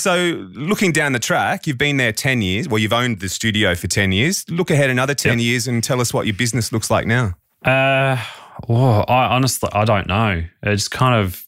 So, 0.04 0.50
looking 0.52 0.92
down 0.92 1.14
the 1.14 1.20
track, 1.20 1.66
you've 1.66 1.78
been 1.78 1.96
there 1.96 2.12
10 2.12 2.42
years. 2.42 2.68
Well, 2.68 2.78
you've 2.78 2.92
owned 2.92 3.22
the 3.22 3.30
studio 3.30 3.74
for 3.74 3.88
10 3.88 4.12
years. 4.12 4.44
Look 4.50 4.70
ahead 4.70 4.90
another 4.90 5.16
10 5.16 5.40
years 5.40 5.66
and 5.66 5.82
tell 5.82 6.02
us 6.02 6.14
what 6.14 6.26
your 6.26 6.36
business 6.36 6.74
looks 6.74 6.92
like 6.92 7.08
now. 7.08 7.36
Uh, 7.64 8.22
well, 8.68 9.06
I 9.08 9.28
honestly, 9.28 9.70
I 9.72 9.86
don't 9.86 10.08
know. 10.08 10.44
It's 10.62 10.90
kind 10.90 11.16
of, 11.16 11.48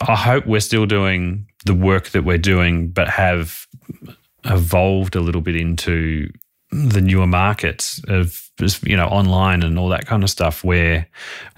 I 0.00 0.16
hope 0.16 0.46
we're 0.46 0.58
still 0.58 0.86
doing 0.86 1.46
the 1.64 1.74
work 1.74 2.08
that 2.08 2.24
we're 2.24 2.38
doing, 2.38 2.88
but 2.88 3.06
have 3.06 3.68
evolved 4.44 5.14
a 5.14 5.20
little 5.20 5.40
bit 5.40 5.54
into 5.54 6.28
the 6.72 7.00
newer 7.00 7.28
markets 7.28 8.00
of, 8.08 8.50
you 8.82 8.96
know, 8.96 9.06
online 9.06 9.62
and 9.62 9.78
all 9.78 9.90
that 9.90 10.06
kind 10.06 10.24
of 10.24 10.30
stuff. 10.30 10.64
Where, 10.64 11.06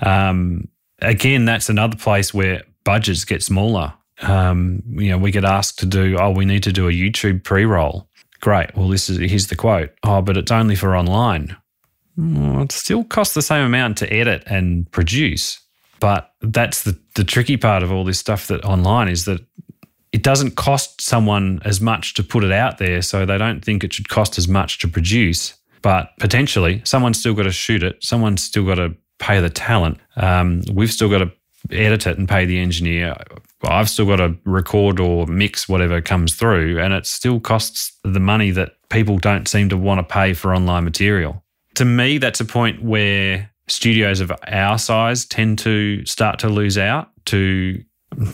um, 0.03 0.69
again, 0.99 1.47
that's 1.47 1.71
another 1.71 1.97
place 1.97 2.35
where 2.35 2.65
budgets 2.85 3.25
get 3.25 3.43
smaller. 3.43 3.95
Um, 4.23 4.83
you 4.87 5.11
know, 5.11 5.19
we 5.19 5.31
get 5.31 5.45
asked 5.45 5.79
to 5.81 5.87
do, 5.87 6.17
oh, 6.19 6.31
we 6.31 6.45
need 6.45 6.63
to 6.65 6.73
do 6.73 6.89
a 6.89 6.93
YouTube 6.93 7.45
pre-roll. 7.45 8.09
Great. 8.41 8.77
Well, 8.77 8.89
this 8.89 9.09
is 9.09 9.19
here's 9.19 9.49
the 9.49 9.57
quote. 9.57 9.91
Oh, 10.03 10.23
but 10.23 10.37
it's 10.37 10.53
only 10.53 10.75
for 10.75 10.97
online. 10.97 11.57
Well, 12.17 12.63
it 12.63 12.73
still 12.73 13.05
costs 13.05 13.35
the 13.35 13.43
same 13.43 13.65
amount 13.65 13.99
to 13.99 14.13
edit 14.13 14.43
and 14.47 14.91
produce. 14.91 15.61
But 16.01 16.33
that's 16.41 16.85
the, 16.85 16.99
the 17.17 17.25
tricky 17.25 17.57
part 17.57 17.83
of 17.83 17.91
all 17.91 18.05
this 18.05 18.19
stuff 18.19 18.47
that 18.49 18.65
online 18.65 19.09
is 19.09 19.25
that 19.25 19.41
it 20.13 20.23
doesn't 20.23 20.53
cost 20.53 21.01
someone 21.01 21.61
as 21.65 21.81
much 21.81 22.15
to 22.15 22.23
put 22.23 22.45
it 22.45 22.53
out 22.53 22.79
there. 22.79 23.03
So 23.03 23.27
they 23.27 23.39
don't 23.39 23.65
think 23.65 23.83
it 23.83 23.93
should 23.93 24.09
cost 24.09 24.39
as 24.39 24.49
much 24.49 24.79
to 24.81 24.89
produce. 24.89 25.55
But 25.83 26.11
potentially, 26.19 26.83
someone's 26.85 27.19
still 27.19 27.35
got 27.35 27.45
to 27.45 27.53
shoot 27.53 27.83
it. 27.83 28.03
Someone's 28.03 28.43
still 28.43 28.65
got 28.65 28.77
to 28.77 28.95
pay 29.19 29.41
the 29.41 29.51
talent. 29.51 29.99
Um, 30.17 30.63
we've 30.73 30.93
still 30.93 31.09
got 31.09 31.19
to 31.19 31.33
edit 31.71 32.07
it 32.07 32.19
and 32.19 32.29
pay 32.29 32.45
the 32.47 32.59
engineer. 32.59 33.17
I've 33.63 33.91
still 33.91 34.07
got 34.07 34.17
to 34.17 34.37
record 34.45 35.01
or 35.01 35.27
mix 35.27 35.69
whatever 35.69 36.01
comes 36.01 36.35
through. 36.35 36.81
And 36.81 36.95
it 36.95 37.07
still 37.07 37.41
costs 37.41 37.97
the 38.05 38.21
money 38.21 38.51
that 38.53 38.77
people 38.89 39.19
don't 39.19 39.49
seem 39.49 39.69
to 39.71 39.77
want 39.77 39.99
to 39.99 40.05
pay 40.05 40.33
for 40.33 40.55
online 40.55 40.85
material 40.85 41.43
to 41.79 41.85
me, 41.85 42.19
that's 42.19 42.41
a 42.41 42.45
point 42.45 42.83
where 42.83 43.53
studios 43.69 44.19
of 44.19 44.33
our 44.49 44.79
size 44.79 45.25
tend 45.25 45.61
to 45.61 46.05
start 46.07 46.41
to 46.41 46.49
lose 46.49 46.77
out 46.77 47.11
to 47.27 47.81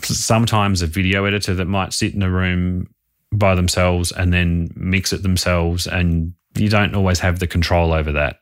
sometimes 0.01 0.81
a 0.81 0.87
video 0.87 1.25
editor 1.25 1.53
that 1.53 1.65
might 1.65 1.93
sit 1.93 2.15
in 2.15 2.23
a 2.23 2.29
room 2.29 2.87
by 3.31 3.53
themselves 3.53 4.11
and 4.11 4.33
then 4.33 4.69
mix 4.75 5.13
it 5.13 5.21
themselves. 5.21 5.85
And 5.85 6.33
you 6.55 6.69
don't 6.69 6.95
always 6.95 7.19
have 7.19 7.37
the 7.37 7.45
control 7.45 7.93
over 7.93 8.11
that 8.13 8.41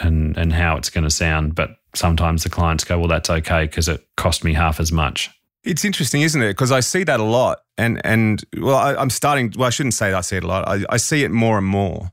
and, 0.00 0.36
and 0.36 0.52
how 0.52 0.76
it's 0.76 0.90
going 0.90 1.04
to 1.04 1.10
sound. 1.10 1.54
But 1.54 1.76
sometimes 1.94 2.42
the 2.42 2.50
clients 2.50 2.82
go, 2.82 2.98
well, 2.98 3.06
that's 3.06 3.30
okay 3.30 3.66
because 3.66 3.88
it 3.88 4.04
cost 4.16 4.42
me 4.42 4.54
half 4.54 4.80
as 4.80 4.90
much. 4.90 5.30
It's 5.66 5.84
interesting, 5.84 6.22
isn't 6.22 6.40
it? 6.40 6.48
Because 6.48 6.72
I 6.72 6.80
see 6.80 7.04
that 7.04 7.20
a 7.20 7.24
lot. 7.24 7.60
And, 7.76 8.00
and 8.04 8.42
well, 8.56 8.76
I, 8.76 8.94
I'm 8.94 9.10
starting, 9.10 9.52
well, 9.56 9.66
I 9.66 9.70
shouldn't 9.70 9.94
say 9.94 10.12
I 10.12 10.20
see 10.20 10.36
it 10.36 10.44
a 10.44 10.46
lot. 10.46 10.66
I, 10.66 10.84
I 10.88 10.96
see 10.96 11.24
it 11.24 11.30
more 11.30 11.58
and 11.58 11.66
more 11.66 12.12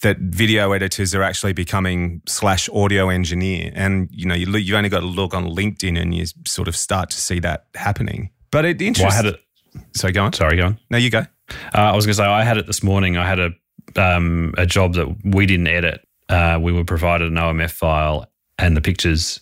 that 0.00 0.18
video 0.18 0.72
editors 0.72 1.14
are 1.14 1.22
actually 1.22 1.52
becoming 1.52 2.22
slash 2.26 2.68
audio 2.70 3.08
engineer. 3.08 3.72
And, 3.74 4.08
you 4.12 4.26
know, 4.26 4.34
you, 4.34 4.46
you've 4.56 4.76
only 4.76 4.88
got 4.88 5.00
to 5.00 5.06
look 5.06 5.34
on 5.34 5.44
LinkedIn 5.46 6.00
and 6.00 6.14
you 6.14 6.24
sort 6.46 6.68
of 6.68 6.76
start 6.76 7.10
to 7.10 7.20
see 7.20 7.40
that 7.40 7.66
happening. 7.74 8.30
But 8.50 8.64
it 8.64 8.78
Well, 8.98 9.12
I 9.12 9.14
had 9.14 9.26
it. 9.26 9.40
So 9.94 10.10
go 10.10 10.24
on. 10.24 10.32
Sorry, 10.32 10.56
go 10.56 10.66
on. 10.66 10.80
No, 10.90 10.98
you 10.98 11.10
go. 11.10 11.20
Uh, 11.20 11.24
I 11.74 11.96
was 11.96 12.06
going 12.06 12.12
to 12.12 12.16
say 12.16 12.24
I 12.24 12.44
had 12.44 12.58
it 12.58 12.66
this 12.66 12.82
morning. 12.82 13.16
I 13.16 13.26
had 13.26 13.38
a 13.38 13.50
um, 13.96 14.54
a 14.58 14.66
job 14.66 14.94
that 14.94 15.08
we 15.24 15.46
didn't 15.46 15.66
edit. 15.66 16.06
Uh, 16.28 16.58
we 16.60 16.72
were 16.72 16.84
provided 16.84 17.30
an 17.32 17.38
OMF 17.38 17.70
file 17.70 18.26
and 18.58 18.76
the 18.76 18.80
pictures, 18.80 19.40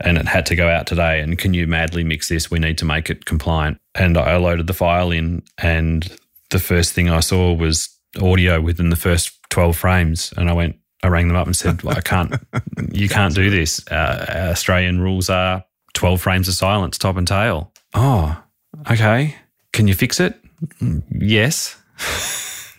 and 0.00 0.18
it 0.18 0.26
had 0.26 0.46
to 0.46 0.56
go 0.56 0.68
out 0.68 0.86
today. 0.86 1.20
And 1.20 1.38
can 1.38 1.54
you 1.54 1.66
madly 1.66 2.04
mix 2.04 2.28
this? 2.28 2.50
We 2.50 2.58
need 2.58 2.78
to 2.78 2.84
make 2.84 3.10
it 3.10 3.24
compliant. 3.24 3.78
And 3.94 4.16
I 4.18 4.36
loaded 4.36 4.66
the 4.66 4.74
file 4.74 5.10
in, 5.10 5.42
and 5.58 6.10
the 6.50 6.58
first 6.58 6.92
thing 6.92 7.08
I 7.10 7.20
saw 7.20 7.52
was 7.52 7.88
audio 8.20 8.60
within 8.60 8.90
the 8.90 8.96
first 8.96 9.32
twelve 9.50 9.76
frames. 9.76 10.32
And 10.36 10.50
I 10.50 10.52
went, 10.52 10.76
I 11.02 11.08
rang 11.08 11.28
them 11.28 11.36
up 11.36 11.46
and 11.46 11.56
said, 11.56 11.82
well, 11.82 11.96
I 11.96 12.00
can't. 12.00 12.34
You 12.92 13.08
can't 13.08 13.34
do 13.34 13.50
this. 13.50 13.86
Uh, 13.88 14.48
Australian 14.50 15.00
rules 15.00 15.28
are 15.30 15.62
twelve 15.92 16.20
frames 16.20 16.48
of 16.48 16.54
silence, 16.54 16.98
top 16.98 17.16
and 17.16 17.28
tail. 17.28 17.72
Oh, 17.94 18.42
okay. 18.90 19.36
Can 19.72 19.86
you 19.86 19.94
fix 19.94 20.18
it? 20.18 20.34
"Mm, 20.80 21.02
Yes. 21.10 21.76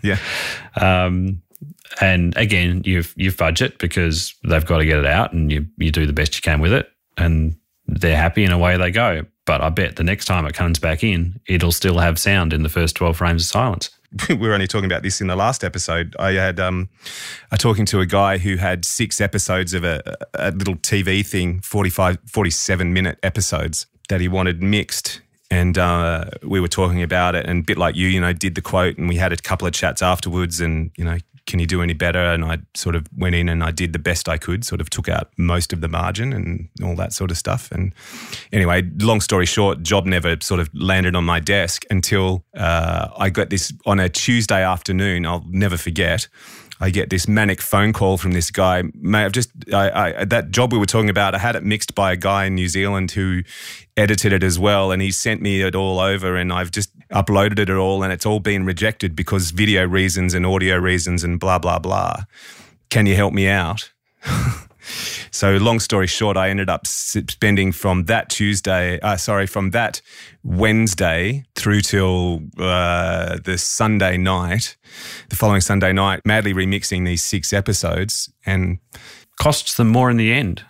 Yeah. 0.04 0.18
Um, 0.82 1.42
and 2.00 2.36
again, 2.38 2.82
you've 2.86 3.14
you've 3.18 3.38
budget 3.38 3.78
because 3.78 4.34
they've 4.44 4.66
got 4.66 4.78
to 4.78 4.86
get 4.86 4.98
it 4.98 5.06
out, 5.06 5.34
and 5.34 5.52
you 5.52 5.66
you 5.78 5.92
do 5.92 6.06
the 6.06 6.14
best 6.14 6.36
you 6.36 6.42
can 6.42 6.62
with 6.62 6.74
it, 6.74 6.90
and 7.18 7.56
they're 7.88 8.18
happy, 8.18 8.44
and 8.44 8.54
away 8.54 8.78
they 8.78 8.92
go. 8.92 9.26
But 9.46 9.62
I 9.62 9.70
bet 9.70 9.96
the 9.96 10.04
next 10.04 10.26
time 10.26 10.46
it 10.46 10.54
comes 10.54 10.80
back 10.80 11.04
in, 11.04 11.40
it'll 11.48 11.72
still 11.72 11.98
have 11.98 12.20
sound 12.20 12.54
in 12.54 12.64
the 12.64 12.70
first 12.70 12.96
twelve 12.96 13.18
frames 13.18 13.44
of 13.44 13.50
silence. 13.50 13.90
we 14.30 14.36
were 14.36 14.54
only 14.54 14.68
talking 14.68 14.86
about 14.86 15.04
this 15.04 15.22
in 15.22 15.28
the 15.28 15.36
last 15.36 15.64
episode. 15.64 16.16
I 16.20 16.32
had 16.34 16.60
um, 16.60 16.90
a 17.52 17.58
talking 17.58 17.86
to 17.88 18.00
a 18.00 18.06
guy 18.06 18.38
who 18.38 18.58
had 18.58 18.84
six 18.84 19.22
episodes 19.22 19.74
of 19.74 19.84
a, 19.84 20.18
a 20.34 20.52
little 20.52 20.76
TV 20.76 21.26
thing, 21.26 21.62
45, 21.62 22.18
47 22.28 22.94
minute 22.94 23.20
episodes 23.24 23.88
that 24.10 24.20
he 24.20 24.28
wanted 24.28 24.62
mixed. 24.62 25.22
And 25.50 25.78
uh, 25.78 26.26
we 26.44 26.60
were 26.60 26.70
talking 26.70 27.02
about 27.04 27.36
it, 27.36 27.46
and 27.46 27.60
a 27.60 27.64
bit 27.64 27.78
like 27.78 27.96
you, 27.96 28.08
you 28.08 28.22
know, 28.22 28.32
did 28.32 28.56
the 28.56 28.62
quote, 28.62 28.98
and 28.98 29.10
we 29.10 29.18
had 29.18 29.34
a 29.34 29.38
couple 29.38 29.68
of 29.68 29.74
chats 29.74 30.02
afterwards, 30.02 30.62
and 30.62 30.92
you 30.98 31.04
know, 31.04 31.18
can 31.52 31.60
you 31.60 31.68
do 31.68 31.82
any 31.82 31.94
better? 31.94 32.18
And 32.18 32.46
I 32.46 32.60
sort 32.76 32.96
of 32.96 33.06
went 33.16 33.36
in 33.36 33.50
and 33.50 33.62
I 33.62 33.72
did 33.72 33.92
the 33.92 34.00
best 34.00 34.30
I 34.30 34.38
could, 34.38 34.64
sort 34.64 34.80
of 34.80 34.90
took 34.90 35.10
out 35.10 35.30
most 35.38 35.74
of 35.74 35.82
the 35.82 35.90
margin 35.90 36.32
and 36.32 36.70
all 36.82 36.96
that 36.96 37.12
sort 37.12 37.30
of 37.30 37.38
stuff. 37.38 37.70
And 37.74 37.94
anyway, 38.54 38.90
long 39.00 39.20
story 39.20 39.46
short, 39.46 39.84
job 39.84 40.06
never 40.06 40.38
sort 40.40 40.62
of 40.62 40.70
landed 40.74 41.14
on 41.14 41.26
my 41.26 41.42
desk 41.42 41.84
until 41.90 42.46
uh, 42.56 43.10
I 43.18 43.30
got 43.30 43.50
this 43.50 43.74
on 43.86 44.00
a 44.00 44.08
Tuesday 44.08 44.64
afternoon. 44.64 45.26
I'll 45.26 45.46
never 45.50 45.76
forget. 45.76 46.30
I 46.82 46.90
get 46.90 47.12
this 47.12 47.28
manic 47.28 47.62
phone 47.62 47.94
call 47.94 48.18
from 48.18 48.32
this 48.32 48.50
guy. 48.50 48.84
Mate, 48.96 49.26
I've 49.26 49.32
just 49.32 49.52
I, 49.72 50.18
I, 50.22 50.26
that 50.26 50.50
job 50.50 50.74
we 50.74 50.80
were 50.80 50.88
talking 50.88 51.12
about. 51.12 51.36
I 51.36 51.38
had 51.38 51.56
it 51.56 51.64
mixed 51.64 51.94
by 51.94 52.12
a 52.12 52.16
guy 52.16 52.46
in 52.46 52.56
New 52.56 52.68
Zealand 52.68 53.12
who 53.12 53.44
edited 53.96 54.34
it 54.34 54.42
as 54.42 54.58
well, 54.58 54.92
and 54.92 55.00
he 55.00 55.12
sent 55.12 55.44
me 55.44 55.62
it 55.62 55.76
all 55.76 56.00
over, 56.00 56.36
and 56.36 56.52
I've 56.52 56.72
just 56.72 56.90
uploaded 57.10 57.60
it 57.60 57.70
all, 57.70 58.02
and 58.02 58.12
it's 58.12 58.26
all 58.26 58.40
been 58.40 58.66
rejected 58.66 59.16
because 59.16 59.52
video 59.52 59.88
reasons 59.88 60.34
and 60.34 60.44
audio 60.44 60.76
reasons 60.78 61.24
and 61.24 61.40
blah 61.40 61.60
blah 61.60 61.78
blah. 61.78 62.24
Can 62.90 63.06
you 63.06 63.16
help 63.16 63.34
me 63.34 63.48
out? 63.48 63.92
So, 65.32 65.58
long 65.58 65.80
story 65.80 66.08
short, 66.08 66.38
I 66.38 66.50
ended 66.50 66.70
up 66.70 66.88
spending 66.88 67.72
from 67.72 68.06
that 68.06 68.30
Tuesday, 68.30 69.00
uh, 69.02 69.18
sorry, 69.18 69.48
from 69.48 69.72
that 69.72 70.02
Wednesday 70.44 71.44
through 71.56 71.82
till 71.82 72.42
uh, 72.58 73.38
the 73.44 73.58
Sunday 73.58 74.18
night, 74.18 74.78
the 75.30 75.36
following 75.36 75.62
Sunday 75.62 75.94
night, 75.94 76.22
madly 76.26 76.54
remixing 76.54 77.06
these 77.06 77.24
six 77.24 77.54
episodes. 77.54 78.32
And 78.46 78.80
Costs 79.40 79.76
them 79.76 79.88
more 79.88 80.12
in 80.12 80.18
the 80.18 80.32
end. 80.32 80.64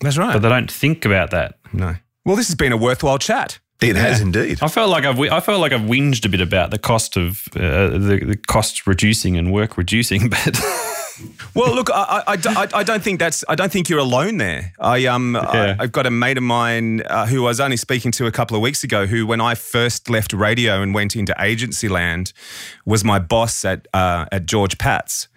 That's 0.00 0.16
right. 0.16 0.34
but 0.34 0.40
they 0.42 0.48
don't 0.48 0.70
think 0.70 1.04
about 1.04 1.30
that. 1.30 1.58
no. 1.72 1.96
Well, 2.24 2.36
this 2.36 2.46
has 2.48 2.54
been 2.54 2.70
a 2.72 2.76
worthwhile 2.76 3.18
chat. 3.18 3.58
It 3.80 3.96
has 3.96 4.20
indeed. 4.20 4.58
I 4.62 4.68
felt 4.68 4.90
like 4.90 5.04
I've 5.06 5.18
I 5.18 5.40
felt 5.40 5.58
like 5.60 5.72
I've 5.72 5.80
whinged 5.80 6.24
a 6.26 6.28
bit 6.28 6.42
about 6.42 6.70
the 6.70 6.78
cost 6.78 7.16
of 7.16 7.48
uh, 7.56 7.88
the, 7.88 8.22
the 8.26 8.36
costs 8.46 8.86
reducing 8.86 9.38
and 9.38 9.50
work 9.50 9.78
reducing, 9.78 10.28
but 10.44 10.60
Well, 11.54 11.74
look, 11.74 11.90
I, 11.92 12.22
I, 12.26 12.36
I, 12.48 12.68
I 12.74 12.82
don't 12.82 13.02
think 13.02 13.18
that's. 13.18 13.44
I 13.48 13.54
don't 13.54 13.72
think 13.72 13.88
you're 13.88 13.98
alone 13.98 14.38
there. 14.38 14.72
I 14.78 15.06
um, 15.06 15.34
Yeah. 15.34 15.76
I, 15.78 15.82
have 15.82 15.92
got 15.92 16.06
a 16.06 16.10
mate 16.10 16.36
of 16.36 16.44
mine 16.44 17.02
uh, 17.02 17.26
who 17.26 17.44
I 17.44 17.48
was 17.48 17.60
only 17.60 17.76
speaking 17.76 18.12
to 18.12 18.26
a 18.26 18.32
couple 18.32 18.56
of 18.56 18.62
weeks 18.62 18.84
ago. 18.84 19.06
Who, 19.06 19.26
when 19.26 19.40
I 19.40 19.54
first 19.54 20.08
left 20.08 20.32
radio 20.32 20.82
and 20.82 20.94
went 20.94 21.16
into 21.16 21.34
agency 21.38 21.88
land, 21.88 22.32
was 22.84 23.04
my 23.04 23.18
boss 23.18 23.64
at 23.64 23.88
uh, 23.92 24.26
at 24.30 24.46
George 24.46 24.78
Pat's, 24.78 25.28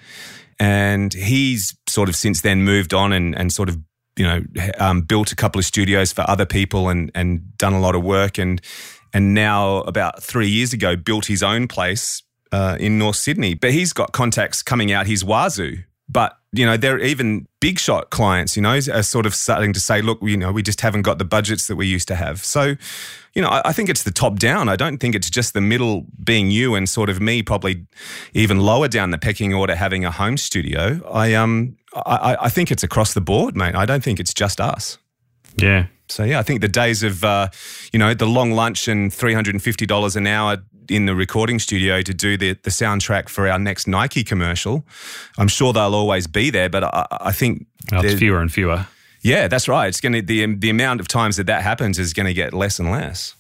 and 0.60 1.14
he's 1.14 1.76
sort 1.88 2.10
of 2.10 2.16
since 2.16 2.42
then 2.42 2.64
moved 2.64 2.94
on 2.94 3.14
and 3.14 3.36
and 3.36 3.52
sort 3.52 3.70
of 3.70 3.78
you 4.16 4.26
know 4.26 4.42
um, 4.80 5.02
built 5.02 5.32
a 5.32 5.36
couple 5.36 5.60
of 5.60 5.66
studios 5.66 6.12
for 6.12 6.30
other 6.30 6.46
people 6.46 6.90
and 6.90 7.12
and 7.16 7.58
done 7.58 7.74
a 7.74 7.80
lot 7.80 7.96
of 7.96 8.04
work 8.04 8.38
and 8.38 8.62
and 9.14 9.34
now 9.34 9.78
about 9.82 10.22
three 10.22 10.48
years 10.50 10.74
ago 10.74 10.96
built 10.96 11.26
his 11.26 11.44
own 11.44 11.68
place 11.68 12.22
uh, 12.54 12.78
in 12.80 12.98
North 12.98 13.18
Sydney. 13.18 13.56
But 13.56 13.74
he's 13.74 13.92
got 13.92 14.14
contacts 14.14 14.62
coming 14.62 14.92
out 14.92 15.08
his 15.08 15.26
wazoo. 15.26 15.80
But 16.08 16.38
you 16.52 16.66
know, 16.66 16.78
they're 16.78 17.00
even 17.00 17.48
big 17.60 17.80
shot 17.80 18.12
clients. 18.12 18.56
You 18.56 18.62
know, 18.62 18.74
are 18.74 19.04
sort 19.04 19.26
of 19.26 19.34
starting 19.34 19.74
to 19.74 19.80
say, 19.80 20.02
look, 20.02 20.20
you 20.22 20.38
know, 20.38 20.52
we 20.52 20.62
just 20.62 20.82
haven't 20.82 21.02
got 21.02 21.18
the 21.18 21.26
budgets 21.26 21.66
that 21.68 21.76
we 21.76 21.88
used 21.88 22.08
to 22.10 22.16
have. 22.16 22.46
So, 22.46 22.76
you 23.34 23.42
know, 23.42 23.48
I, 23.48 23.70
I 23.70 23.74
think 23.74 23.90
it's 23.90 24.04
the 24.04 24.12
top 24.12 24.38
down. 24.38 24.70
I 24.70 24.76
don't 24.76 25.00
think 25.00 25.16
it's 25.16 25.32
just 25.32 25.56
the 25.56 25.62
middle 25.62 26.06
being 26.24 26.52
you 26.52 26.76
and 26.76 26.88
sort 26.88 27.10
of 27.10 27.20
me, 27.20 27.42
probably 27.42 27.88
even 28.34 28.60
lower 28.60 28.88
down 28.88 29.10
the 29.10 29.18
pecking 29.18 29.54
order, 29.54 29.76
having 29.76 30.06
a 30.06 30.12
home 30.12 30.38
studio. 30.38 31.02
I 31.12 31.34
um, 31.34 31.76
I, 31.96 32.38
I 32.42 32.50
think 32.50 32.70
it's 32.70 32.84
across 32.84 33.16
the 33.16 33.22
board, 33.22 33.56
mate. 33.56 33.74
I 33.74 33.86
don't 33.86 34.04
think 34.04 34.20
it's 34.20 34.34
just 34.34 34.62
us. 34.62 35.00
yeah, 35.58 35.88
So 36.10 36.24
yeah, 36.24 36.40
I 36.40 36.44
think 36.44 36.62
the 36.62 36.68
days 36.68 37.02
of 37.02 37.24
uh, 37.24 37.48
you 37.92 37.98
know 37.98 38.14
the 38.14 38.28
long 38.28 38.52
lunch 38.52 38.88
and 38.88 39.12
three 39.12 39.34
hundred 39.34 39.56
and 39.56 39.64
fifty 39.64 39.88
dollars 39.88 40.16
an 40.16 40.28
hour 40.28 40.58
in 40.90 41.06
the 41.06 41.16
recording 41.16 41.60
studio 41.60 42.02
to 42.02 42.14
do 42.14 42.38
the 42.38 42.54
the 42.64 42.70
soundtrack 42.70 43.30
for 43.30 43.48
our 43.48 43.60
next 43.60 43.88
Nike 43.88 44.24
commercial, 44.24 44.86
I'm 45.38 45.48
sure 45.48 45.74
they'll 45.74 45.96
always 45.96 46.28
be 46.28 46.50
there. 46.50 46.70
But 46.70 46.84
I, 46.84 47.08
I 47.12 47.32
think 47.32 47.66
well, 47.92 48.04
it's 48.04 48.20
fewer 48.20 48.42
and 48.42 48.52
fewer. 48.52 48.88
yeah, 49.22 49.48
that's 49.48 49.68
right. 49.68 49.88
It's 49.88 50.02
going 50.02 50.14
to 50.14 50.22
the 50.22 50.56
the 50.56 50.70
amount 50.70 51.00
of 51.00 51.08
times 51.08 51.38
that 51.38 51.48
that 51.48 51.62
happens 51.62 52.00
is 52.00 52.14
going 52.14 52.28
to 52.28 52.34
get 52.34 52.54
less 52.54 52.80
and 52.80 52.92
less. 52.92 53.36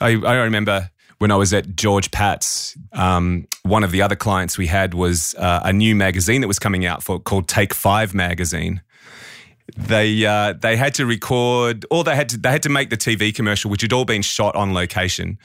I, 0.00 0.20
I 0.24 0.36
remember 0.36 0.90
when 1.22 1.30
I 1.30 1.36
was 1.36 1.52
at 1.54 1.76
George 1.76 2.10
Pat's, 2.10 2.76
um, 2.92 3.46
one 3.62 3.84
of 3.84 3.92
the 3.92 4.02
other 4.02 4.16
clients 4.16 4.58
we 4.58 4.66
had 4.66 4.92
was 4.92 5.36
uh, 5.36 5.60
a 5.62 5.72
new 5.72 5.94
magazine 5.94 6.40
that 6.40 6.48
was 6.48 6.58
coming 6.58 6.84
out 6.84 7.02
for 7.02 7.20
called 7.20 7.46
Take 7.46 7.72
Five 7.72 8.12
magazine. 8.12 8.82
They 9.76 10.26
uh, 10.26 10.54
they 10.54 10.76
had 10.76 10.94
to 10.94 11.06
record, 11.06 11.86
or 11.92 12.02
they 12.02 12.16
had 12.16 12.28
to 12.30 12.38
they 12.38 12.50
had 12.50 12.64
to 12.64 12.68
make 12.68 12.90
the 12.90 12.96
TV 12.96 13.32
commercial, 13.32 13.70
which 13.70 13.82
had 13.82 13.92
all 13.92 14.04
been 14.04 14.22
shot 14.22 14.56
on 14.56 14.74
location. 14.74 15.38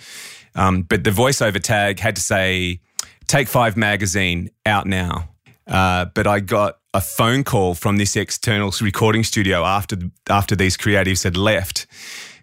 Um, 0.57 0.81
but 0.81 1.03
the 1.03 1.11
voiceover 1.11 1.61
tag 1.61 1.99
had 1.99 2.15
to 2.15 2.21
say 2.21 2.81
"Take 3.27 3.47
Five 3.47 3.77
magazine 3.77 4.49
out 4.65 4.87
now." 4.87 5.29
Uh, 5.67 6.05
but 6.05 6.27
I 6.27 6.39
got 6.39 6.79
a 6.93 7.01
phone 7.01 7.43
call 7.43 7.75
from 7.75 7.97
this 7.97 8.15
external 8.15 8.73
recording 8.81 9.23
studio 9.23 9.63
after 9.63 9.97
after 10.29 10.55
these 10.55 10.75
creatives 10.75 11.23
had 11.23 11.37
left, 11.37 11.85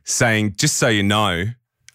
saying, 0.04 0.54
"Just 0.56 0.76
so 0.76 0.88
you 0.88 1.02
know, 1.02 1.46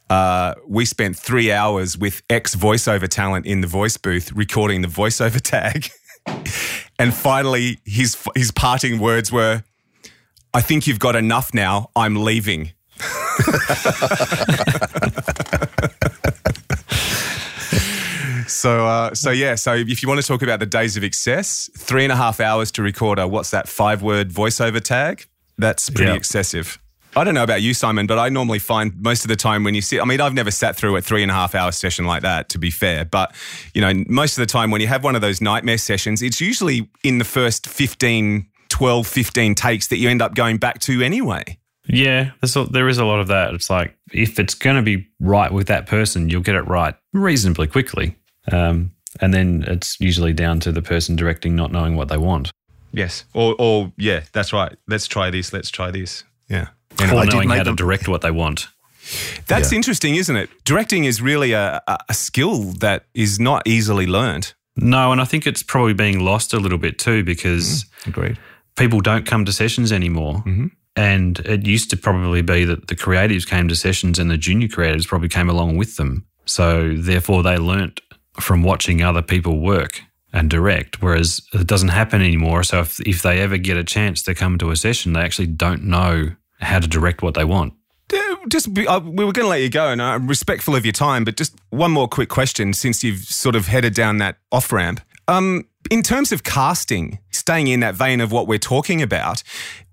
uh, 0.09 0.55
we 0.67 0.85
spent 0.85 1.17
three 1.17 1.51
hours 1.51 1.97
with 1.97 2.21
ex 2.29 2.55
voiceover 2.55 3.07
talent 3.07 3.45
in 3.45 3.61
the 3.61 3.67
voice 3.67 3.97
booth 3.97 4.31
recording 4.33 4.81
the 4.81 4.89
voiceover 4.89 5.41
tag." 5.41 5.89
and 6.99 7.13
finally, 7.13 7.79
his 7.85 8.17
his 8.35 8.51
parting 8.51 8.99
words 8.99 9.31
were, 9.31 9.63
"I 10.53 10.61
think 10.61 10.85
you've 10.85 10.99
got 10.99 11.15
enough 11.15 11.53
now. 11.53 11.91
I'm 11.95 12.17
leaving." 12.17 12.73
So, 18.49 18.85
uh, 18.85 19.13
so 19.13 19.31
yeah. 19.31 19.55
So, 19.55 19.73
if 19.73 20.01
you 20.01 20.09
want 20.09 20.21
to 20.21 20.27
talk 20.27 20.41
about 20.41 20.59
the 20.59 20.65
days 20.65 20.97
of 20.97 21.03
excess, 21.03 21.69
three 21.77 22.03
and 22.03 22.11
a 22.11 22.15
half 22.15 22.39
hours 22.39 22.71
to 22.73 22.81
record 22.83 23.19
a 23.19 23.27
what's 23.27 23.51
that 23.51 23.67
five 23.67 24.01
word 24.01 24.29
voiceover 24.29 24.81
tag? 24.81 25.25
That's 25.57 25.89
pretty 25.89 26.11
Yeah. 26.11 26.17
excessive. 26.17 26.79
I 27.15 27.23
don't 27.23 27.33
know 27.33 27.43
about 27.43 27.63
you, 27.63 27.73
Simon, 27.73 28.05
but 28.05 28.19
I 28.19 28.29
normally 28.29 28.59
find 28.59 28.93
most 29.01 29.23
of 29.25 29.29
the 29.29 29.35
time 29.35 29.63
when 29.63 29.73
you 29.73 29.81
sit, 29.81 29.99
I 29.99 30.05
mean, 30.05 30.21
I've 30.21 30.35
never 30.35 30.51
sat 30.51 30.75
through 30.75 30.95
a 30.95 31.01
three 31.01 31.23
and 31.23 31.31
a 31.31 31.33
half 31.33 31.55
hour 31.55 31.71
session 31.71 32.05
like 32.05 32.21
that, 32.21 32.49
to 32.49 32.59
be 32.59 32.69
fair. 32.69 33.03
But, 33.03 33.33
you 33.73 33.81
know, 33.81 34.03
most 34.07 34.37
of 34.37 34.41
the 34.41 34.45
time 34.45 34.69
when 34.69 34.79
you 34.79 34.85
have 34.87 35.03
one 35.03 35.15
of 35.15 35.21
those 35.21 35.41
nightmare 35.41 35.79
sessions, 35.79 36.21
it's 36.21 36.39
usually 36.39 36.87
in 37.03 37.17
the 37.17 37.25
first 37.25 37.67
15, 37.67 38.45
12, 38.69 39.07
15 39.07 39.55
takes 39.55 39.87
that 39.87 39.97
you 39.97 40.07
end 40.07 40.21
up 40.21 40.35
going 40.35 40.57
back 40.57 40.79
to 40.81 41.01
anyway. 41.01 41.57
Yeah, 41.87 42.31
there's 42.41 42.55
a, 42.55 42.65
there 42.65 42.87
is 42.87 42.99
a 42.99 43.05
lot 43.05 43.19
of 43.19 43.27
that. 43.29 43.55
It's 43.55 43.71
like 43.71 43.97
if 44.13 44.37
it's 44.39 44.53
going 44.53 44.75
to 44.75 44.83
be 44.83 45.07
right 45.19 45.51
with 45.51 45.65
that 45.67 45.87
person, 45.87 46.29
you'll 46.29 46.43
get 46.43 46.55
it 46.55 46.67
right 46.67 46.93
reasonably 47.11 47.65
quickly. 47.65 48.15
Um, 48.51 48.91
and 49.21 49.33
then 49.33 49.63
it's 49.67 49.99
usually 49.99 50.33
down 50.33 50.59
to 50.61 50.71
the 50.71 50.81
person 50.81 51.15
directing 51.15 51.55
not 51.55 51.71
knowing 51.71 51.95
what 51.95 52.07
they 52.09 52.17
want 52.17 52.51
Yes. 52.91 53.25
Or, 53.33 53.55
or 53.59 53.91
yeah, 53.97 54.21
that's 54.33 54.51
right. 54.51 54.75
Let's 54.87 55.07
try 55.07 55.29
this. 55.29 55.53
Let's 55.53 55.69
try 55.69 55.91
this. 55.91 56.23
Yeah. 56.49 56.69
or 56.99 57.05
I 57.05 57.25
knowing 57.25 57.47
make 57.47 57.57
how 57.59 57.63
to 57.65 57.75
direct 57.75 58.07
what 58.07 58.21
they 58.21 58.31
want. 58.31 58.67
That's 59.47 59.71
Yeah. 59.71 59.75
interesting, 59.77 60.15
isn't 60.15 60.35
it? 60.35 60.49
Directing 60.63 61.05
is 61.05 61.21
really 61.21 61.51
a, 61.53 61.81
a 61.87 61.97
a 62.09 62.13
skill 62.15 62.73
that 62.79 63.05
is 63.13 63.39
not 63.39 63.61
easily 63.67 64.07
learned. 64.07 64.53
No, 64.75 65.11
and 65.11 65.21
I 65.21 65.25
think 65.25 65.45
it's 65.45 65.61
probably 65.63 65.93
being 65.93 66.19
lost 66.25 66.53
a 66.53 66.57
little 66.59 66.77
bit 66.79 66.97
too 66.97 67.23
because 67.23 67.85
Agreed. 68.07 68.37
people 68.75 69.01
don't 69.01 69.25
come 69.25 69.45
to 69.45 69.51
sessions 69.51 69.91
anymore. 69.91 70.43
And 70.95 71.39
it 71.39 71.65
used 71.67 71.89
to 71.91 71.97
probably 71.97 72.41
be 72.41 72.65
that 72.65 72.87
the 72.87 72.95
creatives 72.95 73.45
came 73.47 73.67
to 73.67 73.75
sessions 73.75 74.17
and 74.19 74.29
the 74.31 74.37
junior 74.37 74.67
creatives 74.67 75.07
probably 75.07 75.29
came 75.29 75.49
along 75.49 75.77
with 75.77 75.95
them. 75.97 76.25
So 76.45 76.95
therefore, 76.97 77.43
they 77.43 77.57
learnt 77.57 78.01
from 78.39 78.63
watching 78.63 79.01
other 79.01 79.21
people 79.21 79.59
work 79.59 80.01
and 80.31 80.49
direct, 80.49 81.01
whereas 81.01 81.41
it 81.53 81.67
doesn't 81.67 81.89
happen 81.89 82.21
anymore. 82.21 82.63
So 82.63 82.81
if, 82.81 82.99
if 83.01 83.21
they 83.21 83.39
ever 83.39 83.57
get 83.57 83.77
a 83.77 83.83
chance 83.83 84.21
to 84.23 84.35
come 84.35 84.57
to 84.59 84.71
a 84.71 84.75
session, 84.75 85.13
they 85.13 85.21
actually 85.21 85.47
don't 85.47 85.83
know 85.83 86.31
how 86.59 86.79
to 86.79 86.87
direct 86.87 87.21
what 87.21 87.33
they 87.33 87.45
want. 87.45 87.73
Just 88.47 88.73
be, 88.73 88.87
uh, 88.87 88.99
we 88.99 89.25
were 89.25 89.33
going 89.33 89.45
to 89.45 89.49
let 89.49 89.61
you 89.61 89.69
go, 89.69 89.89
and 89.89 90.01
I'm 90.01 90.27
respectful 90.27 90.75
of 90.75 90.85
your 90.85 90.93
time. 90.93 91.23
But 91.25 91.35
just 91.35 91.55
one 91.69 91.91
more 91.91 92.07
quick 92.07 92.29
question, 92.29 92.73
since 92.73 93.03
you've 93.03 93.19
sort 93.19 93.55
of 93.55 93.67
headed 93.67 93.93
down 93.93 94.17
that 94.19 94.37
off 94.51 94.71
ramp. 94.71 95.01
Um, 95.27 95.67
in 95.91 96.01
terms 96.01 96.31
of 96.31 96.43
casting, 96.43 97.19
staying 97.31 97.67
in 97.67 97.81
that 97.81 97.95
vein 97.95 98.21
of 98.21 98.31
what 98.31 98.47
we're 98.47 98.57
talking 98.57 99.01
about, 99.01 99.43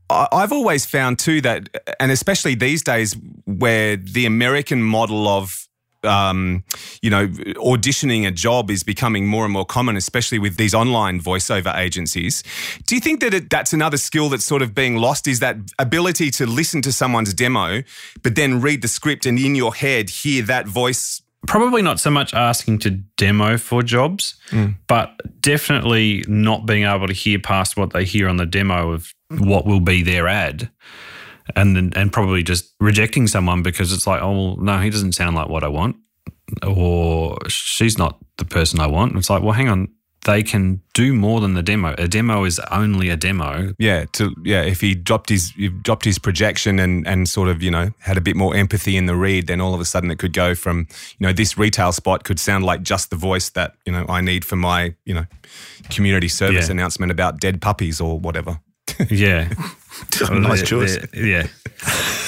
I've 0.08 0.52
always 0.52 0.86
found 0.86 1.18
too 1.18 1.40
that, 1.42 1.68
and 1.98 2.12
especially 2.12 2.54
these 2.54 2.82
days, 2.82 3.16
where 3.44 3.96
the 3.96 4.24
American 4.24 4.82
model 4.82 5.26
of 5.28 5.65
um, 6.06 6.64
you 7.02 7.10
know, 7.10 7.26
auditioning 7.26 8.26
a 8.26 8.30
job 8.30 8.70
is 8.70 8.82
becoming 8.82 9.26
more 9.26 9.44
and 9.44 9.52
more 9.52 9.64
common, 9.64 9.96
especially 9.96 10.38
with 10.38 10.56
these 10.56 10.74
online 10.74 11.20
voiceover 11.20 11.76
agencies. 11.76 12.42
Do 12.86 12.94
you 12.94 13.00
think 13.00 13.20
that 13.20 13.34
it, 13.34 13.50
that's 13.50 13.72
another 13.72 13.96
skill 13.96 14.28
that's 14.28 14.44
sort 14.44 14.62
of 14.62 14.74
being 14.74 14.96
lost? 14.96 15.26
Is 15.26 15.40
that 15.40 15.56
ability 15.78 16.30
to 16.32 16.46
listen 16.46 16.82
to 16.82 16.92
someone's 16.92 17.34
demo, 17.34 17.82
but 18.22 18.34
then 18.36 18.60
read 18.60 18.82
the 18.82 18.88
script 18.88 19.26
and 19.26 19.38
in 19.38 19.54
your 19.54 19.74
head 19.74 20.08
hear 20.08 20.42
that 20.44 20.66
voice? 20.66 21.22
Probably 21.46 21.82
not 21.82 22.00
so 22.00 22.10
much 22.10 22.34
asking 22.34 22.78
to 22.80 22.90
demo 22.90 23.56
for 23.56 23.82
jobs, 23.82 24.34
but 24.88 25.20
definitely 25.40 26.24
not 26.26 26.66
being 26.66 26.84
able 26.84 27.06
to 27.06 27.12
hear 27.12 27.38
past 27.38 27.76
what 27.76 27.92
they 27.92 28.04
hear 28.04 28.28
on 28.28 28.36
the 28.36 28.46
demo 28.46 28.90
of 28.92 29.14
what 29.28 29.64
will 29.64 29.80
be 29.80 30.02
their 30.02 30.26
ad. 30.26 30.70
And 31.54 31.96
and 31.96 32.12
probably 32.12 32.42
just 32.42 32.74
rejecting 32.80 33.28
someone 33.28 33.62
because 33.62 33.92
it's 33.92 34.06
like, 34.06 34.20
oh, 34.20 34.32
well, 34.32 34.56
no, 34.56 34.78
he 34.80 34.90
doesn't 34.90 35.12
sound 35.12 35.36
like 35.36 35.48
what 35.48 35.62
I 35.62 35.68
want. 35.68 35.96
Or 36.66 37.38
she's 37.48 37.98
not 37.98 38.18
the 38.38 38.44
person 38.44 38.80
I 38.80 38.86
want. 38.86 39.16
It's 39.16 39.30
like, 39.30 39.42
well, 39.42 39.52
hang 39.52 39.68
on. 39.68 39.88
They 40.24 40.42
can 40.42 40.80
do 40.92 41.14
more 41.14 41.40
than 41.40 41.54
the 41.54 41.62
demo. 41.62 41.94
A 41.98 42.08
demo 42.08 42.42
is 42.44 42.58
only 42.72 43.10
a 43.10 43.16
demo. 43.16 43.74
Yeah, 43.78 44.06
to 44.14 44.34
yeah, 44.44 44.62
if 44.62 44.80
he 44.80 44.92
dropped 44.96 45.28
his 45.30 45.50
he 45.50 45.68
dropped 45.68 46.04
his 46.04 46.18
projection 46.18 46.80
and 46.80 47.06
and 47.06 47.28
sort 47.28 47.48
of 47.48 47.62
you 47.62 47.70
know 47.70 47.90
had 48.00 48.16
a 48.16 48.20
bit 48.20 48.34
more 48.34 48.56
empathy 48.56 48.96
in 48.96 49.06
the 49.06 49.14
read, 49.14 49.46
then 49.46 49.60
all 49.60 49.72
of 49.72 49.80
a 49.80 49.84
sudden 49.84 50.10
it 50.10 50.18
could 50.18 50.32
go 50.32 50.56
from 50.56 50.88
you 51.20 51.26
know 51.28 51.32
this 51.32 51.56
retail 51.56 51.92
spot 51.92 52.24
could 52.24 52.40
sound 52.40 52.64
like 52.64 52.82
just 52.82 53.10
the 53.10 53.16
voice 53.16 53.50
that 53.50 53.74
you 53.86 53.92
know 53.92 54.04
I 54.08 54.20
need 54.20 54.44
for 54.44 54.56
my 54.56 54.96
you 55.04 55.14
know 55.14 55.26
community 55.90 56.28
service 56.28 56.66
Yeah. 56.66 56.72
announcement 56.72 57.12
about 57.12 57.38
dead 57.38 57.62
puppies 57.62 58.00
or 58.00 58.18
whatever. 58.18 58.58
Yeah. 59.10 59.48
nice 60.30 60.62
choice. 60.62 60.98
Yeah. 61.14 61.46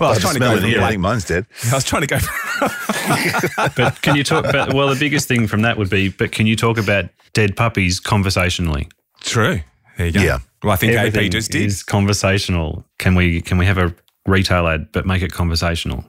Well, 0.00 0.08
I 0.08 0.12
I 0.12 0.14
was 0.16 0.22
trying 0.22 0.34
to 0.34 0.38
smell 0.38 0.50
go. 0.52 0.56
it 0.56 0.60
For, 0.62 0.66
here. 0.66 0.82
I 0.82 0.88
think 0.88 1.00
mine's 1.02 1.24
dead. 1.24 1.46
I 1.70 1.74
was 1.74 1.84
trying 1.84 2.02
to 2.02 2.08
go. 2.08 2.18
But 3.76 4.02
can 4.02 4.16
you 4.16 4.24
talk? 4.24 4.44
But 4.44 4.74
well, 4.74 4.88
the 4.88 4.96
biggest 4.98 5.28
thing 5.28 5.46
from 5.46 5.62
that 5.62 5.76
would 5.78 5.88
be, 5.90 6.08
but 6.08 6.32
can 6.32 6.46
you 6.48 6.56
talk 6.56 6.78
about 6.78 7.04
dead 7.32 7.56
puppies 7.56 8.00
conversationally? 8.00 8.88
True. 9.20 9.60
There 9.96 10.06
you 10.06 10.12
go. 10.12 10.20
Yeah. 10.20 10.38
Well, 10.64 10.72
I 10.72 10.76
think 10.76 10.94
AP 10.94 11.30
just 11.30 11.52
did. 11.52 11.62
is 11.66 11.84
conversational. 11.84 12.84
Can 12.98 13.14
we 13.14 13.40
can 13.40 13.56
we 13.58 13.66
have 13.66 13.78
a 13.78 13.94
retail 14.26 14.66
ad 14.66 14.88
but 14.90 15.06
make 15.06 15.22
it 15.22 15.32
conversational? 15.32 16.04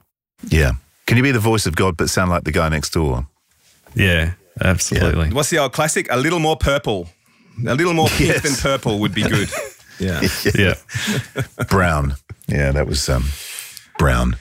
Yeah. 0.48 0.72
Can 1.06 1.16
you 1.16 1.22
be 1.22 1.30
the 1.30 1.38
voice 1.38 1.66
of 1.66 1.76
God 1.76 1.96
but 1.96 2.10
sound 2.10 2.30
like 2.30 2.42
the 2.42 2.52
guy 2.52 2.68
next 2.68 2.90
door? 2.92 3.28
Yeah, 3.94 4.32
absolutely. 4.64 5.30
What's 5.30 5.50
the 5.50 5.58
old 5.58 5.72
classic? 5.72 6.08
A 6.10 6.16
little 6.16 6.40
more 6.40 6.56
purple. 6.56 7.08
A 7.68 7.74
little 7.74 7.94
more 7.94 8.08
pink 8.08 8.30
Yes. 8.30 8.42
than 8.42 8.54
purple 8.54 8.98
would 8.98 9.14
be 9.14 9.22
good. 9.22 9.48
Yeah. 9.98 10.22
Yeah. 10.54 10.74
Brown. 11.68 12.14
Yeah, 12.48 12.72
that 12.72 12.86
was 12.86 13.08
um, 13.08 13.24
Brown. 13.98 14.36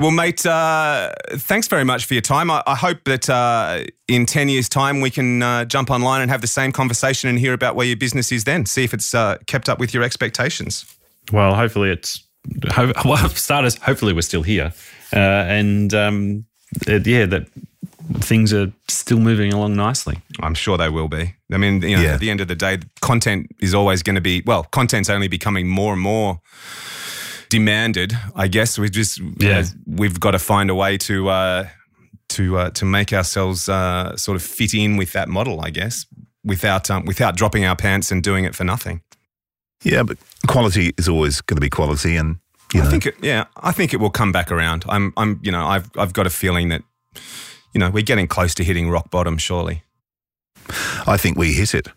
Well, 0.00 0.10
mate, 0.10 0.46
uh, 0.46 1.12
thanks 1.32 1.68
very 1.68 1.84
much 1.84 2.06
for 2.06 2.14
your 2.14 2.22
time. 2.22 2.50
I, 2.50 2.62
I 2.66 2.74
hope 2.74 3.04
that 3.04 3.28
uh, 3.28 3.84
in 4.08 4.24
10 4.24 4.48
years' 4.48 4.66
time 4.68 5.02
we 5.02 5.10
can 5.10 5.42
uh, 5.42 5.66
jump 5.66 5.90
online 5.90 6.22
and 6.22 6.30
have 6.30 6.40
the 6.40 6.46
same 6.46 6.72
conversation 6.72 7.28
and 7.28 7.38
hear 7.38 7.52
about 7.52 7.76
where 7.76 7.86
your 7.86 7.98
business 7.98 8.32
is 8.32 8.44
then. 8.44 8.64
See 8.64 8.82
if 8.82 8.94
it's 8.94 9.14
uh, 9.14 9.36
kept 9.46 9.68
up 9.68 9.78
with 9.78 9.92
your 9.92 10.02
expectations. 10.02 10.86
Well, 11.32 11.54
hopefully 11.54 11.90
it's. 11.90 12.24
Ho- 12.70 12.92
well, 13.04 13.28
starters, 13.28 13.76
hopefully 13.76 14.14
we're 14.14 14.22
still 14.22 14.42
here, 14.42 14.72
uh, 15.12 15.18
and 15.18 15.92
um, 15.92 16.46
it, 16.86 17.06
yeah, 17.06 17.26
that 17.26 17.46
things 18.18 18.52
are 18.52 18.72
still 18.88 19.18
moving 19.20 19.52
along 19.52 19.76
nicely. 19.76 20.20
I'm 20.40 20.54
sure 20.54 20.76
they 20.76 20.88
will 20.88 21.08
be. 21.08 21.34
I 21.52 21.56
mean, 21.58 21.82
you 21.82 21.96
know, 21.96 22.02
Yeah. 22.02 22.14
at 22.14 22.20
the 22.20 22.30
end 22.30 22.40
of 22.40 22.48
the 22.48 22.54
day, 22.56 22.78
content 23.00 23.46
is 23.60 23.74
always 23.74 24.02
going 24.02 24.16
to 24.16 24.20
be, 24.20 24.42
well, 24.46 24.64
content's 24.64 25.08
only 25.10 25.28
becoming 25.28 25.68
more 25.68 25.92
and 25.92 26.02
more 26.02 26.40
demanded. 27.48 28.16
I 28.34 28.48
guess 28.48 28.78
we 28.78 28.88
just, 28.90 29.20
Yeah. 29.38 29.64
we've 29.86 30.18
got 30.20 30.32
to 30.32 30.38
find 30.38 30.70
a 30.70 30.74
way 30.74 30.98
to, 30.98 31.28
uh, 31.28 31.68
to, 32.30 32.58
uh, 32.58 32.70
to 32.70 32.84
make 32.84 33.12
ourselves 33.12 33.68
uh, 33.68 34.16
sort 34.16 34.36
of 34.36 34.42
fit 34.42 34.74
in 34.74 34.96
with 34.96 35.12
that 35.12 35.28
model, 35.28 35.60
I 35.60 35.70
guess, 35.70 36.06
without, 36.44 36.90
um, 36.90 37.04
without 37.04 37.36
dropping 37.36 37.64
our 37.64 37.76
pants 37.76 38.12
and 38.12 38.22
doing 38.22 38.44
it 38.44 38.54
for 38.54 38.64
nothing. 38.64 39.02
Yeah, 39.82 40.02
but 40.02 40.18
quality 40.46 40.92
is 40.98 41.08
always 41.08 41.40
going 41.40 41.56
to 41.56 41.60
be 41.60 41.70
quality, 41.70 42.16
and 42.16 42.36
you 42.74 42.80
know, 42.82 42.86
I 42.86 42.90
think 42.90 43.06
it, 43.06 43.14
yeah, 43.22 43.44
I 43.56 43.72
think 43.72 43.94
it 43.94 43.96
will 43.96 44.10
come 44.10 44.30
back 44.30 44.52
around. 44.52 44.84
I'm, 44.88 45.12
I'm, 45.16 45.40
you 45.42 45.50
know, 45.50 45.66
I've, 45.66 45.90
I've 45.96 46.12
got 46.12 46.26
a 46.26 46.30
feeling 46.30 46.68
that, 46.68 46.82
you 47.72 47.78
know, 47.80 47.90
we're 47.90 48.02
getting 48.02 48.26
close 48.28 48.54
to 48.56 48.64
hitting 48.64 48.90
rock 48.90 49.10
bottom, 49.10 49.38
surely. 49.38 49.82
I 51.06 51.16
think 51.16 51.36
we 51.38 51.52
hit 51.52 51.74
it 51.74 51.88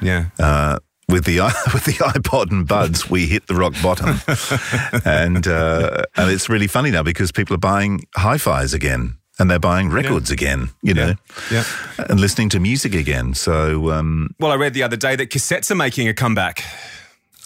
Yeah. 0.00 0.26
uh, 0.38 0.78
with 1.08 1.24
the 1.24 1.38
with 1.74 1.84
the 1.84 1.94
iPod 1.94 2.50
and 2.50 2.66
buds. 2.66 3.08
we 3.10 3.26
hit 3.26 3.46
the 3.46 3.54
rock 3.54 3.74
bottom, 3.82 4.20
and 5.04 5.46
uh, 5.46 6.04
and 6.16 6.30
it's 6.30 6.48
really 6.48 6.66
funny 6.66 6.90
now 6.90 7.02
because 7.02 7.32
people 7.32 7.54
are 7.54 7.58
buying 7.58 8.04
hi-fi's 8.16 8.74
again. 8.74 9.14
And 9.40 9.48
they're 9.48 9.60
buying 9.60 9.88
records 9.88 10.32
again, 10.32 10.70
you 10.82 10.94
know, 10.94 11.14
Yeah. 11.48 11.62
and 12.08 12.18
listening 12.18 12.48
to 12.48 12.58
music 12.58 12.92
again. 12.92 13.34
So, 13.34 13.92
um, 13.92 14.34
Well, 14.40 14.50
I 14.50 14.56
read 14.56 14.74
the 14.74 14.82
other 14.82 14.96
day 14.96 15.14
that 15.14 15.30
cassettes 15.30 15.70
are 15.70 15.76
making 15.76 16.08
a 16.08 16.12
comeback. 16.12 16.64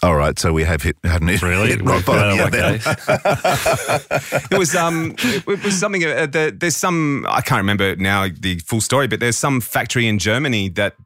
All 0.03 0.15
right, 0.17 0.39
so 0.39 0.53
we 0.53 0.65
have 0.65 0.83
hit, 0.83 0.97
haven't 1.05 1.29
hit, 1.29 1.43
Really? 1.43 1.69
hit 1.69 1.83
rock 1.83 2.05
bottom 2.05 2.37
Well, 2.39 2.49
okay. 2.49 2.81
It 4.51 4.59
was 4.59 4.75
um, 4.75 5.15
it, 5.19 5.45
it 5.47 5.65
was 5.65 5.79
something. 5.79 6.05
Uh, 6.05 6.27
the, 6.27 6.55
there's 6.57 6.77
some 6.77 7.25
I 7.29 7.41
can't 7.41 7.59
remember 7.61 7.97
now 7.97 8.27
the 8.29 8.59
full 8.61 8.81
story, 8.81 9.07
but 9.09 9.21
there's 9.21 9.39
some 9.39 9.61
factory 9.61 10.07
in 10.09 10.19
Germany 10.19 10.69
that 10.71 10.97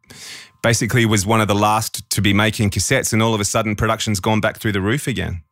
basically 0.62 1.05
was 1.07 1.26
one 1.26 1.40
of 1.40 1.49
the 1.49 1.55
last 1.55 2.09
to 2.11 2.20
be 2.22 2.32
making 2.32 2.70
cassettes, 2.70 3.12
and 3.12 3.22
all 3.22 3.34
of 3.34 3.40
a 3.40 3.44
sudden 3.44 3.76
production's 3.76 4.20
gone 4.20 4.40
back 4.40 4.59
through 4.59 4.72
the 4.72 4.80
roof 4.80 5.07
again. 5.07 5.42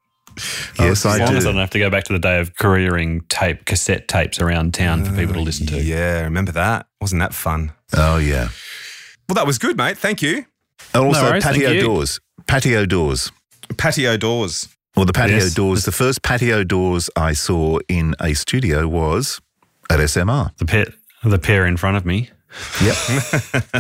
Yes, 0.80 1.05
As 1.05 1.07
I 1.07 1.18
long 1.18 1.36
as 1.36 1.47
I 1.47 1.51
do. 1.51 1.53
don't 1.53 1.61
have 1.61 1.70
to 1.70 1.78
go 1.78 1.90
back 1.90 2.05
to 2.05 2.12
the 2.12 2.18
day 2.18 2.40
of 2.40 2.57
couriering 2.57 3.20
tape, 3.28 3.66
cassette 3.66 4.09
tapes 4.09 4.40
around 4.40 4.74
town 4.74 5.05
for 5.05 5.14
people 5.14 5.34
to 5.34 5.40
listen 5.40 5.66
to. 5.68 5.80
Yeah, 5.80 6.22
remember 6.22 6.51
that? 6.53 6.86
Wasn't 7.01 7.20
that 7.20 7.32
fun? 7.34 7.72
Oh 7.97 8.16
yeah. 8.16 8.49
Well, 9.28 9.34
that 9.36 9.47
was 9.47 9.59
good, 9.59 9.76
mate. 9.76 9.97
Thank 9.97 10.22
you. 10.22 10.45
And 10.92 11.05
also 11.05 11.22
worries, 11.22 11.45
thank 11.45 11.57
patio 11.57 11.70
you. 11.70 11.80
doors. 11.82 12.18
Patio 12.47 12.86
doors. 12.86 13.30
Patio 13.76 14.16
doors. 14.16 14.68
Well, 14.97 15.05
the 15.07 15.12
patio 15.12 15.36
Yes. 15.38 15.55
doors. 15.55 15.84
The 15.84 15.92
first 15.92 16.22
patio 16.22 16.62
doors 16.64 17.11
I 17.16 17.32
saw 17.32 17.78
in 17.88 18.14
a 18.20 18.34
studio 18.34 18.86
was 18.86 19.40
at 19.90 19.99
SMR. 20.01 20.53
The 20.59 20.64
pair, 20.66 20.86
the 21.24 21.38
pair 21.38 21.66
in 21.66 21.76
front 21.76 21.97
of 21.97 22.05
me. 22.07 22.30
Yep, 22.82 22.97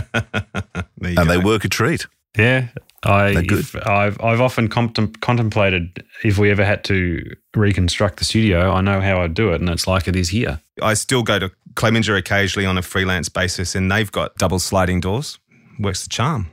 There 0.98 1.10
you 1.12 1.16
and 1.16 1.16
go. 1.16 1.24
they 1.26 1.38
work 1.38 1.64
a 1.64 1.68
treat. 1.68 2.06
Yeah, 2.36 2.68
I 3.04 3.32
They're 3.34 3.42
good. 3.42 3.60
if- 3.60 3.76
I've 3.86 4.20
I've 4.20 4.40
often 4.40 4.68
contem- 4.68 5.20
contemplated 5.20 6.02
if 6.24 6.38
we 6.38 6.50
ever 6.50 6.64
had 6.64 6.82
to 6.84 7.22
reconstruct 7.54 8.16
the 8.18 8.24
studio. 8.24 8.72
I 8.72 8.80
know 8.80 9.00
how 9.00 9.22
I'd 9.22 9.34
do 9.34 9.52
it, 9.52 9.60
and 9.60 9.70
it's 9.70 9.86
like 9.86 10.08
it 10.08 10.16
is 10.16 10.30
here. 10.30 10.60
I 10.82 10.94
still 10.94 11.22
go 11.22 11.38
to 11.38 11.52
Clemenger 11.74 12.16
occasionally 12.18 12.66
on 12.66 12.76
a 12.76 12.82
freelance 12.82 13.28
basis, 13.28 13.76
and 13.76 13.92
they've 13.92 14.10
got 14.10 14.34
double 14.36 14.58
sliding 14.58 14.98
doors. 15.00 15.38
Works 15.78 16.02
the 16.02 16.08
charm. 16.08 16.48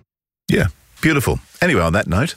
Yeah, 0.48 0.68
beautiful. 1.02 1.40
Anyway, 1.62 1.82
on 1.82 1.94
that 1.94 2.08
note, 2.08 2.36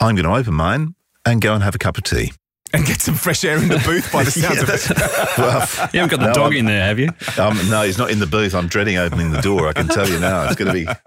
I'm 0.00 0.14
going 0.16 0.24
to 0.26 0.34
open 0.34 0.54
mine 0.54 0.94
and 1.24 1.40
go 1.40 1.54
and 1.54 1.62
have 1.62 1.74
a 1.74 1.78
cup 1.78 1.96
of 1.98 2.04
tea. 2.04 2.32
And 2.72 2.84
get 2.84 3.00
some 3.00 3.14
fresh 3.14 3.44
air 3.44 3.56
in 3.56 3.68
the 3.68 3.78
booth 3.78 4.12
by 4.12 4.24
the 4.24 4.30
sounds 4.42 4.62
of 4.62 4.68
it. 4.68 5.38
Well, 5.38 5.60
You 5.94 6.00
haven't 6.00 6.10
got 6.10 6.20
the 6.20 6.26
No, 6.28 6.32
dog 6.34 6.52
I'm- 6.52 6.56
in 6.58 6.64
there, 6.66 6.84
have 6.84 6.98
you? 6.98 7.08
um, 7.38 7.56
no, 7.70 7.82
he's 7.82 7.96
not 7.96 8.10
in 8.10 8.18
the 8.18 8.26
booth. 8.26 8.54
I'm 8.54 8.66
dreading 8.68 8.98
opening 8.98 9.30
the 9.30 9.40
door. 9.40 9.68
I 9.68 9.72
can 9.72 9.88
tell 9.88 10.06
you 10.08 10.18
now. 10.20 10.44
It's 10.50 10.56
going 10.56 10.68
to 10.68 10.74
be. 10.74 10.86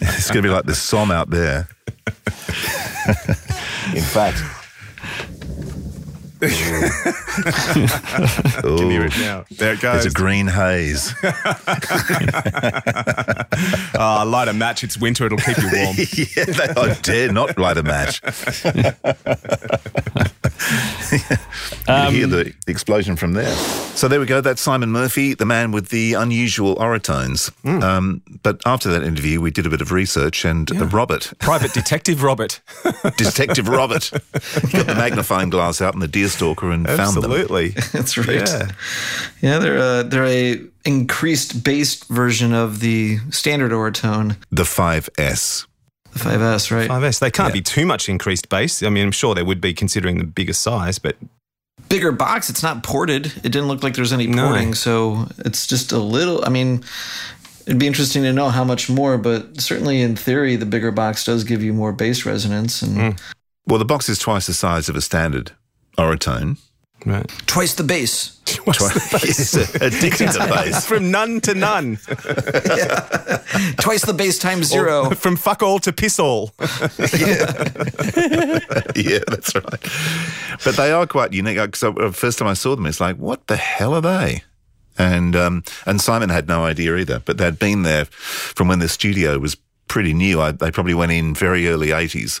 It's 0.00 0.28
going 0.30 0.42
to 0.42 0.48
be 0.48 0.54
like 0.54 0.64
the 0.64 0.74
Somme 0.74 1.10
out 1.10 1.28
there. 1.30 1.68
in 3.94 4.02
fact. 4.02 4.42
Can 6.40 6.50
hear 8.90 9.02
Ooh, 9.02 9.04
it 9.04 9.18
now. 9.18 9.44
There 9.50 9.74
it 9.74 9.80
there's 9.80 9.82
goes. 10.04 10.06
a 10.06 10.10
green 10.10 10.46
haze. 10.46 11.14
Ah, 13.98 14.24
light 14.24 14.48
a 14.48 14.52
match. 14.52 14.84
It's 14.84 14.98
winter. 14.98 15.24
It'll 15.26 15.38
keep 15.38 15.56
you 15.56 15.70
warm. 15.72 15.96
yeah, 15.98 16.44
they, 16.44 16.68
I 16.76 16.94
dare 17.00 17.32
not 17.32 17.56
light 17.56 17.78
a 17.78 17.82
match. 17.82 18.20
you 21.88 22.10
hear 22.10 22.26
the 22.26 22.52
explosion 22.66 23.16
from 23.16 23.32
there. 23.32 23.54
So 23.96 24.06
there 24.08 24.20
we 24.20 24.26
go. 24.26 24.40
That's 24.42 24.60
Simon 24.60 24.90
Murphy, 24.90 25.32
the 25.34 25.46
man 25.46 25.72
with 25.72 25.88
the 25.88 26.12
unusual 26.14 26.76
Auratones. 26.76 27.50
Um, 27.82 28.20
but 28.42 28.60
after 28.66 28.90
that 28.90 29.02
interview, 29.02 29.40
we 29.40 29.50
did 29.50 29.64
a 29.66 29.70
bit 29.70 29.80
of 29.80 29.90
research, 29.92 30.44
and 30.44 30.70
uh, 30.70 30.86
Robert, 30.86 31.32
Private 31.38 31.72
Detective 31.72 32.22
Robert. 32.22 32.60
Detective 33.16 33.68
Robert, 33.68 34.10
got 34.12 34.86
the 34.86 34.94
magnifying 34.96 35.48
glass 35.50 35.80
out 35.80 35.94
and 35.94 36.02
the 36.02 36.08
deer 36.08 36.28
stalker 36.36 36.70
and 36.70 36.86
found 36.86 37.16
them. 37.16 37.24
Absolutely. 37.30 37.68
That's 37.92 38.16
right. 38.16 38.28
Yeah. 38.48 38.68
Yeah, 39.42 39.58
they're 39.58 40.00
a, 40.00 40.02
they're 40.04 40.26
a 40.26 40.60
increased 40.84 41.64
bass 41.64 42.02
version 42.04 42.52
of 42.54 42.80
the 42.80 43.18
standard 43.30 43.72
Auratone, 43.72 44.36
The 44.50 44.62
5S. 44.62 45.66
the 46.12 46.18
5S, 46.18 46.70
right? 46.70 46.88
5S. 46.90 47.18
They 47.18 47.30
can't 47.30 47.52
be 47.52 47.62
too 47.62 47.84
much 47.86 48.08
increased 48.08 48.48
bass. 48.48 48.82
I 48.82 48.88
mean, 48.90 49.04
I'm 49.04 49.12
sure 49.12 49.34
they 49.34 49.42
would 49.42 49.60
be 49.60 49.74
considering 49.74 50.18
the 50.18 50.24
bigger 50.24 50.52
size, 50.52 50.98
but 50.98 51.16
Bigger 51.88 52.10
box. 52.10 52.50
It's 52.50 52.62
not 52.64 52.82
ported. 52.82 53.26
It 53.26 53.52
didn't 53.52 53.68
look 53.68 53.82
like 53.84 53.94
there's 53.94 54.12
any 54.12 54.26
No. 54.26 54.48
porting, 54.48 54.74
so 54.74 55.28
it's 55.38 55.66
just 55.68 55.92
a 55.92 55.98
little. 55.98 56.44
I 56.44 56.48
mean, 56.48 56.82
it'd 57.66 57.78
be 57.78 57.86
interesting 57.86 58.22
to 58.24 58.32
know 58.32 58.48
how 58.48 58.64
much 58.64 58.88
more, 58.90 59.18
but 59.18 59.60
certainly 59.60 60.00
in 60.00 60.16
theory, 60.16 60.56
the 60.56 60.66
bigger 60.66 60.90
box 60.90 61.22
does 61.24 61.44
give 61.44 61.62
you 61.62 61.72
more 61.72 61.92
bass 61.92 62.26
resonance 62.26 62.82
and 62.82 62.96
hmm. 62.96 63.10
Well, 63.68 63.78
the 63.78 63.84
box 63.84 64.08
is 64.08 64.18
twice 64.18 64.46
the 64.46 64.54
size 64.54 64.88
of 64.88 64.96
a 64.96 65.00
standard 65.00 65.52
Auratone. 65.96 66.58
right. 67.04 67.28
twice 67.46 67.74
the 67.74 67.84
bass. 67.84 68.32
yes, 68.66 69.54
addicted 69.76 70.30
to 70.32 70.38
bass. 70.48 70.86
From 70.86 71.10
none 71.10 71.40
to 71.42 71.54
none. 71.54 71.96
twice 73.78 74.04
the 74.04 74.14
bass 74.16 74.38
times 74.38 74.66
zero. 74.68 75.10
From 75.10 75.36
fuck 75.36 75.62
all 75.62 75.78
to 75.80 75.92
piss 75.92 76.18
all. 76.18 76.52
yeah, 78.94 79.20
that's 79.28 79.54
right. 79.54 79.82
But 80.64 80.76
they 80.76 80.92
are 80.92 81.06
quite 81.06 81.32
unique. 81.32 81.56
Because 81.56 81.80
the 81.80 82.12
first 82.12 82.38
time 82.38 82.48
I 82.48 82.54
saw 82.54 82.76
them, 82.76 82.86
it's 82.86 83.00
like, 83.00 83.16
what 83.16 83.46
the 83.46 83.56
hell 83.56 83.94
are 83.94 84.00
they? 84.00 84.42
And 84.98 85.34
um, 85.36 85.64
and 85.84 86.00
Simon 86.00 86.28
had 86.30 86.48
no 86.48 86.64
idea 86.64 86.96
either. 86.96 87.20
But 87.20 87.38
they'd 87.38 87.58
been 87.58 87.82
there 87.82 88.06
from 88.06 88.68
when 88.68 88.78
the 88.78 88.88
studio 88.88 89.38
was 89.38 89.56
pretty 89.88 90.14
new. 90.14 90.40
I, 90.40 90.52
they 90.52 90.70
probably 90.70 90.94
went 90.94 91.12
in 91.12 91.34
very 91.34 91.68
early 91.68 91.88
'80s 91.88 92.40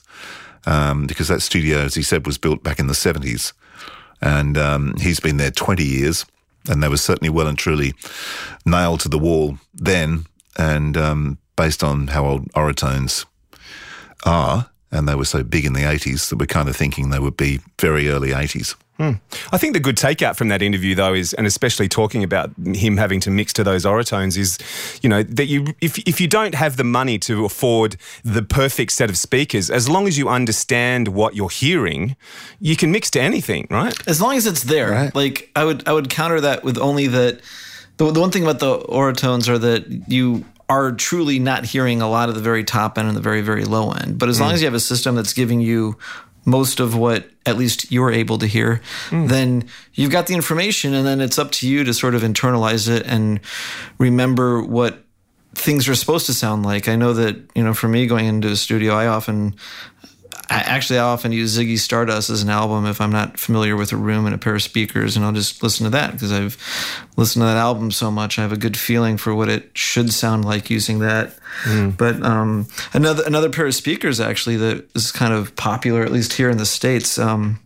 um, 0.66 1.06
because 1.06 1.28
that 1.28 1.40
studio, 1.40 1.78
as 1.78 1.94
he 1.94 2.02
said, 2.02 2.26
was 2.26 2.38
built 2.38 2.62
back 2.62 2.78
in 2.78 2.86
the 2.86 2.94
'70s, 2.94 3.52
and 4.20 4.58
um, 4.58 4.94
he's 4.98 5.20
been 5.20 5.36
there 5.36 5.50
20 5.50 5.84
years. 5.84 6.26
And 6.68 6.82
they 6.82 6.88
were 6.88 6.96
certainly 6.96 7.30
well 7.30 7.46
and 7.46 7.56
truly 7.56 7.94
nailed 8.64 8.98
to 9.00 9.08
the 9.08 9.20
wall 9.20 9.56
then. 9.72 10.24
And 10.58 10.96
um, 10.96 11.38
based 11.54 11.84
on 11.84 12.08
how 12.08 12.26
old 12.26 12.52
Auratones 12.54 13.24
are, 14.24 14.70
and 14.90 15.08
they 15.08 15.14
were 15.14 15.24
so 15.24 15.42
big 15.42 15.64
in 15.64 15.72
the 15.74 15.82
80s 15.82 16.28
that 16.28 16.38
we're 16.38 16.46
kind 16.46 16.68
of 16.68 16.76
thinking 16.76 17.10
they 17.10 17.18
would 17.18 17.36
be 17.36 17.60
very 17.80 18.08
early 18.08 18.30
80s. 18.30 18.74
Hmm. 18.96 19.12
I 19.52 19.58
think 19.58 19.74
the 19.74 19.80
good 19.80 19.96
takeout 19.96 20.36
from 20.36 20.48
that 20.48 20.62
interview, 20.62 20.94
though, 20.94 21.12
is, 21.12 21.34
and 21.34 21.46
especially 21.46 21.88
talking 21.88 22.24
about 22.24 22.50
him 22.74 22.96
having 22.96 23.20
to 23.20 23.30
mix 23.30 23.52
to 23.54 23.64
those 23.64 23.84
Auratones, 23.84 24.38
is, 24.38 24.58
you 25.02 25.08
know, 25.10 25.22
that 25.22 25.46
you, 25.46 25.74
if 25.80 25.98
if 25.98 26.20
you 26.20 26.26
don't 26.26 26.54
have 26.54 26.76
the 26.76 26.84
money 26.84 27.18
to 27.18 27.44
afford 27.44 27.96
the 28.24 28.42
perfect 28.42 28.92
set 28.92 29.10
of 29.10 29.18
speakers, 29.18 29.70
as 29.70 29.88
long 29.88 30.08
as 30.08 30.16
you 30.16 30.28
understand 30.28 31.08
what 31.08 31.36
you're 31.36 31.50
hearing, 31.50 32.16
you 32.58 32.76
can 32.76 32.90
mix 32.90 33.10
to 33.10 33.20
anything, 33.20 33.66
right? 33.70 33.96
as 34.06 34.20
long 34.20 34.36
as 34.36 34.46
it's 34.46 34.62
there. 34.64 35.10
Like 35.14 35.50
I 35.54 35.64
would 35.64 35.86
I 35.86 35.92
would 35.92 36.08
counter 36.10 36.40
that 36.40 36.64
with 36.64 36.78
only 36.78 37.06
that 37.08 37.40
the, 37.96 38.10
the 38.10 38.20
one 38.20 38.30
thing 38.30 38.42
about 38.42 38.60
the 38.60 38.78
Auratones 38.78 39.48
are 39.48 39.58
that 39.58 40.04
you 40.08 40.44
are 40.68 40.92
truly 40.92 41.38
not 41.38 41.64
hearing 41.64 42.02
a 42.02 42.08
lot 42.08 42.28
of 42.28 42.34
the 42.34 42.40
very 42.40 42.64
top 42.64 42.98
end 42.98 43.08
and 43.08 43.16
the 43.16 43.20
very 43.20 43.40
very 43.40 43.64
low 43.64 43.92
end. 43.92 44.18
But 44.18 44.28
as 44.28 44.40
long 44.40 44.50
hmm. 44.50 44.54
as 44.54 44.62
you 44.62 44.66
have 44.66 44.74
a 44.74 44.80
system 44.80 45.14
that's 45.14 45.32
giving 45.32 45.60
you 45.60 45.96
most 46.46 46.80
of 46.80 46.96
what 46.96 47.28
at 47.44 47.58
least 47.58 47.92
you're 47.92 48.12
able 48.12 48.38
to 48.38 48.46
hear, 48.46 48.80
hmm. 49.10 49.26
then 49.26 49.68
you've 49.94 50.12
got 50.12 50.26
the 50.26 50.34
information 50.34 50.94
and 50.94 51.06
then 51.06 51.20
it's 51.20 51.38
up 51.38 51.50
to 51.50 51.68
you 51.68 51.84
to 51.84 51.92
sort 51.92 52.14
of 52.14 52.22
internalize 52.22 52.88
it 52.88 53.04
and 53.06 53.40
remember 53.98 54.62
what 54.62 55.02
things 55.54 55.88
are 55.88 55.94
supposed 55.94 56.26
to 56.26 56.34
sound 56.34 56.64
like. 56.64 56.88
I 56.88 56.96
know 56.96 57.12
that, 57.14 57.36
you 57.54 57.64
know, 57.64 57.74
for 57.74 57.88
me 57.88 58.06
going 58.06 58.26
into 58.26 58.48
a 58.48 58.56
studio, 58.56 58.94
I 58.94 59.06
often 59.06 59.56
I, 60.48 60.60
actually, 60.60 60.98
I 60.98 61.04
often 61.04 61.32
use 61.32 61.58
Ziggy 61.58 61.78
Stardust 61.78 62.30
as 62.30 62.42
an 62.42 62.50
album 62.50 62.86
if 62.86 63.00
I'm 63.00 63.10
not 63.10 63.38
familiar 63.38 63.76
with 63.76 63.92
a 63.92 63.96
room 63.96 64.26
and 64.26 64.34
a 64.34 64.38
pair 64.38 64.54
of 64.54 64.62
speakers, 64.62 65.16
and 65.16 65.24
I'll 65.24 65.32
just 65.32 65.62
listen 65.62 65.84
to 65.84 65.90
that 65.90 66.12
because 66.12 66.30
I've 66.32 66.56
listened 67.16 67.42
to 67.42 67.46
that 67.46 67.56
album 67.56 67.90
so 67.90 68.10
much. 68.10 68.38
I 68.38 68.42
have 68.42 68.52
a 68.52 68.56
good 68.56 68.76
feeling 68.76 69.16
for 69.16 69.34
what 69.34 69.48
it 69.48 69.70
should 69.74 70.12
sound 70.12 70.44
like 70.44 70.70
using 70.70 71.00
that. 71.00 71.36
But 71.90 72.22
um, 72.22 72.66
another 72.92 73.22
another 73.26 73.50
pair 73.50 73.66
of 73.66 73.74
speakers 73.74 74.20
actually 74.20 74.56
that 74.58 74.88
is 74.94 75.10
kind 75.10 75.32
of 75.32 75.56
popular, 75.56 76.02
at 76.02 76.12
least 76.12 76.34
here 76.34 76.50
in 76.50 76.58
the 76.58 76.66
states. 76.66 77.18
Um, 77.18 77.58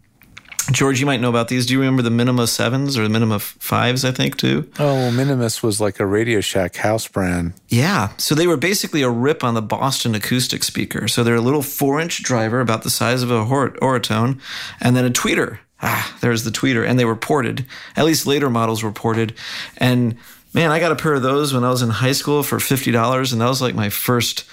George, 0.73 1.01
you 1.01 1.07
might 1.07 1.21
know 1.21 1.29
about 1.29 1.49
these. 1.49 1.67
Do 1.67 1.73
you 1.73 1.81
remember 1.81 2.03
the 2.03 2.11
Minimus 2.11 2.53
Sevens 2.53 2.97
or 2.97 3.03
the 3.03 3.09
Minimus 3.09 3.43
Fives? 3.43 4.05
I 4.05 4.13
think 4.13 4.37
too. 4.37 4.71
Oh, 4.79 5.11
Minimus 5.11 5.63
was 5.63 5.81
like 5.81 5.99
a 5.99 6.07
Radio 6.07 6.41
Shack 6.41 6.77
house 6.77 7.09
brand. 7.09 7.55
Yeah. 7.69 8.11
So 8.19 8.35
they 8.35 8.47
were 8.47 8.57
basically 8.57 9.03
a 9.03 9.11
rip 9.11 9.43
on 9.43 9.55
the 9.55 9.63
Boston 9.63 10.15
acoustic 10.15 10.63
speaker. 10.63 11.09
So 11.09 11.25
they're 11.25 11.35
a 11.35 11.41
little 11.41 11.63
four 11.63 11.99
inch 12.01 12.23
driver 12.23 12.61
about 12.61 12.83
the 12.83 12.91
size 12.91 13.23
of 13.23 13.31
a 13.31 13.45
hor- 13.45 13.71
Auratone 13.81 14.41
and 14.81 14.95
then 14.95 15.05
a 15.05 15.11
tweeter. 15.11 15.59
Ah, 15.83 16.17
there's 16.21 16.45
the 16.45 16.51
tweeter. 16.51 16.87
And 16.87 16.99
they 16.99 17.05
were 17.07 17.17
ported. 17.17 17.67
At 17.97 18.05
least 18.05 18.27
later 18.27 18.51
models 18.51 18.83
were 18.83 18.93
ported. 18.93 19.35
And 19.79 20.17
man, 20.53 20.71
I 20.71 20.79
got 20.79 20.93
a 20.93 20.97
pair 20.97 21.15
of 21.15 21.23
those 21.23 21.53
when 21.55 21.65
I 21.65 21.71
was 21.71 21.83
in 21.83 21.89
high 21.91 22.13
school 22.13 22.43
for 22.43 22.59
$50. 22.59 23.33
And 23.33 23.41
that 23.41 23.49
was 23.49 23.63
like 23.63 23.75
my 23.75 23.89
first 23.89 24.45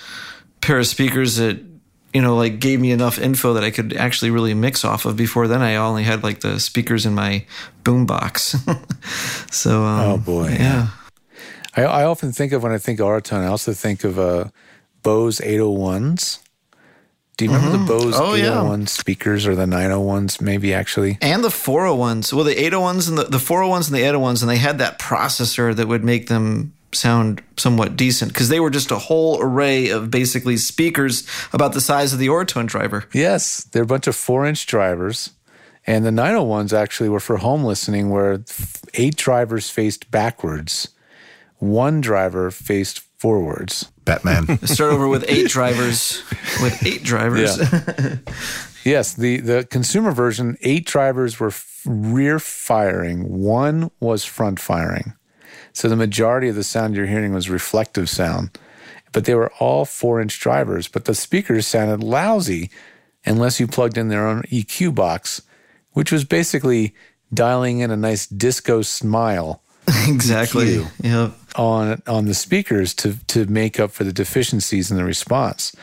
pair 0.62 0.80
of 0.80 0.88
speakers 0.88 1.36
that, 1.36 1.60
you 2.18 2.24
know, 2.24 2.36
like 2.36 2.59
gave 2.59 2.80
me 2.80 2.89
enough 2.89 3.20
info 3.20 3.53
that 3.53 3.63
I 3.63 3.70
could 3.70 3.93
actually 3.93 4.32
really 4.32 4.55
mix 4.55 4.84
off 4.84 5.05
of. 5.05 5.15
Before 5.15 5.47
then, 5.47 5.61
I 5.61 5.76
only 5.76 6.01
had 6.01 6.24
like 6.24 6.39
the 6.39 6.59
speakers 6.59 7.05
in 7.05 7.13
my 7.13 7.45
boombox. 7.84 8.57
so, 9.53 9.84
um, 9.84 9.99
Oh, 10.09 10.18
boy. 10.18 10.49
Yeah. 10.59 10.88
I, 11.76 11.84
I 11.84 12.03
often 12.05 12.32
think 12.32 12.53
of 12.53 12.63
when 12.63 12.72
I 12.72 12.80
think 12.80 12.99
Auratone, 12.99 13.43
I 13.43 13.45
also 13.45 13.72
think 13.72 14.03
of 14.03 14.18
uh, 14.18 14.45
Bose 15.03 15.38
801s. 15.41 16.39
Do 17.38 17.45
you 17.45 17.51
remember 17.51 17.78
the 17.78 17.86
Bose 17.86 18.15
Oh, 18.18 18.34
yeah. 18.34 18.45
801 18.45 18.88
speakers 18.88 19.45
or 19.45 19.53
the 19.53 19.65
901s, 19.68 20.41
maybe 20.41 20.74
actually? 20.74 21.20
And 21.22 21.43
the 21.43 21.49
401s. 21.49 22.34
Well, 22.34 22.43
the 22.45 22.55
801s 22.55 23.09
and 23.09 23.18
the, 23.20 23.26
the 23.26 23.38
401s 23.38 23.89
and 23.91 23.95
the 23.95 24.01
801s, 24.01 24.41
and 24.41 24.49
they 24.49 24.57
had 24.57 24.80
that 24.80 24.97
processor 24.97 25.76
that 25.76 25.88
would 25.88 26.03
make 26.03 26.30
them 26.30 26.74
sound 26.98 27.41
somewhat 27.58 27.95
decent 27.95 28.34
because 28.34 28.50
they 28.50 28.60
were 28.60 28.70
just 28.70 28.91
a 28.91 28.98
whole 28.98 29.41
array 29.41 29.89
of 29.89 30.12
basically 30.12 30.58
speakers 30.58 31.28
about 31.54 31.74
the 31.74 31.82
size 31.82 32.14
of 32.14 32.20
the 32.20 32.28
Auratone 32.28 32.68
driver. 32.68 33.06
Yes, 33.14 33.64
they're 33.66 33.84
a 33.84 33.88
bunch 33.88 34.08
of 34.08 34.16
four 34.16 34.45
inch 34.45 34.66
drivers. 34.66 35.32
And 35.86 36.06
the 36.06 36.10
901s 36.10 36.74
actually 36.74 37.08
were 37.08 37.22
for 37.22 37.38
home 37.38 37.64
listening, 37.64 38.10
where 38.10 38.43
eight 38.93 39.16
drivers 39.16 39.70
faced 39.70 40.12
backwards, 40.12 40.89
one 41.60 42.02
driver 42.02 42.52
faced 42.52 43.00
forwards. 43.18 43.89
Batman. 44.04 44.60
Start 44.68 44.91
over 44.91 45.08
with 45.08 45.24
eight 45.30 45.48
drivers. 45.50 46.22
With 46.62 46.86
eight 46.86 47.04
drivers. 47.04 47.58
Yes, 48.88 49.16
the, 49.16 49.41
the 49.41 49.68
consumer 49.70 50.14
version, 50.14 50.58
eight 50.62 50.86
drivers 50.86 51.41
were 51.41 51.50
f- 51.50 51.82
rear 51.86 52.39
firing, 52.39 53.28
one 53.43 53.91
was 54.00 54.24
front 54.24 54.62
firing. 54.62 55.14
So 55.78 55.88
the 55.88 55.96
majority 55.96 56.50
of 56.50 56.56
the 56.56 56.64
sound 56.64 56.96
you're 56.96 57.06
hearing 57.06 57.36
was 57.36 57.52
reflective 57.52 58.10
sound. 58.10 58.58
But 59.12 59.26
they 59.26 59.36
were 59.36 59.52
all 59.60 59.86
four 59.86 60.20
inch 60.20 60.40
drivers, 60.40 60.88
but 60.88 61.06
the 61.06 61.14
speakers 61.14 61.68
sounded 61.68 62.02
lousy 62.02 62.72
unless 63.28 63.60
you 63.60 63.68
plugged 63.68 63.96
in 63.96 64.08
their 64.08 64.26
own 64.26 64.42
EQ 64.52 64.96
box, 64.96 65.44
which 65.92 66.12
was 66.12 66.24
basically 66.24 66.96
dialing 67.32 67.82
in 67.82 67.92
a 67.92 67.96
nice 67.96 68.26
disco 68.26 68.82
smile 68.82 69.62
exactly. 70.08 70.78
EQ. 70.78 70.92
Yep. 71.04 71.34
On 71.58 72.01
on 72.05 72.26
the 72.26 72.36
speakers 72.36 72.93
to 72.95 73.18
to 73.28 73.47
make 73.47 73.80
up 73.80 73.89
for 73.89 74.03
the 74.03 74.14
deficiencies 74.14 74.91
in 74.91 74.97
the 74.97 75.03
response. 75.03 75.76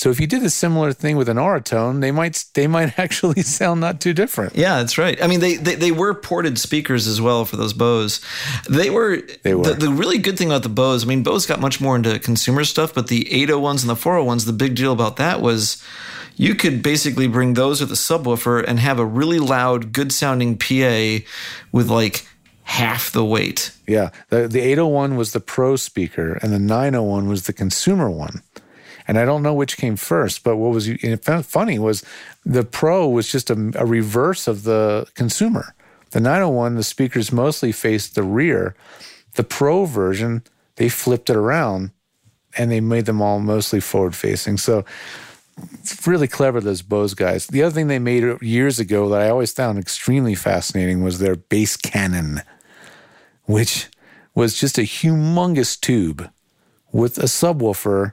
So 0.00 0.08
if 0.08 0.18
you 0.18 0.26
did 0.26 0.42
a 0.42 0.50
similar 0.50 0.92
thing 0.92 1.16
with 1.16 1.28
an 1.28 1.36
Auratone, 1.36 2.00
they 2.00 2.10
might 2.10 2.44
they 2.54 2.66
might 2.66 2.98
actually 2.98 3.42
sound 3.42 3.80
not 3.80 4.00
too 4.00 4.12
different. 4.12 4.56
Yeah, 4.56 4.78
that's 4.78 4.96
right. 4.98 5.22
I 5.22 5.26
mean, 5.26 5.40
they, 5.40 5.56
they 5.56 5.74
they 5.74 5.92
were 5.92 6.14
ported 6.14 6.58
speakers 6.58 7.06
as 7.06 7.20
well 7.20 7.44
for 7.44 7.56
those 7.56 7.74
Bose. 7.74 8.20
They 8.68 8.90
were. 8.90 9.20
They 9.42 9.54
were. 9.54 9.64
The, 9.64 9.74
the 9.74 9.90
really 9.90 10.18
good 10.18 10.38
thing 10.38 10.48
about 10.48 10.62
the 10.62 10.68
Bose. 10.68 11.04
I 11.04 11.06
mean, 11.06 11.22
Bose 11.22 11.46
got 11.46 11.60
much 11.60 11.80
more 11.80 11.96
into 11.96 12.18
consumer 12.18 12.64
stuff, 12.64 12.94
but 12.94 13.08
the 13.08 13.24
801s 13.24 13.82
and 13.82 13.90
the 13.90 13.94
401s, 13.94 14.46
the 14.46 14.52
big 14.52 14.74
deal 14.74 14.92
about 14.92 15.16
that 15.16 15.40
was 15.40 15.82
you 16.36 16.54
could 16.54 16.82
basically 16.82 17.28
bring 17.28 17.52
those 17.52 17.82
with 17.82 17.92
a 17.92 17.94
subwoofer 17.94 18.64
and 18.66 18.80
have 18.80 18.98
a 18.98 19.04
really 19.04 19.38
loud, 19.38 19.92
good 19.92 20.12
sounding 20.12 20.56
PA 20.56 21.22
with 21.72 21.90
like 21.90 22.26
half 22.70 23.10
the 23.10 23.24
weight. 23.24 23.72
Yeah, 23.86 24.10
the 24.28 24.46
the 24.46 24.60
801 24.60 25.16
was 25.16 25.32
the 25.32 25.40
pro 25.40 25.76
speaker, 25.76 26.38
and 26.40 26.52
the 26.52 26.58
901 26.58 27.28
was 27.28 27.46
the 27.46 27.52
consumer 27.52 28.08
one. 28.08 28.42
And 29.08 29.18
I 29.18 29.24
don't 29.24 29.42
know 29.42 29.54
which 29.54 29.76
came 29.76 29.96
first, 29.96 30.44
but 30.44 30.56
what 30.56 30.72
was 30.72 30.88
funny 31.42 31.78
was 31.80 32.04
the 32.46 32.62
pro 32.62 33.08
was 33.08 33.32
just 33.32 33.50
a, 33.50 33.72
a 33.74 33.84
reverse 33.84 34.46
of 34.46 34.62
the 34.62 35.06
consumer. 35.14 35.74
The 36.10 36.20
901, 36.20 36.76
the 36.76 36.84
speakers 36.84 37.32
mostly 37.32 37.72
faced 37.72 38.14
the 38.14 38.22
rear. 38.22 38.76
The 39.34 39.42
pro 39.42 39.84
version, 39.84 40.42
they 40.76 40.88
flipped 40.88 41.28
it 41.28 41.36
around 41.36 41.90
and 42.56 42.70
they 42.70 42.80
made 42.80 43.06
them 43.06 43.20
all 43.20 43.40
mostly 43.40 43.80
forward 43.80 44.14
facing. 44.14 44.58
So 44.58 44.84
it's 45.74 46.06
really 46.06 46.28
clever, 46.28 46.60
those 46.60 46.82
Bose 46.82 47.14
guys. 47.14 47.46
The 47.48 47.62
other 47.62 47.74
thing 47.74 47.88
they 47.88 47.98
made 47.98 48.40
years 48.42 48.78
ago 48.78 49.08
that 49.08 49.22
I 49.22 49.28
always 49.28 49.52
found 49.52 49.78
extremely 49.78 50.34
fascinating 50.34 51.02
was 51.02 51.18
their 51.18 51.36
bass 51.36 51.76
cannon, 51.76 52.42
which 53.50 53.88
was 54.34 54.58
just 54.58 54.78
a 54.78 54.82
humongous 54.82 55.78
tube 55.78 56.30
with 56.92 57.18
a 57.18 57.22
subwoofer 57.22 58.12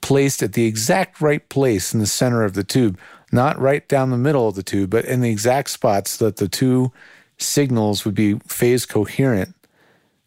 placed 0.00 0.42
at 0.42 0.54
the 0.54 0.64
exact 0.64 1.20
right 1.20 1.46
place 1.48 1.92
in 1.92 2.00
the 2.00 2.06
center 2.06 2.42
of 2.42 2.54
the 2.54 2.64
tube, 2.64 2.98
not 3.32 3.58
right 3.58 3.86
down 3.88 4.10
the 4.10 4.16
middle 4.16 4.48
of 4.48 4.54
the 4.54 4.62
tube, 4.62 4.90
but 4.90 5.04
in 5.04 5.20
the 5.20 5.30
exact 5.30 5.70
spot 5.70 6.08
so 6.08 6.24
that 6.24 6.36
the 6.36 6.48
two 6.48 6.90
signals 7.38 8.04
would 8.04 8.14
be 8.14 8.38
phase 8.46 8.86
coherent 8.86 9.54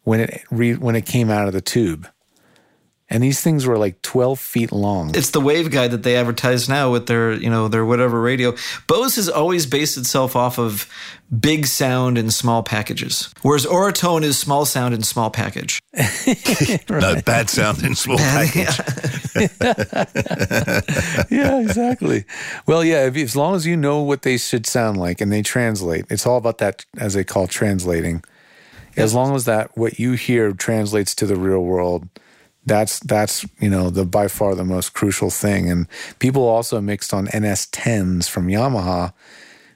when 0.04 0.20
it 0.20 0.44
re- 0.50 0.76
when 0.76 0.94
it 0.94 1.06
came 1.06 1.30
out 1.30 1.46
of 1.48 1.52
the 1.52 1.60
tube. 1.60 2.08
And 3.10 3.22
these 3.22 3.40
things 3.40 3.66
were 3.66 3.76
like 3.76 4.00
12 4.00 4.40
feet 4.40 4.72
long. 4.72 5.14
It's 5.14 5.30
the 5.30 5.40
wave 5.40 5.70
guide 5.70 5.90
that 5.90 6.02
they 6.02 6.16
advertise 6.16 6.68
now 6.70 6.90
with 6.90 7.06
their, 7.06 7.32
you 7.32 7.50
know, 7.50 7.68
their 7.68 7.84
whatever 7.84 8.20
radio. 8.20 8.54
Bose 8.86 9.16
has 9.16 9.28
always 9.28 9.66
based 9.66 9.98
itself 9.98 10.34
off 10.34 10.58
of 10.58 10.90
big 11.38 11.66
sound 11.66 12.16
and 12.16 12.32
small 12.32 12.62
packages, 12.62 13.32
whereas 13.42 13.66
Auratone 13.66 14.22
is 14.22 14.38
small 14.38 14.64
sound 14.64 14.94
and 14.94 15.06
small 15.06 15.30
package. 15.30 15.80
No, 16.88 17.20
bad 17.22 17.50
sound 17.50 17.82
in 17.82 17.94
small 17.94 18.18
package. 18.18 18.78
yeah, 21.30 21.60
exactly. 21.60 22.24
Well, 22.66 22.84
yeah, 22.84 23.06
if, 23.06 23.16
as 23.16 23.36
long 23.36 23.54
as 23.54 23.66
you 23.66 23.76
know 23.76 24.00
what 24.02 24.22
they 24.22 24.36
should 24.36 24.66
sound 24.66 24.96
like 24.96 25.20
and 25.20 25.32
they 25.32 25.42
translate, 25.42 26.06
it's 26.10 26.26
all 26.26 26.36
about 26.36 26.58
that, 26.58 26.84
as 26.98 27.14
they 27.14 27.24
call 27.24 27.46
translating. 27.46 28.22
As 28.96 29.12
long 29.12 29.34
as 29.34 29.44
that 29.44 29.76
what 29.76 29.98
you 29.98 30.12
hear 30.12 30.52
translates 30.52 31.14
to 31.16 31.26
the 31.26 31.36
real 31.36 31.64
world, 31.64 32.08
that's 32.66 33.00
that's 33.00 33.44
you 33.60 33.68
know 33.68 33.90
the 33.90 34.04
by 34.04 34.28
far 34.28 34.54
the 34.54 34.64
most 34.64 34.94
crucial 34.94 35.30
thing. 35.30 35.70
And 35.70 35.86
people 36.18 36.42
also 36.42 36.80
mixed 36.80 37.12
on 37.12 37.26
NS10s 37.28 38.28
from 38.28 38.48
Yamaha, 38.48 39.12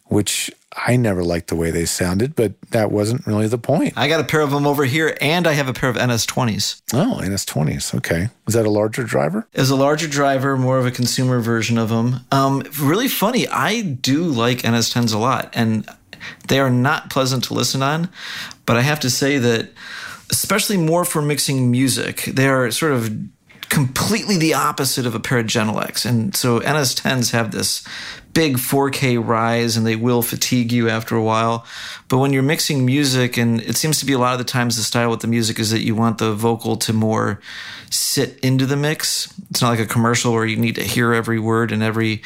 which 0.07 0.51
I 0.77 0.97
never 0.97 1.25
liked 1.25 1.49
the 1.49 1.57
way 1.57 1.71
they 1.71 1.87
sounded, 1.87 2.37
but 2.37 2.61
that 2.71 2.93
wasn't 2.93 3.27
really 3.27 3.49
the 3.49 3.59
point. 3.59 3.95
I 3.97 4.07
got 4.09 4.21
a 4.21 4.25
pair 4.25 4.43
of 4.43 4.51
them 4.51 4.67
over 4.67 4.85
here, 4.85 5.17
and 5.21 5.47
I 5.47 5.53
have 5.53 5.69
a 5.69 5.73
pair 5.73 5.89
of 5.89 5.97
NS20s. 5.97 6.83
Oh, 6.93 7.21
NS20s. 7.23 7.95
Okay, 7.97 8.29
is 8.47 8.55
that 8.55 8.67
a 8.67 8.71
larger 8.71 9.03
driver? 9.05 9.47
As 9.55 9.71
a 9.71 9.77
larger 9.77 10.07
driver, 10.07 10.57
more 10.57 10.79
of 10.79 10.87
a 10.87 10.91
consumer 10.91 11.41
version 11.41 11.79
of 11.79 11.89
them. 11.89 12.21
Um, 12.31 12.63
really 12.81 13.09
funny. 13.09 13.49
I 13.49 13.81
do 13.81 14.25
like 14.25 14.59
NS10s 14.59 15.15
a 15.15 15.19
lot, 15.19 15.51
and 15.55 15.89
they 16.49 16.61
are 16.61 16.71
not 16.71 17.11
pleasant 17.11 17.45
to 17.45 17.55
listen 17.55 17.83
on. 17.83 18.09
But 18.67 18.77
I 18.77 18.83
have 18.83 19.01
to 19.01 19.11
say 19.11 19.39
that, 19.39 19.71
especially 20.31 20.77
more 20.77 21.05
for 21.05 21.23
mixing 21.23 21.71
music, 21.71 22.25
they 22.25 22.49
are 22.49 22.71
sort 22.71 22.93
of 22.93 23.11
completely 23.69 24.37
the 24.39 24.55
opposite 24.55 25.07
of 25.07 25.15
a 25.15 25.21
pair 25.21 25.39
of 25.39 25.47
Genelecs. 25.47 26.07
And 26.07 26.35
so 26.35 26.61
NS10s 26.61 27.33
have 27.33 27.51
this 27.51 27.87
big 28.33 28.57
4K 28.57 29.25
rise 29.25 29.77
and 29.77 29.87
they 29.87 29.97
will 29.97 30.23
fatigue 30.23 30.73
you 30.73 30.89
after 30.89 31.17
a 31.17 31.23
while. 31.23 31.67
But 32.09 32.19
when 32.19 32.33
you're 32.33 32.43
mixing 32.43 32.87
music, 32.87 33.37
and 33.37 33.61
it 33.61 33.77
seems 33.77 34.01
to 34.01 34.07
be 34.07 34.13
a 34.13 34.19
lot 34.19 34.33
of 34.33 34.39
the 34.39 34.45
times 34.45 34.77
the 34.77 34.83
style 34.83 35.11
with 35.11 35.21
the 35.21 35.27
music 35.27 35.59
is 35.59 35.71
that 35.71 35.81
you 35.81 35.95
want 35.95 36.19
the 36.19 36.33
vocal 36.33 36.77
to 36.77 36.93
more 36.93 37.41
sit 37.91 38.39
into 38.41 38.65
the 38.65 38.77
mix. 38.77 39.33
It's 39.51 39.61
not 39.61 39.71
like 39.71 39.81
a 39.81 39.87
commercial 39.87 40.33
where 40.33 40.47
you 40.47 40.57
need 40.57 40.77
to 40.77 40.85
hear 40.85 41.13
every 41.13 41.39
word 41.39 41.73
and 41.73 41.83
every, 41.83 42.23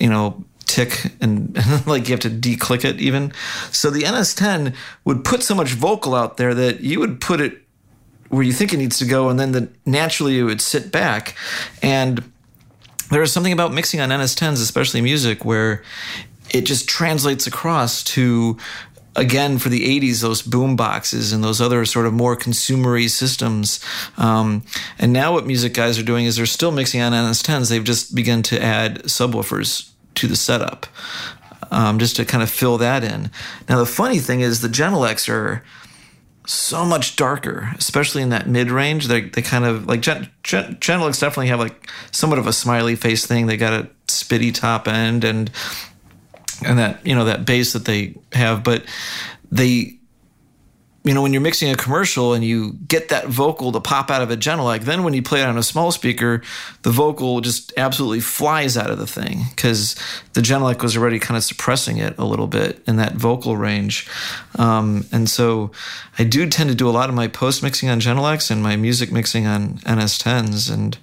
you 0.00 0.08
know, 0.08 0.44
tick 0.70 1.12
and 1.20 1.56
like 1.86 2.08
you 2.08 2.12
have 2.12 2.20
to 2.20 2.30
declick 2.30 2.84
it 2.84 3.00
even. 3.00 3.32
So 3.72 3.90
the 3.90 4.02
NS10 4.02 4.74
would 5.04 5.24
put 5.24 5.42
so 5.42 5.54
much 5.54 5.70
vocal 5.70 6.14
out 6.14 6.36
there 6.36 6.54
that 6.54 6.80
you 6.80 7.00
would 7.00 7.20
put 7.20 7.40
it 7.40 7.58
where 8.28 8.44
you 8.44 8.52
think 8.52 8.72
it 8.72 8.76
needs 8.76 8.98
to 8.98 9.04
go, 9.04 9.28
and 9.28 9.40
then 9.40 9.52
the, 9.52 9.68
naturally 9.84 10.38
it 10.38 10.44
would 10.44 10.60
sit 10.60 10.92
back. 10.92 11.34
And 11.82 12.32
there 13.10 13.22
is 13.22 13.32
something 13.32 13.52
about 13.52 13.72
mixing 13.72 14.00
on 14.00 14.10
NS10s, 14.10 14.62
especially 14.62 15.00
music, 15.00 15.44
where 15.44 15.82
it 16.54 16.62
just 16.62 16.88
translates 16.88 17.48
across 17.48 18.04
to 18.04 18.56
again 19.16 19.58
for 19.58 19.68
the 19.68 20.00
80s 20.00 20.22
those 20.22 20.40
boom 20.40 20.76
boxes 20.76 21.32
and 21.32 21.42
those 21.42 21.60
other 21.60 21.84
sort 21.84 22.06
of 22.06 22.12
more 22.12 22.36
consumery 22.36 23.10
systems 23.10 23.84
um, 24.18 24.62
and 25.00 25.12
now 25.12 25.32
what 25.32 25.48
music 25.48 25.74
guys 25.74 25.98
are 25.98 26.04
doing 26.04 26.26
is 26.26 26.36
they're 26.36 26.46
still 26.46 26.70
mixing 26.70 27.00
on 27.00 27.12
ns10s 27.12 27.70
they've 27.70 27.82
just 27.82 28.14
begun 28.14 28.40
to 28.40 28.62
add 28.62 29.02
subwoofers 29.02 29.89
to 30.16 30.26
the 30.26 30.36
setup, 30.36 30.86
um, 31.70 31.98
just 31.98 32.16
to 32.16 32.24
kind 32.24 32.42
of 32.42 32.50
fill 32.50 32.78
that 32.78 33.04
in. 33.04 33.30
Now 33.68 33.78
the 33.78 33.86
funny 33.86 34.18
thing 34.18 34.40
is 34.40 34.60
the 34.60 34.68
Genelecs 34.68 35.28
are 35.28 35.62
so 36.46 36.84
much 36.84 37.16
darker, 37.16 37.70
especially 37.76 38.22
in 38.22 38.30
that 38.30 38.48
mid 38.48 38.70
range. 38.70 39.06
They 39.06 39.22
they 39.22 39.42
kind 39.42 39.64
of 39.64 39.86
like 39.86 40.00
Gen, 40.00 40.30
Gen, 40.42 40.78
definitely 40.80 41.48
have 41.48 41.60
like 41.60 41.88
somewhat 42.10 42.38
of 42.38 42.46
a 42.46 42.52
smiley 42.52 42.96
face 42.96 43.26
thing. 43.26 43.46
They 43.46 43.56
got 43.56 43.72
a 43.72 43.88
spitty 44.06 44.52
top 44.52 44.88
end 44.88 45.24
and 45.24 45.50
and 46.64 46.78
that 46.78 47.06
you 47.06 47.14
know 47.14 47.24
that 47.26 47.46
base 47.46 47.72
that 47.72 47.84
they 47.84 48.16
have, 48.32 48.64
but 48.64 48.84
they 49.50 49.99
you 51.02 51.14
know, 51.14 51.22
when 51.22 51.32
you're 51.32 51.40
mixing 51.40 51.70
a 51.70 51.76
commercial 51.76 52.34
and 52.34 52.44
you 52.44 52.74
get 52.86 53.08
that 53.08 53.26
vocal 53.26 53.72
to 53.72 53.80
pop 53.80 54.10
out 54.10 54.20
of 54.20 54.30
a 54.30 54.36
Genelec, 54.36 54.82
then 54.82 55.02
when 55.02 55.14
you 55.14 55.22
play 55.22 55.40
it 55.40 55.46
on 55.46 55.56
a 55.56 55.62
small 55.62 55.90
speaker, 55.92 56.42
the 56.82 56.90
vocal 56.90 57.40
just 57.40 57.72
absolutely 57.78 58.20
flies 58.20 58.76
out 58.76 58.90
of 58.90 58.98
the 58.98 59.06
thing 59.06 59.44
because 59.50 59.96
the 60.34 60.42
Genelec 60.42 60.82
was 60.82 60.98
already 60.98 61.18
kind 61.18 61.38
of 61.38 61.44
suppressing 61.44 61.96
it 61.96 62.18
a 62.18 62.24
little 62.24 62.46
bit 62.46 62.82
in 62.86 62.96
that 62.96 63.14
vocal 63.14 63.56
range. 63.56 64.08
Um, 64.58 65.06
and 65.10 65.28
so 65.28 65.70
I 66.18 66.24
do 66.24 66.46
tend 66.46 66.68
to 66.68 66.76
do 66.76 66.88
a 66.88 66.92
lot 66.92 67.08
of 67.08 67.14
my 67.14 67.28
post 67.28 67.62
mixing 67.62 67.88
on 67.88 67.98
Genelecs 68.00 68.50
and 68.50 68.62
my 68.62 68.76
music 68.76 69.10
mixing 69.10 69.46
on 69.46 69.78
NS10s. 69.78 70.70
And, 70.70 70.98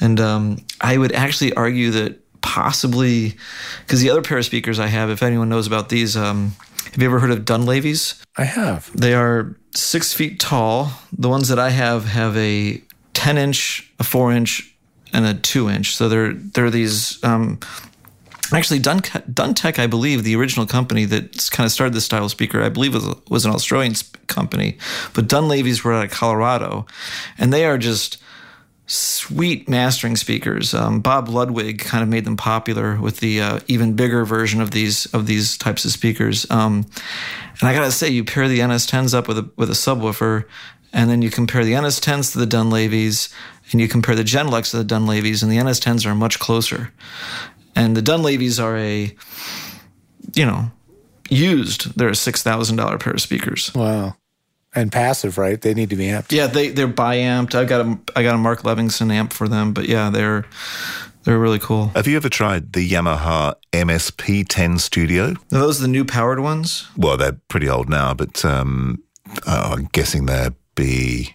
and 0.00 0.20
um, 0.20 0.58
I 0.80 0.98
would 0.98 1.10
actually 1.10 1.52
argue 1.54 1.90
that 1.90 2.20
possibly, 2.42 3.34
because 3.80 4.00
the 4.00 4.10
other 4.10 4.22
pair 4.22 4.38
of 4.38 4.44
speakers 4.44 4.78
I 4.78 4.86
have, 4.86 5.10
if 5.10 5.24
anyone 5.24 5.48
knows 5.48 5.66
about 5.66 5.88
these, 5.88 6.16
um, 6.16 6.52
have 6.92 7.02
you 7.02 7.08
ever 7.08 7.18
heard 7.18 7.30
of 7.30 7.44
Dunlavys? 7.44 8.22
I 8.36 8.44
have. 8.44 8.90
They 8.98 9.14
are 9.14 9.56
six 9.74 10.12
feet 10.12 10.40
tall. 10.40 10.92
The 11.12 11.28
ones 11.28 11.48
that 11.48 11.58
I 11.58 11.70
have 11.70 12.06
have 12.06 12.36
a 12.36 12.82
10 13.14 13.38
inch, 13.38 13.92
a 13.98 14.04
four 14.04 14.32
inch, 14.32 14.74
and 15.12 15.26
a 15.26 15.34
two 15.34 15.68
inch. 15.68 15.96
So 15.96 16.08
they're 16.08 16.32
they're 16.32 16.70
these. 16.70 17.22
Um, 17.24 17.60
actually, 18.52 18.78
Dun 18.78 19.00
Duntech, 19.00 19.78
I 19.78 19.86
believe, 19.86 20.24
the 20.24 20.36
original 20.36 20.66
company 20.66 21.04
that 21.06 21.48
kind 21.50 21.64
of 21.66 21.72
started 21.72 21.94
this 21.94 22.04
style 22.04 22.24
of 22.24 22.30
speaker, 22.30 22.62
I 22.62 22.68
believe 22.68 22.94
was, 22.94 23.06
was 23.28 23.44
an 23.44 23.52
Australian 23.52 23.94
company, 24.26 24.78
but 25.14 25.28
Dunlavys 25.28 25.82
were 25.82 25.94
out 25.94 26.04
of 26.04 26.10
Colorado, 26.10 26.86
and 27.38 27.52
they 27.52 27.64
are 27.64 27.78
just 27.78 28.18
sweet 28.86 29.68
mastering 29.68 30.16
speakers. 30.16 30.72
Um, 30.72 31.00
Bob 31.00 31.28
Ludwig 31.28 31.80
kind 31.80 32.02
of 32.02 32.08
made 32.08 32.24
them 32.24 32.36
popular 32.36 32.96
with 33.00 33.18
the 33.18 33.40
uh, 33.40 33.60
even 33.66 33.94
bigger 33.94 34.24
version 34.24 34.60
of 34.60 34.70
these 34.70 35.06
of 35.14 35.26
these 35.26 35.58
types 35.58 35.84
of 35.84 35.90
speakers. 35.90 36.48
Um, 36.50 36.86
and 37.60 37.68
I 37.68 37.74
gotta 37.74 37.92
say, 37.92 38.08
you 38.08 38.24
pair 38.24 38.48
the 38.48 38.60
NS10s 38.60 39.14
up 39.14 39.28
with 39.28 39.38
a 39.38 39.50
with 39.56 39.70
a 39.70 39.74
subwoofer, 39.74 40.44
and 40.92 41.10
then 41.10 41.22
you 41.22 41.30
compare 41.30 41.64
the 41.64 41.72
NS10s 41.72 42.32
to 42.32 42.38
the 42.38 42.46
Dunlavys, 42.46 43.32
and 43.72 43.80
you 43.80 43.88
compare 43.88 44.14
the 44.14 44.24
Genelecs 44.24 44.70
to 44.70 44.82
the 44.82 44.94
Dunlavys, 44.94 45.42
and 45.42 45.50
the 45.50 45.56
NS10s 45.56 46.06
are 46.06 46.14
much 46.14 46.38
closer. 46.38 46.92
And 47.74 47.96
the 47.96 48.02
Dunlavys 48.02 48.62
are 48.62 48.76
a, 48.76 49.14
you 50.34 50.46
know, 50.46 50.70
used. 51.28 51.96
They're 51.98 52.08
a 52.08 52.16
six 52.16 52.42
thousand 52.42 52.76
dollar 52.76 52.98
pair 52.98 53.12
of 53.12 53.20
speakers. 53.20 53.74
Wow. 53.74 54.16
And 54.76 54.92
passive, 54.92 55.38
right? 55.38 55.60
They 55.60 55.74
need 55.74 55.90
to 55.90 55.96
be 55.96 56.06
amped. 56.06 56.30
Yeah, 56.32 56.46
they 56.46 56.68
they're 56.68 56.86
bi-amped. 56.86 57.54
I 57.54 57.64
got 57.64 57.80
a 57.86 57.98
I 58.14 58.22
got 58.22 58.34
a 58.34 58.38
Mark 58.38 58.62
Levinson 58.62 59.10
amp 59.10 59.32
for 59.32 59.48
them, 59.48 59.72
but 59.72 59.88
yeah, 59.88 60.10
they're 60.10 60.44
they're 61.24 61.38
really 61.38 61.58
cool. 61.58 61.88
Have 61.96 62.06
you 62.06 62.16
ever 62.16 62.28
tried 62.28 62.72
the 62.74 62.88
Yamaha 62.88 63.54
MSP10 63.72 64.78
Studio? 64.78 65.30
Are 65.30 65.34
those 65.58 65.80
the 65.80 65.88
new 65.88 66.04
powered 66.04 66.40
ones? 66.40 66.86
Well, 66.96 67.16
they're 67.16 67.38
pretty 67.48 67.68
old 67.68 67.88
now, 67.88 68.14
but 68.14 68.44
um, 68.44 69.02
oh, 69.46 69.72
I'm 69.72 69.88
guessing 69.92 70.26
they'd 70.26 70.54
be 70.76 71.34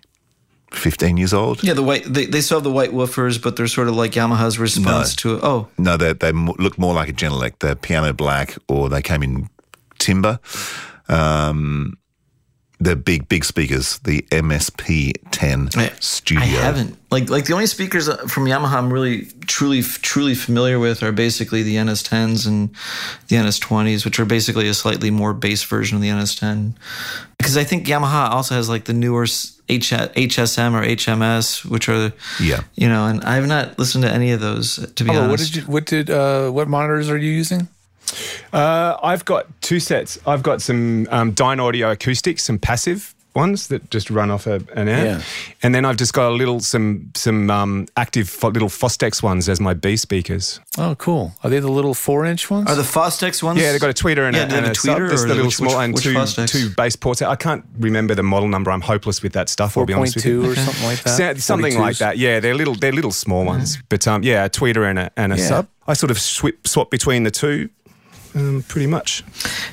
15 0.72 1.18
years 1.18 1.34
old. 1.34 1.64
Yeah, 1.64 1.74
the 1.74 1.84
white 1.84 2.06
they, 2.06 2.26
they 2.26 2.42
still 2.42 2.58
have 2.60 2.64
the 2.64 2.72
white 2.72 2.92
woofers, 2.92 3.42
but 3.42 3.56
they're 3.58 3.68
sort 3.68 3.88
of 3.90 3.96
like 3.96 4.12
Yamaha's 4.12 4.58
response 4.60 5.16
to 5.18 5.36
it. 5.36 5.40
Oh, 5.44 5.68
No, 5.78 5.98
they 5.98 6.14
they 6.14 6.32
look 6.32 6.78
more 6.78 6.94
like 6.94 7.10
a 7.10 7.14
Genelec. 7.14 7.60
They're 7.60 7.76
piano 7.76 8.14
black, 8.14 8.56
or 8.70 8.88
they 8.88 9.02
came 9.02 9.24
in 9.24 9.50
timber. 10.00 10.40
Um, 11.10 11.98
they're 12.82 12.96
big, 12.96 13.30
big 13.30 13.46
speakers. 13.46 14.00
The 14.00 14.24
MSP10 14.32 15.78
I, 15.78 15.92
Studio. 16.00 16.44
I 16.44 16.48
haven't 16.48 16.98
like 17.12 17.30
like 17.30 17.46
the 17.46 17.54
only 17.54 17.68
speakers 17.68 18.10
uh, 18.10 18.18
from 18.28 18.46
Yamaha 18.46 18.74
I'm 18.74 18.92
really 18.92 19.26
truly 19.48 19.82
truly 19.82 20.34
familiar 20.36 20.80
with 20.80 21.04
are 21.04 21.12
basically 21.12 21.64
the 21.64 21.76
NS10s 21.76 22.48
and 22.48 22.70
the 23.28 23.36
NS20s, 23.36 24.04
which 24.06 24.20
are 24.20 24.26
basically 24.26 24.68
a 24.68 24.74
slightly 24.74 25.12
more 25.12 25.34
bass 25.34 25.64
version 25.64 25.96
of 25.96 26.02
the 26.02 26.10
NS10. 26.10 26.74
Because 27.38 27.56
I 27.58 27.64
think 27.64 27.86
Yamaha 27.88 28.30
also 28.32 28.56
has 28.56 28.68
like 28.70 28.86
the 28.86 28.94
newer 28.94 29.24
s- 29.24 29.58
H- 29.70 29.92
HSM 29.92 30.74
or 30.74 30.84
HMS, 30.86 31.64
which 31.64 31.88
are 31.88 32.12
Yeah. 32.40 32.62
you 32.76 32.90
know, 32.90 33.06
and 33.08 33.24
I 33.24 33.36
have 33.36 33.48
not 33.48 33.80
listened 33.80 34.04
to 34.04 34.12
any 34.12 34.32
of 34.32 34.42
those 34.42 34.76
to 34.96 35.04
be 35.04 35.12
Oh, 35.12 35.30
what 35.30 35.40
did 35.40 35.56
you? 35.56 35.62
What 35.64 35.86
did? 35.86 36.10
Uh, 36.10 36.50
what 36.52 36.68
monitors 36.68 37.10
are 37.10 37.18
you 37.18 37.32
using? 37.32 37.68
Uh, 38.54 38.98
I've 39.02 39.26
got 39.26 39.48
two 39.62 39.80
sets. 39.80 40.20
I've 40.26 40.44
got 40.44 40.62
some 40.62 41.08
um, 41.12 41.34
Dynaudio 41.34 41.92
acoustics, 41.92 42.44
some 42.44 42.60
passive 42.60 43.16
ones 43.34 43.70
that 43.70 43.90
just 43.90 44.10
run 44.12 44.30
off 44.30 44.46
a, 44.46 44.56
an 44.76 44.90
amp, 44.90 45.06
Yeah. 45.22 45.22
and 45.64 45.74
then 45.74 45.86
I've 45.86 45.96
just 45.96 46.12
got 46.12 46.28
a 46.32 46.36
little 46.36 46.60
some 46.60 47.12
some 47.16 47.50
um, 47.50 47.88
active 47.96 48.28
fo- 48.30 48.50
little 48.50 48.68
Fostex 48.68 49.24
ones 49.24 49.48
as 49.48 49.62
my 49.62 49.74
B 49.74 49.96
speakers. 49.96 50.60
Oh, 50.78 50.96
cool. 50.96 51.32
Are 51.42 51.50
they 51.50 51.60
the 51.62 51.72
little 51.72 51.94
four 51.94 52.26
inch 52.26 52.50
ones? 52.52 52.68
Are 52.70 52.76
the 52.76 52.82
Fostex 52.82 53.42
ones? 53.42 53.58
Yeah, 53.62 53.72
they've 53.72 53.80
got 53.80 53.90
a 53.90 53.94
tweeter 53.94 54.28
and 54.28 54.36
Yeah, 54.36 54.44
a, 54.44 54.46
do 54.48 54.52
they 54.52 54.58
and 54.58 54.68
a 54.68 54.72
a 54.72 54.74
tweeter 54.74 54.76
sub. 54.76 54.98
There's 55.08 55.24
or 55.24 55.28
the 55.30 55.34
little 55.36 55.46
which- 55.46 55.56
small 55.56 55.78
which- 55.78 55.84
and 55.86 55.94
which 55.94 56.04
two 56.04 56.14
Fostex? 56.14 56.50
two 56.52 56.70
bass 56.72 56.98
ports. 56.98 57.22
I 57.22 57.38
can't 57.38 57.64
remember 57.80 58.16
the 58.16 58.24
model 58.24 58.50
number. 58.50 58.70
I'm 58.70 58.82
hopeless 58.82 59.24
with 59.24 59.32
that 59.32 59.48
stuff. 59.48 59.78
I'll 59.78 59.86
be 59.86 59.94
honest 59.94 60.16
point 60.16 60.26
with 60.26 60.34
you. 60.34 60.42
two 60.44 60.52
or 60.52 60.56
something 60.56 60.84
like 60.86 61.04
that. 61.04 61.38
Sa- 61.38 61.40
Something 61.54 61.80
like 61.80 62.00
that. 62.00 62.18
Yeah, 62.18 62.42
they're 62.42 62.54
little. 62.56 62.76
They're 62.76 62.92
little 62.92 63.14
small 63.14 63.46
ones. 63.46 63.78
But 63.88 64.06
um, 64.10 64.24
yeah, 64.24 64.44
a 64.44 64.50
tweeter 64.50 64.90
and 64.90 65.00
a, 65.00 65.12
and 65.16 65.32
a 65.32 65.38
Yeah. 65.38 65.48
sub. 65.48 65.68
I 65.88 65.94
sort 65.94 66.12
of 66.12 66.20
swip, 66.20 66.68
swap 66.68 66.92
between 66.92 67.24
the 67.24 67.32
two, 67.32 67.70
um, 68.36 68.64
pretty 68.68 68.88
much. 68.88 69.24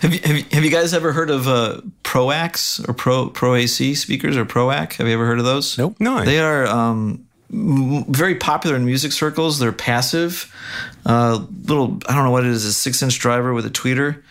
Have 0.01 0.13
you, 0.15 0.21
have 0.25 0.37
you 0.37 0.45
have 0.53 0.65
you 0.65 0.71
guys 0.71 0.95
ever 0.95 1.13
heard 1.13 1.31
of 1.31 1.47
uh, 1.49 1.81
Proax 2.05 2.87
or 2.89 2.93
Pro 2.95 3.29
Pro 3.31 3.55
AC 3.55 3.95
speakers 3.95 4.37
or 4.37 4.45
Proac? 4.45 4.95
Have 4.95 5.07
you 5.07 5.15
ever 5.15 5.27
heard 5.27 5.39
of 5.39 5.45
those? 5.45 5.77
Nope. 5.79 5.97
No. 6.01 6.25
They 6.25 6.39
are 6.41 6.67
um, 6.67 7.27
very 7.51 8.35
popular 8.35 8.77
in 8.77 8.85
music 8.85 9.13
circles. 9.13 9.59
They're 9.59 9.73
passive. 9.73 10.55
Uh, 11.07 11.45
little, 11.65 11.99
I 12.09 12.15
don't 12.15 12.25
know 12.25 12.31
what 12.31 12.45
it 12.45 12.51
is, 12.51 12.65
a 12.65 12.73
six 12.73 13.03
inch 13.03 13.19
driver 13.19 13.53
with 13.55 13.65
a 13.67 13.71
tweeter. 13.71 14.23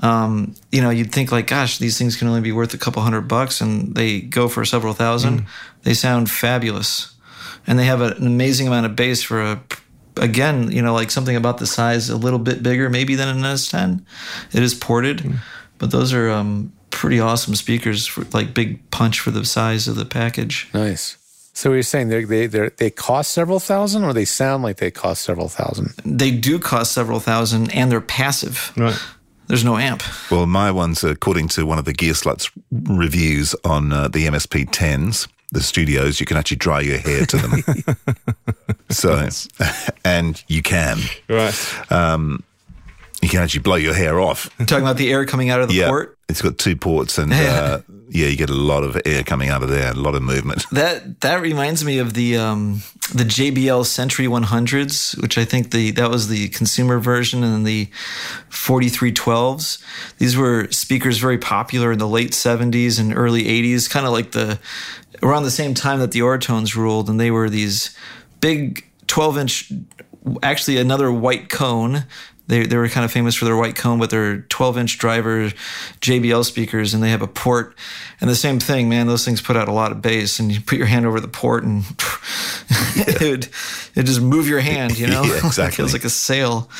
Um, 0.00 0.54
you 0.70 0.82
know, 0.82 0.90
you'd 0.90 1.10
think 1.12 1.32
like, 1.32 1.46
gosh, 1.46 1.78
these 1.78 1.96
things 1.98 2.16
can 2.16 2.28
only 2.28 2.42
be 2.42 2.52
worth 2.52 2.74
a 2.74 2.78
couple 2.78 3.00
hundred 3.02 3.22
bucks, 3.22 3.60
and 3.62 3.94
they 3.94 4.20
go 4.20 4.46
for 4.48 4.64
several 4.64 4.92
thousand. 4.92 5.46
They 5.84 5.94
sound 5.94 6.30
fabulous, 6.30 7.14
and 7.66 7.78
they 7.78 7.84
have 7.86 8.02
a- 8.02 8.14
an 8.14 8.26
amazing 8.26 8.66
amount 8.66 8.86
of 8.86 8.94
bass 8.96 9.22
for 9.22 9.40
a. 9.42 9.60
Again, 10.16 10.70
you 10.70 10.82
know, 10.82 10.94
like 10.94 11.10
something 11.10 11.36
about 11.36 11.58
the 11.58 11.66
size 11.66 12.08
a 12.08 12.16
little 12.16 12.38
bit 12.38 12.62
bigger, 12.62 12.88
maybe 12.88 13.14
than 13.14 13.28
an 13.28 13.42
S10. 13.42 14.02
It 14.52 14.62
is 14.62 14.74
ported, 14.74 15.34
but 15.78 15.90
those 15.90 16.12
are 16.12 16.30
um, 16.30 16.72
pretty 16.90 17.20
awesome 17.20 17.54
speakers 17.54 18.06
for 18.06 18.24
like 18.32 18.54
big 18.54 18.90
punch 18.90 19.20
for 19.20 19.30
the 19.30 19.44
size 19.44 19.88
of 19.88 19.96
the 19.96 20.06
package. 20.06 20.68
Nice. 20.72 21.18
So 21.52 21.72
you're 21.72 21.82
saying 21.82 22.08
they 22.08 22.24
they 22.24 22.46
they 22.46 22.68
they 22.76 22.90
cost 22.90 23.32
several 23.32 23.60
thousand, 23.60 24.04
or 24.04 24.12
they 24.12 24.24
sound 24.24 24.62
like 24.62 24.76
they 24.76 24.90
cost 24.90 25.22
several 25.22 25.48
thousand? 25.48 25.94
they 26.04 26.30
do 26.30 26.58
cost 26.58 26.92
several 26.92 27.20
thousand 27.20 27.74
and 27.74 27.90
they're 27.90 28.00
passive. 28.00 28.72
Right. 28.76 28.98
There's 29.46 29.64
no 29.64 29.76
amp. 29.78 30.02
Well, 30.30 30.46
my 30.46 30.70
ones, 30.72 31.04
according 31.04 31.48
to 31.48 31.64
one 31.66 31.78
of 31.78 31.84
the 31.84 31.92
Gearslutz 31.92 32.50
reviews 32.70 33.54
on 33.64 33.92
uh, 33.92 34.08
the 34.08 34.26
MSP 34.26 34.70
10s, 34.70 35.28
the 35.52 35.62
studios, 35.62 36.20
you 36.20 36.26
can 36.26 36.36
actually 36.36 36.56
dry 36.58 36.80
your 36.80 36.98
hair 36.98 37.24
to 37.26 37.36
them. 37.36 37.96
so, 38.90 39.28
and 40.04 40.42
you 40.48 40.62
can. 40.62 40.98
Right. 41.28 41.92
Um, 41.92 42.42
you 43.26 43.30
can 43.30 43.42
actually 43.42 43.60
blow 43.60 43.74
your 43.74 43.92
hair 43.92 44.20
off. 44.20 44.48
Talking 44.58 44.84
about 44.84 44.98
the 44.98 45.10
air 45.10 45.26
coming 45.26 45.50
out 45.50 45.60
of 45.60 45.68
the 45.68 45.74
yeah. 45.74 45.88
port. 45.88 46.16
It's 46.28 46.40
got 46.40 46.58
two 46.58 46.76
ports, 46.76 47.18
and 47.18 47.32
uh, 47.32 47.80
yeah, 48.08 48.28
you 48.28 48.36
get 48.36 48.50
a 48.50 48.54
lot 48.54 48.84
of 48.84 49.00
air 49.04 49.24
coming 49.24 49.48
out 49.48 49.64
of 49.64 49.68
there, 49.68 49.90
a 49.90 49.94
lot 49.94 50.14
of 50.14 50.22
movement. 50.22 50.64
That 50.72 51.20
that 51.22 51.40
reminds 51.40 51.84
me 51.84 51.98
of 51.98 52.14
the 52.14 52.36
um, 52.36 52.82
the 53.12 53.24
JBL 53.24 53.84
Century 53.84 54.26
100s, 54.26 55.20
which 55.20 55.38
I 55.38 55.44
think 55.44 55.72
the 55.72 55.90
that 55.92 56.08
was 56.08 56.28
the 56.28 56.48
consumer 56.50 57.00
version, 57.00 57.42
and 57.42 57.66
the 57.66 57.86
4312s. 58.50 59.82
These 60.18 60.36
were 60.36 60.68
speakers 60.70 61.18
very 61.18 61.38
popular 61.38 61.92
in 61.92 61.98
the 61.98 62.08
late 62.08 62.30
70s 62.30 63.00
and 63.00 63.16
early 63.16 63.44
80s, 63.44 63.90
kind 63.90 64.06
of 64.06 64.12
like 64.12 64.32
the 64.32 64.60
around 65.20 65.42
the 65.42 65.50
same 65.50 65.74
time 65.74 65.98
that 65.98 66.12
the 66.12 66.20
Auratones 66.20 66.76
ruled, 66.76 67.08
and 67.08 67.18
they 67.18 67.32
were 67.32 67.50
these 67.50 67.96
big 68.40 68.84
12 69.08 69.38
inch, 69.38 69.72
actually 70.42 70.76
another 70.76 71.10
white 71.10 71.48
cone. 71.48 72.04
They, 72.48 72.64
they 72.64 72.76
were 72.76 72.88
kind 72.88 73.04
of 73.04 73.10
famous 73.10 73.34
for 73.34 73.44
their 73.44 73.56
white 73.56 73.74
cone, 73.74 73.98
but 73.98 74.10
they're 74.10 74.38
12 74.42 74.78
inch 74.78 74.98
driver 74.98 75.50
JBL 76.00 76.44
speakers, 76.44 76.94
and 76.94 77.02
they 77.02 77.10
have 77.10 77.22
a 77.22 77.26
port. 77.26 77.74
And 78.20 78.30
the 78.30 78.36
same 78.36 78.60
thing, 78.60 78.88
man, 78.88 79.06
those 79.06 79.24
things 79.24 79.40
put 79.40 79.56
out 79.56 79.68
a 79.68 79.72
lot 79.72 79.92
of 79.92 80.00
bass, 80.00 80.38
and 80.38 80.52
you 80.52 80.60
put 80.60 80.78
your 80.78 80.86
hand 80.86 81.06
over 81.06 81.20
the 81.20 81.28
port, 81.28 81.64
and 81.64 81.84
it 82.96 83.20
would 83.20 83.48
it 83.94 84.04
just 84.04 84.20
move 84.20 84.48
your 84.48 84.60
hand, 84.60 84.98
you 84.98 85.06
know? 85.06 85.22
Yeah, 85.26 85.38
exactly. 85.46 85.82
it 85.82 85.84
was 85.84 85.92
like 85.92 86.04
a 86.04 86.10
sail. 86.10 86.70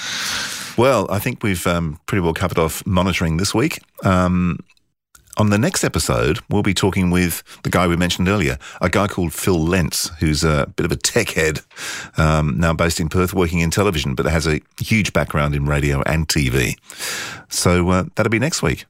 Well, 0.77 1.07
I 1.11 1.19
think 1.19 1.43
we've 1.43 1.67
um, 1.67 1.99
pretty 2.07 2.21
well 2.21 2.35
covered 2.35 2.59
off 2.59 2.87
monitoring 2.87 3.39
this 3.39 3.55
week. 3.55 3.81
Um, 4.05 4.61
on 5.37 5.51
the 5.51 5.59
next 5.59 5.85
episode, 5.85 6.39
we'll 6.49 6.63
be 6.63 6.75
talking 6.75 7.11
with 7.11 7.43
the 7.63 7.71
guy 7.71 7.87
we 7.87 7.97
mentioned 7.97 8.29
earlier, 8.29 8.59
a 8.81 8.89
guy 8.89 9.07
called 9.07 9.33
Phil 9.33 9.59
Lentz, 9.59 10.09
who's 10.21 10.45
a 10.45 10.73
bit 10.77 10.87
of 10.87 10.93
a 10.93 10.97
tech 10.97 11.31
head, 11.31 11.61
um, 12.17 12.59
now 12.59 12.73
based 12.73 13.01
in 13.01 13.09
Perth, 13.09 13.35
working 13.35 13.61
in 13.61 13.71
television, 13.71 14.15
but 14.15 14.27
has 14.27 14.47
a 14.47 14.61
huge 14.81 15.13
background 15.13 15.55
in 15.55 15.67
radio 15.67 16.03
and 16.03 16.29
TV. 16.29 16.77
So 17.49 17.89
uh, 17.91 18.05
that'll 18.15 18.31
be 18.31 18.39
next 18.39 18.63
week. 18.63 18.87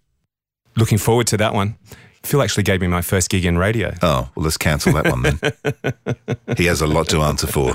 Looking 0.77 0.99
forward 0.99 1.27
to 1.29 1.37
that 1.39 1.55
one. 1.55 1.77
Phil 2.23 2.43
actually 2.43 2.65
gave 2.65 2.81
me 2.81 2.89
my 2.89 3.03
first 3.03 3.31
gig 3.31 3.45
in 3.45 3.57
radio. 3.57 3.95
Oh, 4.03 4.29
well, 4.35 4.45
let's 4.45 4.57
cancel 4.57 4.93
that 4.95 5.07
one 5.07 5.23
then. 5.23 6.37
he 6.57 6.67
has 6.67 6.81
a 6.81 6.87
lot 6.87 7.09
to 7.11 7.21
answer 7.23 7.47
for. 7.47 7.75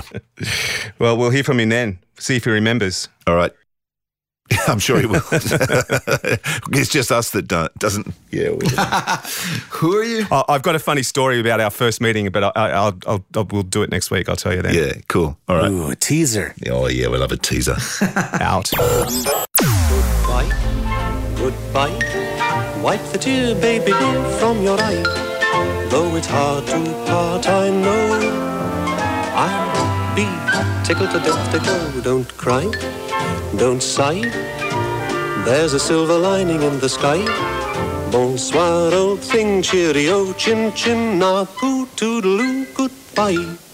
Well, 0.98 1.16
we'll 1.16 1.30
hear 1.30 1.42
from 1.42 1.58
him 1.58 1.70
then. 1.70 1.98
See 2.18 2.36
if 2.36 2.44
he 2.44 2.50
remembers. 2.50 3.08
All 3.26 3.34
right. 3.34 3.52
I'm 4.68 4.78
sure 4.78 4.98
he 5.00 5.06
will. 5.06 5.22
it's 5.32 6.88
just 6.90 7.10
us 7.12 7.30
that 7.30 7.46
don't, 7.48 7.72
doesn't. 7.78 8.06
Yeah. 8.30 8.50
We, 8.50 8.66
Who 9.70 9.96
are 9.96 10.04
you? 10.04 10.26
I- 10.30 10.44
I've 10.48 10.62
got 10.62 10.74
a 10.74 10.78
funny 10.78 11.02
story 11.02 11.40
about 11.40 11.60
our 11.60 11.70
first 11.70 12.00
meeting, 12.00 12.28
but 12.30 12.44
I, 12.44 12.50
I, 12.54 12.70
I'll, 12.70 12.98
I'll, 13.06 13.24
I'll, 13.36 13.44
we'll 13.44 13.62
do 13.62 13.82
it 13.82 13.90
next 13.90 14.10
week. 14.10 14.28
I'll 14.28 14.36
tell 14.36 14.54
you 14.54 14.62
then. 14.62 14.74
yeah, 14.74 14.92
cool. 15.08 15.36
All 15.48 15.56
right. 15.56 15.70
Ooh, 15.70 15.90
a 15.90 15.96
teaser. 15.96 16.54
Oh, 16.70 16.86
yeah, 16.88 17.08
we'll 17.08 17.20
have 17.22 17.32
a 17.32 17.36
teaser. 17.36 17.76
Out. 18.40 18.70
Goodbye, 19.58 20.48
goodbye. 21.36 21.98
Wipe 22.82 23.02
the 23.12 23.18
tear, 23.18 23.54
baby, 23.54 23.92
from 24.38 24.62
your 24.62 24.78
eye. 24.80 25.02
Though 25.90 26.16
it's 26.16 26.26
hard 26.26 26.66
to 26.66 26.78
part, 27.06 27.46
I 27.48 27.70
know. 27.70 28.48
I'll 29.34 30.14
be 30.16 30.26
tickled 30.86 31.10
to 31.12 31.18
death 31.20 31.50
to 31.52 31.58
go. 31.60 32.00
Don't 32.00 32.36
cry, 32.36 32.64
don't 33.58 33.82
sigh. 33.82 34.22
There's 35.44 35.74
a 35.74 35.78
silver 35.78 36.18
lining 36.18 36.62
in 36.62 36.78
the 36.80 36.88
sky. 36.88 37.18
Bonsoir, 38.10 38.94
old 38.94 39.20
thing, 39.20 39.62
cheerio, 39.62 40.32
chin 40.34 40.72
chin, 40.74 41.18
na 41.18 41.44
poo 41.44 41.86
toodaloo, 41.96 42.66
goodbye. 42.74 43.71